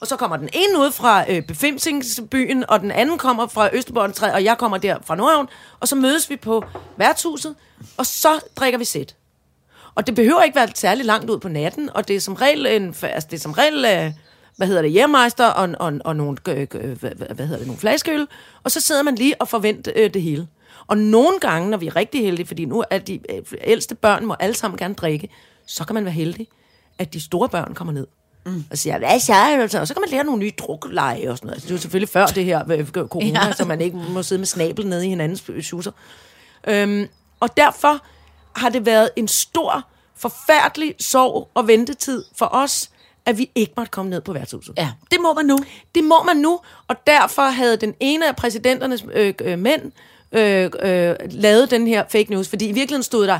Og 0.02 0.08
så 0.08 0.15
kommer 0.15 0.38
den 0.38 0.50
ene 0.54 0.80
ud 0.80 0.91
fra 0.91 1.32
øh, 1.32 1.41
Befimsingsbyen, 1.43 2.65
og 2.69 2.80
den 2.80 2.91
anden 2.91 3.17
kommer 3.17 3.48
fra 3.48 3.69
Østerborgentræ, 3.74 4.32
og 4.34 4.43
jeg 4.43 4.58
kommer 4.58 4.78
der 4.78 4.98
fra 5.06 5.15
Nordhavn. 5.15 5.48
Og 5.80 5.88
så 5.88 5.95
mødes 5.95 6.30
vi 6.30 6.36
på 6.36 6.63
værtshuset, 6.98 7.56
og 7.98 8.06
så 8.06 8.39
drikker 8.56 8.80
vi 8.80 8.86
sæt. 8.86 9.15
Og 9.95 10.08
det 10.08 10.15
behøver 10.15 10.41
ikke 10.41 10.56
være 10.56 10.67
særlig 10.76 11.06
langt 11.06 11.30
ud 11.30 11.39
på 11.39 11.48
natten, 11.50 11.89
og 11.95 12.08
det 12.08 12.15
er 12.15 12.19
som 12.19 12.34
regel, 12.34 12.65
en, 12.65 12.95
altså 13.04 13.28
det 13.32 13.38
er 13.38 13.41
som 13.41 13.52
regel 13.52 13.86
øh, 13.86 14.12
hvad 14.60 14.67
hedder 14.67 14.82
det, 14.82 14.91
hjemmeister 14.91 15.48
og, 15.48 15.69
og, 15.80 15.93
og 16.06 16.15
nogle, 16.15 16.38
øh, 16.48 16.67
øh, 16.74 17.00
hvad, 17.00 17.12
hvad 17.12 17.45
hedder 17.45 17.58
det, 17.58 17.67
nogle 17.67 17.80
flaskeøl, 17.80 18.28
og 18.63 18.72
så 18.72 18.82
sidder 18.82 19.04
man 19.04 19.15
lige 19.15 19.41
og 19.41 19.48
forventer 19.48 19.91
øh, 19.95 20.13
det 20.13 20.22
hele. 20.22 20.48
Og 20.88 20.98
nogle 20.98 21.39
gange, 21.39 21.69
når 21.69 21.78
vi 21.78 21.88
er 21.88 21.95
rigtig 21.95 22.22
heldige, 22.22 22.48
fordi 22.48 22.65
nu 22.65 22.84
er 22.89 22.98
de 22.98 23.19
øh, 23.30 23.43
ældste 23.62 23.95
børn 23.95 24.26
må 24.26 24.36
alle 24.39 24.56
sammen 24.56 24.78
gerne 24.78 24.93
drikke, 24.93 25.30
så 25.65 25.86
kan 25.86 25.93
man 25.93 26.06
være 26.06 26.13
heldig, 26.13 26.48
at 26.98 27.13
de 27.13 27.22
store 27.22 27.50
børn 27.50 27.74
kommer 27.74 27.93
ned. 27.93 28.08
Mm. 28.45 28.63
Og 28.72 28.78
siger, 28.78 28.98
hvad 28.98 29.19
så? 29.69 29.80
Og 29.80 29.88
så 29.88 29.93
kan 29.93 30.02
man 30.02 30.10
lære 30.10 30.24
nogle 30.24 30.39
nye 30.39 30.52
drukleje 30.58 31.30
og 31.30 31.38
sådan 31.38 31.48
noget. 31.48 31.56
Altså, 31.56 31.67
det 31.67 31.72
er 31.72 31.76
jo 31.76 31.82
selvfølgelig 31.82 32.10
før 32.10 32.26
det 32.26 32.45
her 32.45 32.72
øh, 32.72 32.88
corona, 32.88 33.45
ja. 33.45 33.52
så 33.54 33.65
man 33.65 33.82
ikke 33.82 33.98
må 33.98 34.24
sidde 34.24 34.39
med 34.39 34.48
snabel 34.48 34.88
nede 34.88 35.06
i 35.06 35.10
hinandens 35.10 35.52
schusser. 35.62 35.91
Øhm, 36.67 37.08
og 37.39 37.58
derfor 37.58 38.06
har 38.56 38.69
det 38.69 38.86
været 38.86 39.10
en 39.15 39.28
stor, 39.28 39.88
forfærdelig 40.15 40.95
sorg 41.00 41.50
og 41.54 41.67
ventetid 41.67 42.24
for 42.36 42.50
os, 42.52 42.89
at 43.29 43.37
vi 43.37 43.49
ikke 43.55 43.73
måtte 43.77 43.89
komme 43.89 44.09
ned 44.11 44.21
på 44.21 44.33
værtshuset. 44.33 44.73
Ja, 44.77 44.89
det 45.11 45.19
må 45.21 45.33
man 45.33 45.45
nu. 45.45 45.59
Det 45.95 46.03
må 46.03 46.23
man 46.23 46.37
nu, 46.37 46.59
og 46.87 46.95
derfor 47.07 47.41
havde 47.41 47.77
den 47.77 47.93
ene 47.99 48.27
af 48.27 48.35
præsidenternes 48.35 49.05
øh, 49.13 49.34
øh, 49.41 49.59
mænd 49.59 49.82
øh, 50.32 50.69
øh, 50.82 51.15
lavet 51.30 51.71
den 51.71 51.88
her 51.88 52.03
fake 52.09 52.27
news, 52.30 52.47
fordi 52.47 52.65
i 52.65 52.71
virkeligheden 52.71 53.03
stod 53.03 53.27
der, 53.27 53.39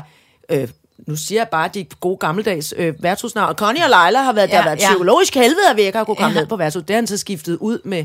øh, 0.50 0.68
nu 1.06 1.16
siger 1.16 1.40
jeg 1.40 1.48
bare 1.48 1.68
de 1.74 1.86
gode 2.00 2.16
gammeldags 2.16 2.74
øh, 2.76 3.02
værtshusnavn. 3.02 3.54
Connie 3.54 3.84
og 3.84 3.90
Leila 3.90 4.22
har 4.22 4.32
været, 4.32 4.48
ja, 4.48 4.52
der 4.52 4.56
Ja, 4.56 4.62
har 4.62 4.68
været 4.70 4.80
ja. 4.82 4.88
psykologisk 4.88 5.34
helvede, 5.34 5.70
at 5.70 5.76
vi 5.76 5.82
ikke 5.82 5.98
har 5.98 6.04
kunne 6.04 6.16
komme 6.16 6.34
Ja. 6.34 6.40
ned 6.40 6.46
på 6.48 6.56
værtshus. 6.56 6.82
Det 6.82 6.90
har 6.90 6.96
han 6.96 7.06
så 7.06 7.16
skiftet 7.18 7.56
ud 7.56 7.78
med, 7.84 8.04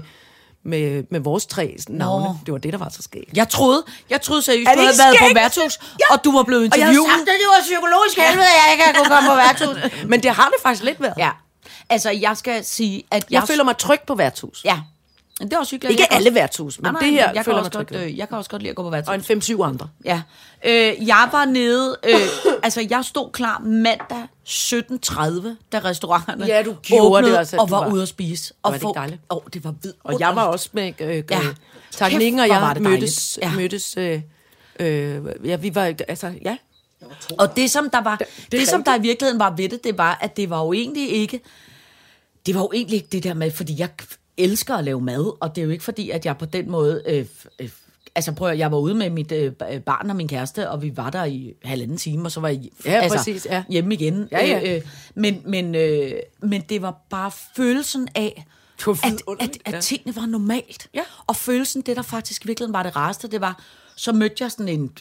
med, 0.63 1.03
med 1.11 1.19
vores 1.19 1.45
tre 1.45 1.75
navne. 1.89 2.25
Nå. 2.25 2.35
Det 2.45 2.51
var 2.51 2.57
det, 2.57 2.73
der 2.73 2.79
var 2.79 2.89
så 2.89 3.01
skægt. 3.01 3.29
Jeg 3.33 3.49
troede, 3.49 3.83
jeg 4.09 4.21
troede 4.21 4.41
seriøst, 4.41 4.69
Er 4.69 4.73
du 4.75 4.79
havde 4.81 4.93
været 4.99 5.15
på 5.19 5.33
værtshus, 5.33 5.79
og 6.09 6.23
du 6.23 6.31
var 6.37 6.43
blevet 6.43 6.63
Og 6.73 6.79
jeg 6.79 6.87
interviewet. 6.87 7.09
sagt, 7.11 7.21
at 7.21 7.35
det 7.41 7.47
var 7.55 7.61
psykologisk 7.61 8.15
helvede, 8.17 8.45
at 8.53 8.57
jeg 8.61 8.67
ikke 8.73 8.83
har 8.87 8.93
kunne 8.93 9.09
komme 9.15 9.29
på 9.29 9.35
værtshus. 9.35 9.77
Men 10.11 10.23
det 10.23 10.31
har 10.31 10.45
det 10.53 10.59
faktisk 10.63 10.83
lidt 10.83 11.01
været. 11.01 11.13
Ja. 11.17 11.29
Altså, 11.89 12.09
jeg 12.11 12.37
skal 12.37 12.65
sige, 12.65 13.03
at 13.11 13.25
Jeg 13.31 13.43
føler 13.47 13.63
mig 13.63 13.77
tryg 13.77 13.99
på 14.07 14.15
værtshus. 14.15 14.61
Ja. 14.65 14.79
Men 15.39 15.47
det 15.49 15.55
er 15.55 15.59
også 15.59 15.75
hyggeligt. 15.75 15.91
Ikke 15.99 16.07
Jeg 16.11 16.17
alle 16.17 16.29
også- 16.29 16.33
værtshus, 16.39 16.79
men 16.79 16.83
Nej, 16.83 16.91
nej, 16.91 17.01
det 17.01 17.11
her 17.11 17.31
jeg 17.33 17.45
føler 17.45 17.57
også 17.57 17.65
mig 17.79 17.87
tryg 17.87 17.97
godt, 17.97 18.01
øh, 18.11 18.17
jeg 18.17 18.29
kan 18.29 18.37
også 18.37 18.49
godt 18.49 18.61
lide 18.61 18.69
at 18.69 18.75
gå 18.75 18.83
på 18.83 18.89
værtshus. 18.89 19.09
Og 19.09 19.15
en 19.15 19.21
5-7 19.41 19.63
andre. 19.63 19.89
Ja. 20.05 20.21
Øh, 20.65 21.07
jeg 21.07 21.29
var 21.31 21.45
nede, 21.45 21.97
øh, 22.03 22.15
altså 22.63 22.87
jeg 22.89 23.05
stod 23.05 23.29
klar 23.31 23.59
mandag 23.59 24.27
17.30, 24.45 25.55
da 25.71 25.79
restauranterne 25.79 26.45
Ja, 26.45 26.63
du 26.63 26.75
åbnede, 26.93 27.31
det 27.31 27.39
også, 27.39 27.57
og 27.57 27.69
var, 27.71 27.79
var- 27.85 27.93
ude 27.93 28.01
at 28.01 28.07
spise. 28.07 28.53
Var 28.63 28.69
Og 28.69 28.73
det 28.73 28.81
ikke 28.81 28.91
dejligt? 28.95 29.21
Åh, 29.29 29.39
det 29.53 29.63
var 29.63 29.73
vidt. 29.83 29.95
Og 30.03 30.19
jeg 30.19 30.35
var 30.35 30.43
også 30.43 30.69
med 30.73 30.93
øh, 30.99 31.23
Ja. 31.31 31.39
Teknikken, 31.91 32.39
og 32.39 32.49
var 32.49 32.67
jeg 32.67 32.75
det 32.75 32.83
mødtes. 32.83 33.39
Ja. 33.41 33.51
mødtes 33.55 33.97
øh, 33.97 34.21
øh, 34.79 35.21
ja, 35.45 35.55
vi 35.55 35.75
var, 35.75 35.93
altså, 36.07 36.33
ja. 36.45 36.57
Og 37.37 37.55
det, 37.55 37.71
som 37.71 37.89
der 37.89 38.01
var, 38.01 38.15
det, 38.15 38.27
er 38.53 38.57
det 38.57 38.67
som 38.67 38.83
der 38.83 38.95
i 38.95 39.01
virkeligheden 39.01 39.39
var 39.39 39.49
ved 39.57 39.69
det, 39.69 39.83
det 39.83 39.97
var, 39.97 40.17
at 40.21 40.37
det 40.37 40.49
var 40.49 40.63
jo 40.65 40.73
egentlig 40.73 41.11
ikke, 41.11 41.39
det 42.45 42.55
var 42.55 42.61
jo 42.61 42.71
egentlig 42.73 42.95
ikke 42.95 43.07
det 43.11 43.23
der 43.23 43.33
med, 43.33 43.51
fordi 43.51 43.79
jeg 43.79 43.89
elsker 44.37 44.75
at 44.75 44.83
lave 44.83 45.01
mad, 45.01 45.37
og 45.41 45.55
det 45.55 45.61
er 45.61 45.65
jo 45.65 45.71
ikke 45.71 45.83
fordi, 45.83 46.09
at 46.09 46.25
jeg 46.25 46.37
på 46.37 46.45
den 46.45 46.71
måde, 46.71 47.01
øh, 47.07 47.25
øh, 47.59 47.69
altså 48.15 48.31
prøv 48.31 48.49
at, 48.49 48.59
jeg 48.59 48.71
var 48.71 48.77
ude 48.77 48.95
med 48.95 49.09
mit 49.09 49.31
øh, 49.31 49.51
barn 49.85 50.09
og 50.09 50.15
min 50.15 50.27
kæreste, 50.27 50.69
og 50.69 50.81
vi 50.81 50.97
var 50.97 51.09
der 51.09 51.25
i 51.25 51.53
halvanden 51.63 51.97
time, 51.97 52.25
og 52.25 52.31
så 52.31 52.39
var 52.39 52.47
jeg 52.47 52.61
Ja, 52.85 52.91
altså, 52.91 53.17
præcis, 53.17 53.45
ja. 53.45 53.63
hjemme 53.69 53.93
igen. 53.93 54.27
Ja, 54.31 54.45
ja. 54.45 54.69
Øh, 54.69 54.75
øh, 54.75 54.81
men, 55.15 55.41
men, 55.45 55.75
øh, 55.75 56.11
men 56.41 56.61
det 56.61 56.81
var 56.81 57.05
bare 57.09 57.31
følelsen 57.55 58.07
af, 58.15 58.45
at, 58.87 59.21
at, 59.39 59.57
at 59.65 59.83
tingene 59.83 60.15
var 60.15 60.25
normalt. 60.25 60.87
Ja. 60.93 61.01
Og 61.27 61.35
følelsen, 61.35 61.81
det 61.81 61.95
der 61.95 62.01
faktisk 62.01 62.45
i 62.45 62.47
virkeligheden 62.47 62.73
var 62.73 62.83
det 62.83 62.95
rareste, 62.95 63.27
det 63.27 63.41
var, 63.41 63.63
så 63.95 64.11
mødte 64.11 64.35
jeg 64.39 64.51
sådan 64.51 64.67
en, 64.67 64.91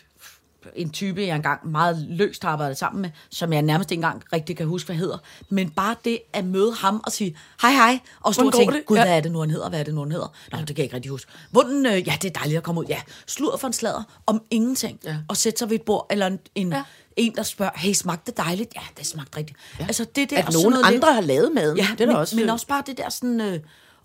en 0.77 0.91
type, 0.91 1.21
jeg 1.23 1.37
engang 1.37 1.71
meget 1.71 2.07
løst 2.09 2.43
har 2.43 2.51
arbejdet 2.51 2.77
sammen 2.79 3.03
med, 3.03 3.11
som 3.31 3.53
jeg 3.53 3.63
nærmest 3.63 3.91
ikke 3.91 3.99
engang 3.99 4.23
rigtig 4.33 4.57
kan 4.57 4.67
huske, 4.67 4.87
hvad 4.87 4.97
hedder. 4.97 5.19
Men 5.49 5.71
bare 5.71 5.97
det 6.05 6.19
at 6.33 6.45
møde 6.45 6.75
ham 6.75 7.01
og 7.07 7.13
sige, 7.13 7.37
hej 7.63 7.73
hej, 7.73 7.99
og 8.21 8.35
stå 8.35 8.47
og 8.47 8.53
tænke, 8.55 8.75
det? 8.75 8.87
gud, 8.87 8.97
Ja. 8.97 9.05
hvad 9.05 9.17
er 9.17 9.21
det 9.21 9.33
nu, 9.33 9.41
han 9.41 9.51
hedder, 9.51 9.69
hvad 9.69 9.81
er 9.81 9.85
det 9.85 9.95
nu, 9.95 10.01
han 10.01 10.13
hedder? 10.13 10.35
Nå, 10.53 10.59
det 10.59 10.67
kan 10.67 10.77
jeg 10.79 10.85
ikke 10.85 10.97
rigtig 10.97 11.11
huske. 11.11 11.31
Hvordan, 11.51 11.87
øh, 11.87 11.93
ja, 12.09 12.15
det 12.23 12.25
er 12.25 12.33
dejligt 12.39 12.57
at 12.57 12.63
komme 12.63 12.81
ud. 12.81 12.87
Ja, 12.89 13.01
sludder 13.27 13.57
for 13.57 13.67
en 13.67 13.73
sladder 13.73 14.03
om 14.27 14.43
ingenting. 14.51 14.99
Ja. 15.05 15.17
Og 15.29 15.37
sætte 15.37 15.59
sig 15.59 15.69
ved 15.71 15.77
et 15.77 15.83
bord, 15.83 16.07
eller 16.11 16.27
en, 16.27 16.39
en, 16.55 16.73
Ja. 16.73 16.83
en 17.17 17.35
der 17.37 17.43
spørger, 17.43 17.73
hey, 17.77 17.93
smagte 17.93 18.31
det 18.31 18.37
dejligt? 18.37 18.75
Ja, 18.75 18.81
det 18.99 19.07
smagte 19.07 19.39
rigtigt. 19.39 19.59
Ja. 19.81 19.85
Altså, 19.87 20.07
det 20.17 20.31
der, 20.31 20.39
At 20.39 20.53
nogen 20.53 20.71
noget 20.71 20.85
andre 20.85 20.93
lidt- 20.95 21.05
har 21.15 21.21
lavet 21.21 21.51
maden. 21.55 21.79
Ja, 21.79 21.89
det 21.93 22.01
er 22.01 22.07
men, 22.07 22.17
også, 22.17 22.37
men 22.37 22.51
også 22.51 22.67
bare 22.67 22.83
det 22.87 22.99
der 22.99 23.09
sådan 23.11 23.41
øh, 23.41 23.61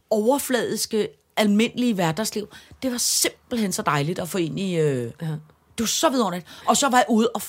overfladiske, 0.09 1.07
almindelige 1.37 1.93
hverdagsliv. 1.93 2.47
Det 2.83 2.91
var 2.91 2.97
simpelthen 2.97 3.71
så 3.71 3.81
dejligt 3.81 4.19
at 4.19 4.29
få 4.29 4.37
ind 4.37 4.59
i... 4.59 4.75
Øh, 4.75 5.11
ja. 5.21 5.27
Det 5.79 5.83
var 5.83 5.87
så 5.87 6.09
vidunderligt. 6.09 6.47
Og 6.65 6.77
så 6.77 6.89
var 6.89 6.97
jeg 6.97 7.05
ude 7.09 7.29
og 7.33 7.41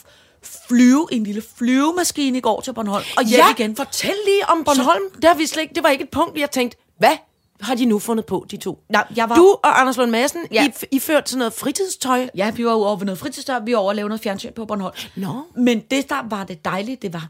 flyve 0.68 1.08
i 1.12 1.16
en 1.16 1.24
lille 1.24 1.42
flyvemaskine 1.56 2.38
i 2.38 2.40
går 2.40 2.60
til 2.60 2.72
Bornholm. 2.72 3.04
Og 3.16 3.24
hjem 3.24 3.40
ja, 3.40 3.50
igen. 3.50 3.76
fortæl 3.76 4.14
lige 4.26 4.48
om 4.50 4.64
Bornholm. 4.64 5.02
Det, 5.14 5.24
har 5.24 5.34
vi 5.34 5.46
slet 5.46 5.62
ikke, 5.62 5.74
det 5.74 5.82
var 5.82 5.88
ikke 5.88 6.04
et 6.04 6.10
punkt, 6.10 6.38
jeg 6.38 6.50
tænkte, 6.50 6.76
hvad 6.98 7.16
har 7.60 7.74
de 7.74 7.84
nu 7.84 7.98
fundet 7.98 8.26
på, 8.26 8.46
de 8.50 8.56
to? 8.56 8.78
Nej, 8.88 9.04
jeg 9.16 9.28
var- 9.28 9.34
Du 9.36 9.56
og 9.62 9.80
Anders 9.80 9.96
Lund 9.96 10.10
Madsen, 10.10 10.40
Ja. 10.52 10.66
I, 10.66 10.70
I 10.96 10.98
førte 10.98 11.30
sådan 11.30 11.38
noget 11.38 11.52
fritidstøj. 11.52 12.28
Ja, 12.34 12.50
vi 12.50 12.64
var 12.64 12.72
over 12.72 12.96
ved 12.96 13.04
noget 13.06 13.18
fritidstør, 13.18 13.60
vi 13.64 13.72
var 13.72 13.78
over 13.78 13.90
at 13.90 13.96
lave 13.96 14.08
noget 14.08 14.22
fjernsyn 14.22 14.52
på 14.52 14.64
Bornholm. 14.64 14.94
Nå. 15.16 15.42
Men 15.56 15.80
det, 15.90 16.08
der 16.08 16.28
var 16.30 16.44
det 16.44 16.64
dejlige, 16.64 16.96
det 17.02 17.12
var 17.12 17.28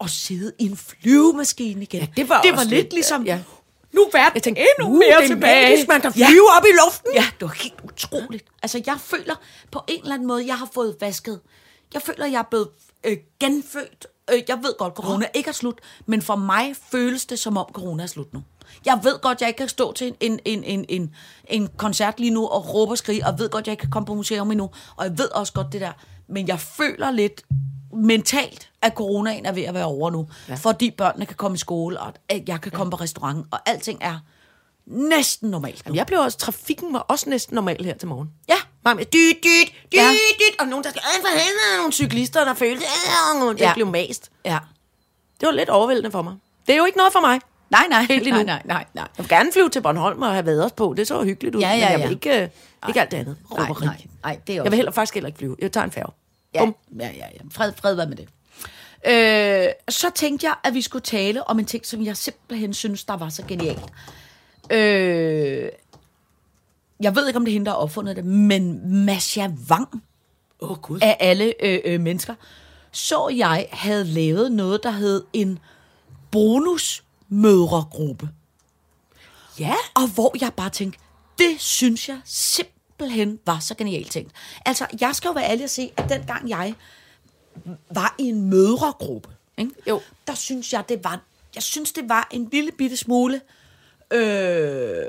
at 0.00 0.10
sidde 0.10 0.52
i 0.58 0.64
en 0.66 0.76
flyvemaskine 0.76 1.82
igen. 1.82 2.00
Ja, 2.00 2.06
det 2.16 2.28
var 2.28 2.42
det 2.42 2.52
var 2.52 2.58
lidt 2.64 2.70
lidt, 2.70 2.92
ligesom, 2.92 3.24
ja. 3.26 3.38
Nu 3.94 4.00
er 4.02 4.10
verden 4.12 4.34
Jeg 4.34 4.42
tænkte, 4.42 4.62
endnu 4.78 4.92
uh, 4.92 4.98
mere 4.98 5.08
det 5.18 5.24
er 5.24 5.26
tilbage. 5.26 5.70
magisk, 5.70 5.88
man 5.88 6.00
kan 6.00 6.12
flyve 6.12 6.48
op 6.58 6.64
i 6.64 6.72
luften. 6.86 7.10
Ja, 7.14 7.24
det 7.40 7.48
var 7.48 7.54
helt 7.62 7.74
utroligt. 7.84 8.44
Altså, 8.62 8.82
jeg 8.86 8.96
føler 9.00 9.34
på 9.70 9.80
en 9.88 10.00
eller 10.02 10.14
anden 10.14 10.28
måde, 10.28 10.46
jeg 10.46 10.58
har 10.58 10.68
fået 10.74 10.96
vasket. 11.00 11.40
Jeg 11.94 12.02
føler, 12.02 12.26
jeg 12.26 12.38
er 12.38 12.42
blevet 12.50 12.68
øh, 13.04 13.16
genfødt. 13.40 14.06
Øh, 14.32 14.42
jeg 14.48 14.56
ved 14.62 14.74
godt, 14.78 14.94
corona 14.94 15.26
ikke 15.34 15.48
er 15.48 15.52
slut, 15.52 15.78
men 16.06 16.22
for 16.22 16.36
mig 16.36 16.74
føles 16.90 17.26
det, 17.26 17.38
som 17.38 17.56
om 17.56 17.66
corona 17.72 18.02
er 18.02 18.06
slut 18.06 18.32
nu. 18.34 18.42
Jeg 18.86 19.00
ved 19.02 19.18
godt, 19.18 19.40
jeg 19.40 19.48
ikke 19.48 19.58
kan 19.58 19.68
stå 19.68 19.92
til 19.92 20.14
en, 20.20 20.38
en, 20.44 20.64
en, 20.64 20.84
en, 20.88 21.14
en 21.48 21.68
koncert 21.76 22.20
lige 22.20 22.30
nu 22.30 22.46
og 22.46 22.74
råbe 22.74 22.92
og 22.92 22.98
skrige, 22.98 23.24
og 23.26 23.30
jeg 23.30 23.38
ved 23.38 23.48
godt, 23.50 23.66
jeg 23.66 23.72
ikke 23.72 23.80
kan 23.80 23.90
komme 23.90 24.06
på 24.06 24.14
museum 24.14 24.50
endnu, 24.50 24.70
og 24.96 25.04
jeg 25.04 25.18
ved 25.18 25.28
også 25.34 25.52
godt 25.52 25.72
det 25.72 25.80
der. 25.80 25.92
Men 26.28 26.48
jeg 26.48 26.60
føler 26.60 27.10
lidt 27.10 27.42
mentalt, 27.96 28.70
at 28.82 28.92
coronaen 28.94 29.46
er 29.46 29.52
ved 29.52 29.62
at 29.62 29.74
være 29.74 29.84
over 29.84 30.10
nu, 30.10 30.28
ja. 30.48 30.54
fordi 30.54 30.90
børnene 30.90 31.26
kan 31.26 31.36
komme 31.36 31.54
i 31.54 31.58
skole, 31.58 32.00
og 32.00 32.12
at 32.28 32.48
jeg 32.48 32.60
kan 32.60 32.72
komme 32.72 32.90
på 32.90 32.96
restaurant, 32.96 33.46
og 33.50 33.58
alting 33.68 33.98
er 34.02 34.18
næsten 34.86 35.50
normalt 35.50 35.76
nu. 35.76 35.88
Jamen, 35.88 35.96
jeg 35.96 36.06
blev 36.06 36.20
også, 36.20 36.38
trafikken 36.38 36.92
var 36.92 36.98
også 36.98 37.30
næsten 37.30 37.54
normal 37.54 37.84
her 37.84 37.94
til 37.94 38.08
morgen. 38.08 38.30
Ja. 38.48 38.54
Meget 38.84 38.96
med 38.96 39.04
dyt, 39.04 39.36
dyt, 39.44 39.72
dyt, 39.92 39.98
Ja. 39.98 40.10
dyt, 40.10 40.60
og 40.60 40.66
nogen, 40.66 40.84
der 40.84 40.90
skal, 40.90 41.00
"Ej, 41.04 41.20
for 41.20 41.28
helvede, 41.28 41.76
nogle 41.78 41.92
cyklister, 41.92 42.44
der 42.44 42.54
følte, 42.54 42.84
det 43.52 43.60
Ja. 43.60 43.74
blev 43.74 43.86
mast. 43.86 44.30
Ja. 44.44 44.58
Det 45.40 45.46
var 45.46 45.52
lidt 45.52 45.68
overvældende 45.68 46.10
for 46.10 46.22
mig. 46.22 46.34
Det 46.66 46.72
er 46.72 46.76
jo 46.76 46.84
ikke 46.84 46.98
noget 46.98 47.12
for 47.12 47.20
mig. 47.20 47.40
Nej, 47.70 47.86
nej, 47.90 48.02
Helt 48.08 48.28
nej, 48.28 48.42
nej, 48.42 48.62
nej, 48.64 48.84
nej. 48.94 49.08
Jeg 49.16 49.24
vil 49.24 49.28
gerne 49.28 49.50
flyve 49.52 49.68
til 49.68 49.80
Bornholm 49.82 50.22
og 50.22 50.32
have 50.32 50.46
været 50.46 50.64
os 50.64 50.72
på. 50.72 50.94
Det 50.96 51.06
så 51.06 51.22
hyggeligt 51.24 51.54
ud. 51.56 51.60
Ja, 51.60 51.68
ja, 51.68 51.74
men 51.74 51.82
jeg 51.82 51.98
ja. 51.98 52.06
vil 52.06 52.14
ikke, 52.14 52.42
øh, 52.42 52.48
ikke 52.88 53.00
alt 53.00 53.10
det 53.10 53.16
andet. 53.16 53.36
Nej, 53.56 53.68
nej, 53.80 53.96
nej, 54.24 54.38
det 54.46 54.52
er 54.52 54.54
Jeg 54.54 54.60
også... 54.62 54.70
vil 54.70 54.76
heller 54.76 54.92
faktisk 54.92 55.14
heller 55.14 55.26
ikke 55.28 55.38
flyve. 55.38 55.56
Jeg 55.58 55.72
tager 55.72 55.84
en 55.84 55.90
færge. 55.90 56.12
Ja, 56.54 56.64
Bum. 56.64 56.74
ja, 57.00 57.06
ja, 57.06 57.26
ja. 57.34 57.40
Fred, 57.50 57.72
fred 57.76 57.94
hvad 57.94 58.06
med 58.06 58.16
det. 58.16 58.28
Øh, 59.06 59.68
så 59.88 60.10
tænkte 60.14 60.46
jeg, 60.46 60.54
at 60.64 60.74
vi 60.74 60.82
skulle 60.82 61.02
tale 61.02 61.48
om 61.48 61.58
en 61.58 61.64
ting, 61.64 61.86
som 61.86 62.04
jeg 62.04 62.16
simpelthen 62.16 62.74
synes, 62.74 63.04
der 63.04 63.16
var 63.16 63.28
så 63.28 63.42
genialt. 63.48 63.92
Øh, 64.70 65.68
jeg 67.00 67.16
ved 67.16 67.26
ikke, 67.26 67.36
om 67.36 67.44
det 67.44 67.50
er 67.50 67.52
hende, 67.52 67.66
der 67.66 67.72
har 67.72 67.78
opfundet 67.78 68.16
det, 68.16 68.24
men 68.24 68.90
Masha 69.04 69.48
Wang 69.70 70.02
oh, 70.60 70.76
Gud. 70.76 70.98
af 71.02 71.16
alle 71.20 71.54
øh, 71.60 71.80
øh, 71.84 72.00
mennesker, 72.00 72.34
så 72.92 73.28
jeg 73.28 73.68
havde 73.72 74.04
lavet 74.04 74.52
noget, 74.52 74.82
der 74.82 74.90
hed 74.90 75.24
en 75.32 75.58
bonusmødregruppe. 76.30 78.28
Ja. 79.58 79.74
Og 79.94 80.08
hvor 80.14 80.34
jeg 80.40 80.52
bare 80.56 80.70
tænkte, 80.70 80.98
det 81.38 81.60
synes 81.60 82.08
jeg 82.08 82.20
simpelthen 82.24 82.73
var 83.46 83.58
så 83.58 83.74
genialt 83.74 84.10
tænkt. 84.10 84.32
Altså, 84.66 84.86
jeg 85.00 85.14
skal 85.14 85.28
jo 85.28 85.32
være 85.32 85.50
ærlig 85.50 85.64
at 85.64 85.70
se, 85.70 85.92
at 85.96 86.08
dengang 86.08 86.48
jeg 86.48 86.74
var 87.90 88.14
i 88.18 88.22
en 88.22 88.50
mødregruppe, 88.50 89.28
ikke? 89.58 89.72
Jo. 89.88 90.00
der 90.26 90.34
synes 90.34 90.72
jeg, 90.72 90.84
det 90.88 91.04
var, 91.04 91.20
jeg 91.54 91.62
synes, 91.62 91.92
det 91.92 92.08
var 92.08 92.28
en 92.30 92.48
lille 92.52 92.72
bitte 92.72 92.96
smule 92.96 93.40
øh, 94.10 95.06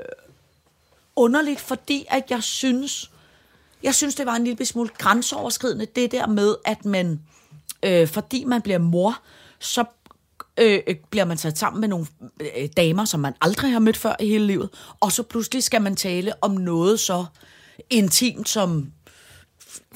underligt, 1.16 1.60
fordi 1.60 2.06
at 2.10 2.30
jeg 2.30 2.42
synes, 2.42 3.10
jeg 3.82 3.94
synes, 3.94 4.14
det 4.14 4.26
var 4.26 4.34
en 4.34 4.44
lille 4.44 4.66
smule 4.66 4.88
grænseoverskridende, 4.98 5.86
det 5.86 6.12
der 6.12 6.26
med, 6.26 6.56
at 6.64 6.84
man, 6.84 7.20
øh, 7.82 8.08
fordi 8.08 8.44
man 8.44 8.62
bliver 8.62 8.78
mor, 8.78 9.18
så 9.58 9.84
øh, 10.56 10.80
øh, 10.86 10.96
bliver 11.10 11.24
man 11.24 11.38
sat 11.38 11.58
sammen 11.58 11.80
med 11.80 11.88
nogle 11.88 12.06
øh, 12.40 12.68
damer, 12.76 13.04
som 13.04 13.20
man 13.20 13.34
aldrig 13.40 13.72
har 13.72 13.78
mødt 13.78 13.96
før 13.96 14.16
i 14.20 14.28
hele 14.28 14.46
livet, 14.46 14.68
og 15.00 15.12
så 15.12 15.22
pludselig 15.22 15.62
skal 15.62 15.82
man 15.82 15.96
tale 15.96 16.32
om 16.40 16.50
noget 16.50 17.00
så 17.00 17.24
intimt 17.90 18.48
som 18.48 18.92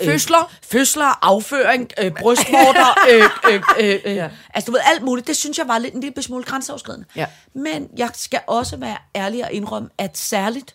Fødsler. 0.05 0.53
fødsler, 0.63 1.27
afføring, 1.27 1.91
øh, 1.99 2.13
brystvorter, 2.21 2.99
øh, 3.13 3.55
øh, 3.55 3.63
øh, 3.81 4.01
øh, 4.05 4.17
ja. 4.17 4.31
altså 4.55 4.67
du 4.67 4.73
ved, 4.73 4.81
alt 4.85 5.03
muligt. 5.03 5.27
Det 5.27 5.37
synes 5.37 5.59
jeg 5.59 5.69
var 5.69 5.79
lidt 5.79 5.95
en 5.95 6.01
lille 6.01 6.23
smule 6.23 6.45
grænseoverskridende. 6.45 7.07
Ja. 7.17 7.27
Men 7.55 7.89
jeg 7.97 8.11
skal 8.15 8.41
også 8.47 8.77
være 8.77 8.97
ærlig 9.15 9.45
og 9.45 9.53
indrømme, 9.53 9.89
at 9.99 10.19
særligt, 10.19 10.75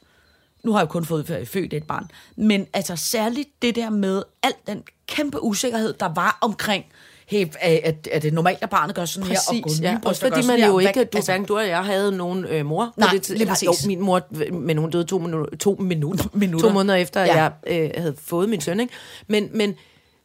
nu 0.64 0.72
har 0.72 0.80
jeg 0.80 0.86
jo 0.86 0.92
kun 0.92 1.06
fået 1.06 1.48
født 1.48 1.74
et 1.74 1.88
barn, 1.88 2.12
men 2.36 2.68
altså 2.74 2.96
særligt 2.96 3.50
det 3.62 3.76
der 3.76 3.90
med 3.90 4.24
alt 4.44 4.68
den 4.68 4.84
kæmpe 5.08 5.44
usikkerhed, 5.44 5.94
der 5.94 6.14
var 6.16 6.38
omkring, 6.42 6.86
hey, 7.28 7.48
er, 7.62 7.80
er, 7.84 7.92
er 8.12 8.20
det 8.20 8.34
normalt, 8.34 8.58
at 8.62 8.70
barnet 8.70 8.96
gør 8.96 9.06
sådan 9.06 9.30
her? 9.30 9.38
Og 9.50 9.56
Præcis, 9.64 9.82
ja. 9.82 9.98
Også 10.06 10.22
fordi 10.22 10.48
man 10.48 10.60
jo 10.66 10.80
ikke, 10.80 10.94
du, 11.04 11.18
altså, 11.18 11.32
hverken 11.32 11.46
du 11.48 11.58
og 11.58 11.68
jeg 11.68 11.84
havde 11.86 12.18
nogen 12.18 12.46
øh, 12.46 12.66
mor. 12.66 12.86
på 12.86 12.92
Nej, 13.00 13.10
det 13.12 13.22
tid- 13.22 13.34
lige 13.36 13.42
eller, 13.42 13.54
præcis. 13.54 13.66
Jo, 13.68 13.88
min 13.88 14.02
mor, 14.02 14.22
men 14.52 14.78
hun 14.78 14.90
døde 14.90 15.04
to, 15.04 15.18
minutter, 15.18 15.58
to 15.58 15.76
minutter, 15.80 16.26
Minutter. 16.34 16.68
to 16.68 16.74
måneder 16.74 16.96
efter, 16.96 17.22
Ja. 17.22 17.36
jeg 17.44 17.52
øh, 17.68 17.90
havde 17.98 18.16
fået 18.26 18.50
min 18.50 18.62
søn. 18.62 18.80
Ikke? 18.80 18.94
Men, 19.28 19.50
men, 19.54 19.76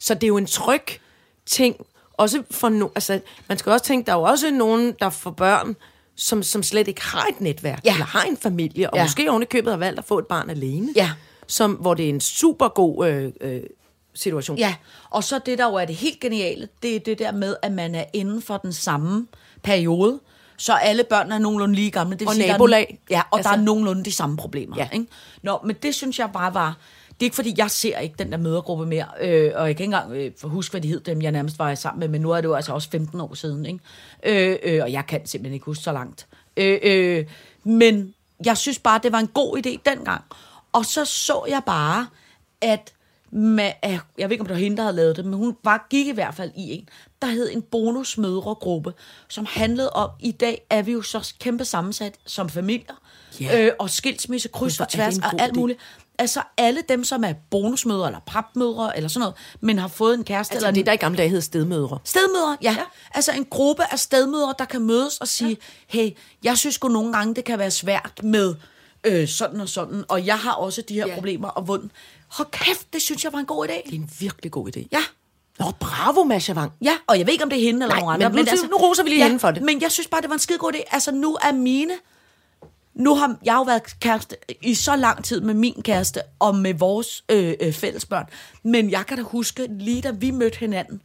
så 0.00 0.14
det 0.14 0.24
er 0.24 0.28
jo 0.28 0.36
en 0.36 0.46
tryg 0.46 0.82
ting, 1.46 1.76
også 2.12 2.42
for 2.50 2.68
no, 2.68 2.88
altså, 2.94 3.20
man 3.48 3.58
skal 3.58 3.72
også 3.72 3.84
tænke, 3.84 4.06
der 4.06 4.12
er 4.12 4.16
jo 4.16 4.22
også 4.22 4.50
nogen, 4.50 4.94
der 5.00 5.10
får 5.10 5.30
børn, 5.30 5.76
som, 6.16 6.42
som 6.42 6.62
slet 6.62 6.88
ikke 6.88 7.02
har 7.02 7.26
et 7.26 7.40
netværk, 7.40 7.80
Ja. 7.84 7.92
eller 7.92 8.04
har 8.06 8.22
en 8.22 8.36
familie, 8.36 8.90
og 8.90 8.96
ja. 8.96 9.02
måske 9.04 9.30
oven 9.30 9.42
i 9.42 9.46
købet 9.46 9.72
har 9.72 9.78
valgt 9.78 9.98
at 9.98 10.04
få 10.04 10.18
et 10.18 10.26
barn 10.26 10.50
alene, 10.50 10.88
Ja. 10.96 11.10
som, 11.46 11.72
hvor 11.72 11.94
det 11.94 12.04
er 12.04 12.08
en 12.08 12.20
super 12.20 12.68
god 12.68 13.08
øh, 13.08 13.32
øh, 13.40 13.60
situation. 14.14 14.58
Ja, 14.58 14.74
og 15.10 15.24
så 15.24 15.40
det, 15.46 15.58
der 15.58 15.66
jo 15.68 15.74
er 15.74 15.84
det 15.84 15.94
helt 15.94 16.20
geniale, 16.20 16.68
det 16.82 16.96
er 16.96 17.00
det 17.00 17.18
der 17.18 17.32
med, 17.32 17.56
at 17.62 17.72
man 17.72 17.94
er 17.94 18.04
inden 18.12 18.42
for 18.42 18.56
den 18.56 18.72
samme 18.72 19.26
periode, 19.62 20.20
så 20.56 20.72
alle 20.72 21.04
børn 21.04 21.32
er 21.32 21.38
nogenlunde 21.38 21.74
lige 21.74 21.90
gamle. 21.90 22.12
Det 22.12 22.20
vil 22.20 22.28
Og 22.28 22.34
sige, 22.34 22.42
der 22.46 22.48
er- 22.48 22.54
nabolag. 22.54 22.98
Ja, 23.10 23.20
og 23.30 23.38
altså, 23.38 23.48
der 23.48 23.52
Altså- 23.54 23.60
er 23.60 23.64
nogenlunde 23.64 24.04
de 24.04 24.12
samme 24.12 24.36
problemer. 24.36 24.76
Ja. 24.76 24.88
Ikke? 24.92 25.06
Nå, 25.42 25.58
men 25.64 25.76
det 25.82 25.94
synes 25.94 26.18
jeg 26.18 26.30
bare 26.32 26.54
var, 26.54 26.76
det 27.08 27.20
er 27.20 27.24
ikke 27.24 27.36
fordi, 27.36 27.54
jeg 27.58 27.70
ser 27.70 27.98
ikke 27.98 28.14
den 28.18 28.32
der 28.32 28.38
mødergruppe 28.38 28.86
mere, 28.86 29.06
øh, 29.20 29.52
og 29.54 29.66
jeg 29.68 29.76
kan 29.76 29.84
ikke 29.84 29.84
engang 29.84 30.12
øh, 30.12 30.30
huske, 30.44 30.72
hvad 30.72 30.80
de 30.80 30.88
hed, 30.88 31.00
dem 31.00 31.22
jeg 31.22 31.32
nærmest 31.32 31.58
var 31.58 31.74
sammen 31.74 32.00
med, 32.00 32.08
men 32.08 32.20
nu 32.20 32.30
er 32.30 32.36
det 32.36 32.48
jo 32.48 32.54
altså 32.54 32.72
også 32.72 32.90
15 32.90 33.20
år 33.20 33.34
siden, 33.34 33.66
ikke? 33.66 33.80
Øh, 34.52 34.56
øh, 34.62 34.82
og 34.82 34.92
jeg 34.92 35.06
kan 35.06 35.26
simpelthen 35.26 35.54
ikke 35.54 35.64
huske 35.66 35.84
så 35.84 35.92
langt. 35.92 36.26
Øh, 36.56 36.78
øh, 36.82 37.26
men 37.64 38.14
jeg 38.44 38.56
synes 38.56 38.78
bare, 38.78 39.00
det 39.02 39.12
var 39.12 39.18
en 39.18 39.26
god 39.28 39.58
idé 39.66 39.76
dengang. 39.90 40.24
Og 40.72 40.84
så 40.84 41.04
så 41.04 41.44
jeg 41.48 41.62
bare, 41.66 42.06
at 42.60 42.92
med, 43.32 43.72
jeg 43.82 44.00
ved 44.18 44.30
ikke, 44.30 44.40
om 44.42 44.46
det 44.46 44.54
var 44.54 44.60
hende, 44.60 44.76
der 44.76 44.82
havde 44.82 44.96
lavet 44.96 45.16
det, 45.16 45.24
men 45.24 45.34
hun 45.34 45.56
var, 45.64 45.86
gik 45.90 46.06
i 46.06 46.12
hvert 46.12 46.34
fald 46.34 46.50
i 46.56 46.72
en, 46.72 46.88
der 47.22 47.28
hed 47.28 47.50
en 47.52 47.62
bonusmødregruppe, 47.62 48.92
som 49.28 49.46
handlede 49.50 49.90
om, 49.90 50.10
i 50.20 50.32
dag 50.32 50.66
er 50.70 50.82
vi 50.82 50.92
jo 50.92 51.02
så 51.02 51.34
kæmpe 51.40 51.64
sammensat 51.64 52.14
som 52.26 52.48
familier, 52.48 52.94
Ja. 53.40 53.66
øh, 53.66 53.72
og 53.78 53.90
skilsmisse, 53.90 54.48
kryds 54.48 54.80
og 54.80 54.88
tværs 54.88 55.18
og 55.18 55.32
alt 55.40 55.56
muligt. 55.56 55.78
Altså 56.18 56.42
alle 56.56 56.82
dem, 56.88 57.04
som 57.04 57.24
er 57.24 57.32
bonusmødre 57.50 58.06
eller 58.06 58.20
papmødre 58.26 58.96
eller 58.96 59.08
sådan 59.08 59.20
noget, 59.20 59.34
men 59.60 59.78
har 59.78 59.88
fået 59.88 60.14
en 60.14 60.24
kæreste 60.24 60.54
Altså 60.54 60.66
eller 60.66 60.74
det, 60.74 60.86
der 60.86 60.92
i 60.92 60.96
gamle 60.96 61.18
dage 61.18 61.28
hed 61.28 61.40
stedmødre. 61.40 61.98
Stedmødre, 62.04 62.56
ja. 62.62 62.72
ja. 62.72 62.82
Altså 63.14 63.32
en 63.32 63.44
gruppe 63.44 63.82
af 63.92 63.98
stedmødre, 63.98 64.54
der 64.58 64.64
kan 64.64 64.80
mødes 64.82 65.18
og 65.18 65.28
sige, 65.28 65.56
ja. 65.94 65.98
hey, 65.98 66.10
jeg 66.44 66.58
synes 66.58 66.74
sgu 66.74 66.88
nogle 66.88 67.12
gange, 67.12 67.34
det 67.34 67.44
kan 67.44 67.58
være 67.58 67.70
svært 67.70 68.20
med 68.22 68.54
øh, 69.04 69.28
sådan 69.28 69.60
og 69.60 69.68
sådan, 69.68 70.04
og 70.08 70.26
jeg 70.26 70.38
har 70.38 70.52
også 70.52 70.82
de 70.82 70.94
her 70.94 71.06
Ja. 71.06 71.14
problemer, 71.14 71.48
og 71.48 71.62
hvordan... 71.62 71.90
Hold 72.30 72.48
kæft, 72.50 72.92
det 72.92 73.02
synes 73.02 73.24
jeg 73.24 73.32
var 73.32 73.38
en 73.38 73.46
god 73.46 73.68
idé. 73.68 73.72
Det 73.86 73.92
er 73.94 73.98
en 73.98 74.10
virkelig 74.20 74.52
god 74.52 74.76
idé. 74.76 74.86
Ja, 74.92 75.02
Nå, 75.58 75.70
bravo, 75.80 76.24
Masha 76.24 76.52
Wang. 76.52 76.72
ja, 76.82 76.92
og 77.06 77.18
jeg 77.18 77.26
ved 77.26 77.32
ikke, 77.32 77.44
om 77.44 77.50
det 77.50 77.58
er 77.58 77.62
hende 77.62 77.82
eller 77.84 77.94
Nej, 77.94 78.00
nogen 78.00 78.14
andre. 78.22 78.30
men 78.30 78.48
nu- 78.62 78.68
nu 78.70 78.76
roser 78.76 79.02
vi 79.02 79.08
lige 79.08 79.22
hende 79.24 79.38
for 79.38 79.50
det. 79.50 79.62
Men 79.62 79.82
jeg 79.82 79.92
synes 79.92 80.06
bare, 80.08 80.20
det 80.20 80.28
var 80.30 80.34
en 80.34 80.40
skide 80.40 80.58
god 80.58 80.72
idé. 80.74 80.82
Altså, 80.90 81.12
nu 81.12 81.38
er 81.42 81.52
mine... 81.52 81.92
Nu 82.94 83.14
har 83.14 83.36
jeg 83.44 83.54
jo 83.54 83.62
været 83.62 84.00
kæreste 84.00 84.36
i 84.62 84.74
så 84.74 84.96
lang 84.96 85.24
tid 85.24 85.40
med 85.40 85.54
min 85.54 85.82
kæreste 85.82 86.20
og 86.38 86.54
med 86.54 86.74
vores 86.74 87.24
øh, 87.28 87.54
øh, 87.60 87.72
fælles 87.72 88.06
børn. 88.06 88.26
Men 88.64 88.90
jeg 88.90 89.06
kan 89.06 89.16
da 89.16 89.22
huske, 89.22 89.66
lige 89.70 90.02
da 90.02 90.10
vi 90.10 90.30
mødte 90.30 90.58
hinanden, 90.58 91.02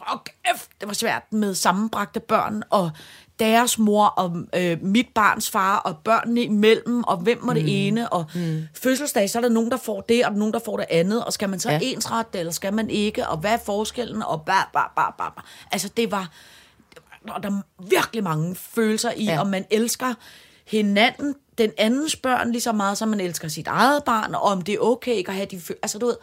og 0.00 0.24
kæft, 0.24 0.70
det 0.80 0.88
var 0.88 0.94
svært 0.94 1.32
med 1.32 1.54
sammenbragte 1.54 2.20
børn 2.20 2.62
og 2.70 2.90
deres 3.42 3.78
mor 3.78 4.04
og 4.06 4.36
øh, 4.56 4.78
mit 4.82 5.06
barns 5.14 5.50
far 5.50 5.78
og 5.78 5.96
børnene 6.04 6.42
imellem, 6.42 7.04
og 7.04 7.16
hvem 7.16 7.40
det 7.54 7.62
mm. 7.62 7.68
ene, 7.70 8.08
og 8.12 8.24
mm. 8.34 8.62
fødselsdag, 8.74 9.30
så 9.30 9.38
er 9.38 9.42
der 9.42 9.48
nogen, 9.48 9.70
der 9.70 9.76
får 9.76 10.00
det, 10.00 10.24
og 10.24 10.32
der 10.32 10.38
nogen, 10.38 10.52
der 10.52 10.60
får 10.64 10.76
det 10.76 10.86
andet, 10.90 11.24
og 11.24 11.32
skal 11.32 11.48
man 11.48 11.60
så 11.60 11.70
Ja. 11.70 11.78
ensrette 11.82 12.32
det, 12.32 12.38
eller 12.38 12.52
skal 12.52 12.74
man 12.74 12.90
ikke, 12.90 13.28
og 13.28 13.36
hvad 13.38 13.52
er 13.52 13.58
forskellen, 13.66 14.22
og 14.22 14.42
bare, 14.44 14.64
bare, 14.72 14.88
bare, 14.96 15.12
bare. 15.18 15.32
Altså, 15.72 15.88
det 15.96 16.10
var, 16.10 16.30
og 17.28 17.42
der 17.42 17.50
er 17.50 17.62
virkelig 17.90 18.24
mange 18.24 18.54
følelser 18.56 19.10
i, 19.16 19.24
Ja. 19.24 19.40
om 19.40 19.46
man 19.46 19.64
elsker 19.70 20.14
hinanden, 20.66 21.34
den 21.58 21.70
andens 21.78 22.16
børn, 22.16 22.52
lige 22.52 22.60
så 22.62 22.72
meget, 22.72 22.98
som 22.98 23.08
man 23.08 23.20
elsker 23.20 23.48
sit 23.48 23.66
eget 23.66 24.04
barn, 24.04 24.34
og 24.34 24.42
om 24.42 24.62
det 24.62 24.74
er 24.74 24.78
okay 24.78 25.12
ikke 25.12 25.28
at 25.28 25.34
have 25.34 25.46
de 25.46 25.60
følelser. 25.60 25.74
Altså, 25.82 25.98
du 25.98 26.06
ved, 26.06 26.16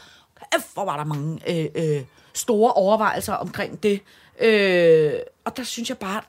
hvor 0.74 0.86
var 0.86 0.97
der 0.97 1.03
mange 1.03 1.39
øh, 1.47 1.67
øh, 1.76 2.01
store 2.34 2.74
overvejelser 2.74 3.34
omkring 3.34 3.84
det. 3.84 4.01
Øh, 4.41 5.13
og 5.45 5.57
der 5.57 5.63
synes 5.63 5.89
jeg 5.89 5.97
bare, 5.97 6.22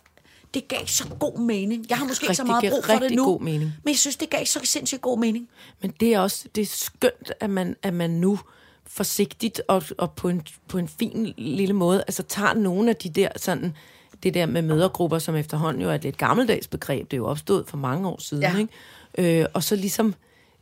det 0.55 0.69
gav 0.69 0.87
så 0.87 1.05
god 1.21 1.39
mening. 1.39 1.87
Jeg 1.89 1.99
har 1.99 2.05
måske 2.07 2.25
ikke 2.25 2.35
så 2.35 2.43
Rigtig- 2.43 2.53
meget 2.71 2.73
brug 2.73 2.85
for 2.85 2.93
det 2.93 3.03
rigtig 3.03 3.17
nu, 3.17 3.25
god 3.25 3.41
mening. 3.41 3.73
men 3.85 3.93
jeg 3.93 3.99
synes, 3.99 4.17
det 4.17 4.31
gav 4.31 4.47
så 4.47 4.61
sindssygt 4.65 5.01
god 5.01 5.19
mening. 5.19 5.49
Men 5.83 5.93
det 6.01 6.15
er 6.15 6.21
også 6.21 6.45
det 6.55 6.63
er 6.63 6.67
skønt, 6.67 7.33
at 7.41 7.51
man, 7.51 7.77
at 7.83 7.95
man 7.95 8.11
nu 8.11 8.39
forsigtigt 8.87 9.63
og, 9.69 9.83
og 9.99 10.13
på, 10.13 10.29
en, 10.29 10.43
på 10.69 10.79
en 10.79 10.89
fin 10.89 11.35
lille 11.39 11.75
måde, 11.75 12.01
altså 12.07 12.23
tager 12.23 12.55
nogle 12.55 12.91
af 12.91 12.97
de 12.97 13.09
der 13.09 13.29
sådan, 13.37 13.77
det 14.23 14.35
der 14.35 14.47
med 14.47 14.63
mødergrupper, 14.63 15.19
som 15.19 15.37
efterhånden 15.37 15.83
jo 15.83 15.91
er 15.91 15.95
et 15.95 16.03
lidt 16.03 16.17
gammeldags 16.19 16.69
begreb, 16.69 17.11
det 17.11 17.13
er 17.17 17.19
jo 17.19 17.27
opstået 17.27 17.65
for 17.69 17.77
mange 17.77 18.09
år 18.09 18.21
siden, 18.21 18.43
Ja. 18.43 18.57
ikke? 18.59 19.41
Øh, 19.41 19.47
og 19.55 19.63
så 19.63 19.77
ligesom 19.77 20.15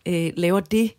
øh, 0.06 0.32
laver 0.36 0.60
det, 0.60 0.92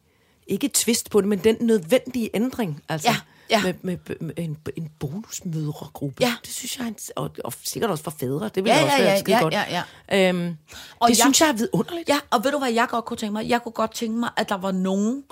ikke 0.47 0.65
et 0.65 0.73
twist 0.73 1.09
på 1.09 1.21
det, 1.21 1.27
men 1.29 1.39
den 1.39 1.57
nødvendige 1.61 2.29
ændring, 2.33 2.83
altså 2.89 3.09
Ja, 3.09 3.15
ja. 3.49 3.61
Med, 3.63 3.73
med, 3.81 3.97
med 4.21 4.33
en, 4.37 4.57
en 4.77 4.89
bonusmødregruppe. 4.99 6.15
Ja. 6.23 6.33
Det 6.45 6.53
synes 6.53 6.77
jeg, 6.79 6.87
er 6.87 7.11
og, 7.15 7.31
og 7.43 7.53
sikkert 7.63 7.91
også 7.91 8.03
for 8.03 8.11
fædre, 8.19 8.49
det 8.55 8.63
vil 8.63 8.69
Ja, 8.69 8.77
ja, 8.77 8.83
også 8.83 8.95
ja, 8.97 9.03
være 9.03 9.11
ja, 9.13 9.19
skide 9.19 9.35
ja, 9.37 9.41
godt. 9.43 9.53
ja, 9.53 9.83
ja. 10.09 10.29
Øhm, 10.29 10.57
Og 10.99 11.09
det 11.09 11.17
jeg- 11.17 11.23
synes 11.23 11.41
jeg 11.41 11.49
er 11.49 11.53
vidunderligt. 11.53 12.09
Ja, 12.09 12.19
og 12.29 12.43
ved 12.43 12.51
du, 12.51 12.57
hvad 12.59 12.71
jeg 12.71 12.87
godt 12.89 13.05
kunne 13.05 13.17
tænke 13.17 13.33
mig? 13.33 13.49
Jeg 13.49 13.63
kunne 13.63 13.71
godt 13.71 13.93
tænke 13.93 14.19
mig, 14.19 14.29
at 14.37 14.49
der 14.49 14.57
var 14.57 14.71
nogen, 14.71 15.23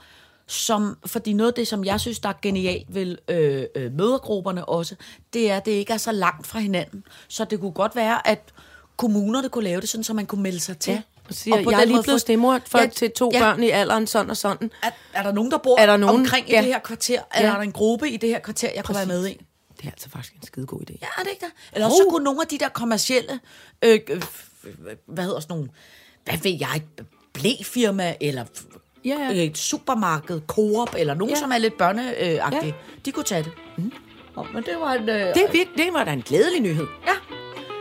som, 0.47 0.97
fordi 1.05 1.33
noget 1.33 1.51
af 1.51 1.55
det, 1.55 1.67
som 1.67 1.85
jeg 1.85 1.99
synes, 1.99 2.19
der 2.19 2.29
er 2.29 2.33
genialt 2.41 2.93
ved 2.95 3.17
øh, 3.27 3.63
øh, 3.75 3.91
mødergrupperne 3.91 4.65
også, 4.65 4.95
det 5.33 5.51
er, 5.51 5.57
at 5.57 5.65
det 5.65 5.71
ikke 5.71 5.93
er 5.93 5.97
så 5.97 6.11
langt 6.11 6.47
fra 6.47 6.59
hinanden. 6.59 7.03
Så 7.27 7.45
det 7.45 7.59
kunne 7.59 7.71
godt 7.71 7.95
være, 7.95 8.27
at 8.27 8.53
kommunerne 8.97 9.49
kunne 9.49 9.63
lave 9.63 9.81
det 9.81 9.89
sådan, 9.89 10.03
så 10.03 10.13
man 10.13 10.25
kunne 10.25 10.43
melde 10.43 10.59
sig 10.59 10.77
til. 10.77 10.93
Ja, 10.93 11.01
og 11.29 11.33
siger, 11.35 11.63
på 11.63 11.71
jeg 11.71 11.81
er 11.81 11.85
lige 11.85 11.93
blevet 12.03 12.05
få- 12.05 12.17
stemmor 12.17 12.59
for, 12.67 12.79
Ja, 12.79 12.85
til 12.85 13.11
to 13.11 13.29
ja. 13.33 13.39
børn 13.39 13.63
i 13.63 13.69
alderen 13.69 14.07
sådan 14.07 14.29
og 14.29 14.37
sådan. 14.37 14.71
Er, 14.83 14.89
er 15.13 15.23
der 15.23 15.31
nogen, 15.31 15.51
der 15.51 15.57
bor 15.57 15.77
Er 15.79 15.85
der 15.85 15.97
nogen? 15.97 16.19
omkring 16.21 16.49
i 16.49 16.51
Ja. 16.51 16.57
det 16.57 16.65
her 16.65 16.79
kvarter? 16.79 17.21
Eller 17.35 17.47
Ja. 17.47 17.53
er 17.53 17.57
der 17.57 17.63
en 17.63 17.71
gruppe 17.71 18.09
i 18.09 18.17
det 18.17 18.29
her 18.29 18.39
kvarter, 18.39 18.69
jeg 18.75 18.83
kunne 18.83 18.95
være 18.95 19.05
med 19.05 19.27
i? 19.27 19.41
Det 19.77 19.85
er 19.85 19.91
altså 19.91 20.09
faktisk 20.09 20.33
en 20.35 20.43
skide 20.43 20.65
god 20.65 20.79
idé. 20.81 20.93
Ja, 21.01 21.07
er 21.17 21.23
det 21.23 21.29
ikke 21.31 21.45
det? 21.45 21.53
Eller 21.73 21.85
også 21.85 21.97
så 21.97 22.07
kunne 22.09 22.23
nogle 22.23 22.41
af 22.41 22.47
de 22.47 22.57
der 22.57 22.69
kommercielle, 22.69 23.39
øh, 23.85 23.99
øh, 24.09 24.21
hvad 25.05 25.23
hedder 25.23 25.39
sådan 25.39 25.53
nogle, 25.55 25.69
hvad 26.25 26.37
ved 26.43 26.57
jeg, 26.59 26.81
blæfirma, 27.33 28.15
eller 28.21 28.45
Ja, 29.05 29.15
ja. 29.19 29.29
øh, 29.31 29.35
et 29.37 29.57
supermarked, 29.57 30.41
Coop, 30.47 30.95
eller 30.97 31.13
nogen, 31.13 31.33
Ja. 31.35 31.39
som 31.39 31.51
er 31.51 31.57
lidt 31.57 31.77
børneagtige, 31.77 32.65
Ja. 32.65 32.71
de 33.05 33.11
kunne 33.11 33.23
tage 33.23 33.43
det. 33.43 33.51
Mm. 33.77 33.91
Oh, 34.35 34.45
men 34.53 34.63
det 34.63 34.73
var 34.79 34.93
en... 34.93 35.09
Øh, 35.09 35.15
Det, 35.33 35.43
er 35.43 35.65
det 35.77 35.93
var 35.93 36.03
da 36.03 36.11
en 36.13 36.21
glædelig 36.21 36.61
nyhed. 36.61 36.85
Ja, 37.07 37.13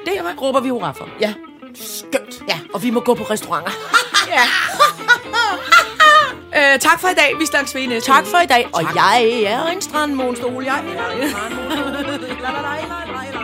Det 0.07 0.19
er 0.19 0.35
grupper, 0.37 0.61
vi 0.61 0.69
hurra 0.69 0.93
for. 0.93 1.09
ja. 1.21 1.35
Skønt. 1.81 2.43
Ja, 2.49 2.59
og 2.75 2.83
vi 2.83 2.91
må 2.91 3.01
gå 3.01 3.15
på 3.15 3.25
restauranter. 3.25 3.73
Øh, 6.57 6.79
tak 6.81 7.01
for 7.01 7.09
i 7.09 7.15
dag. 7.15 7.35
Vi 7.39 7.47
snakkes 7.47 7.75
ved 7.75 7.83
i 7.83 7.87
næste 7.87 8.13
tak 8.13 8.27
for 8.27 8.39
i 8.39 8.47
dag. 8.47 8.69
Og 8.73 8.83
jeg 8.95 9.43
er 9.47 9.67
en 9.67 9.83
strandmonstol. 9.83 10.65
Jeg 10.65 10.85
er 10.97 11.23
en 11.23 11.31
strandmonstol. 11.31 13.27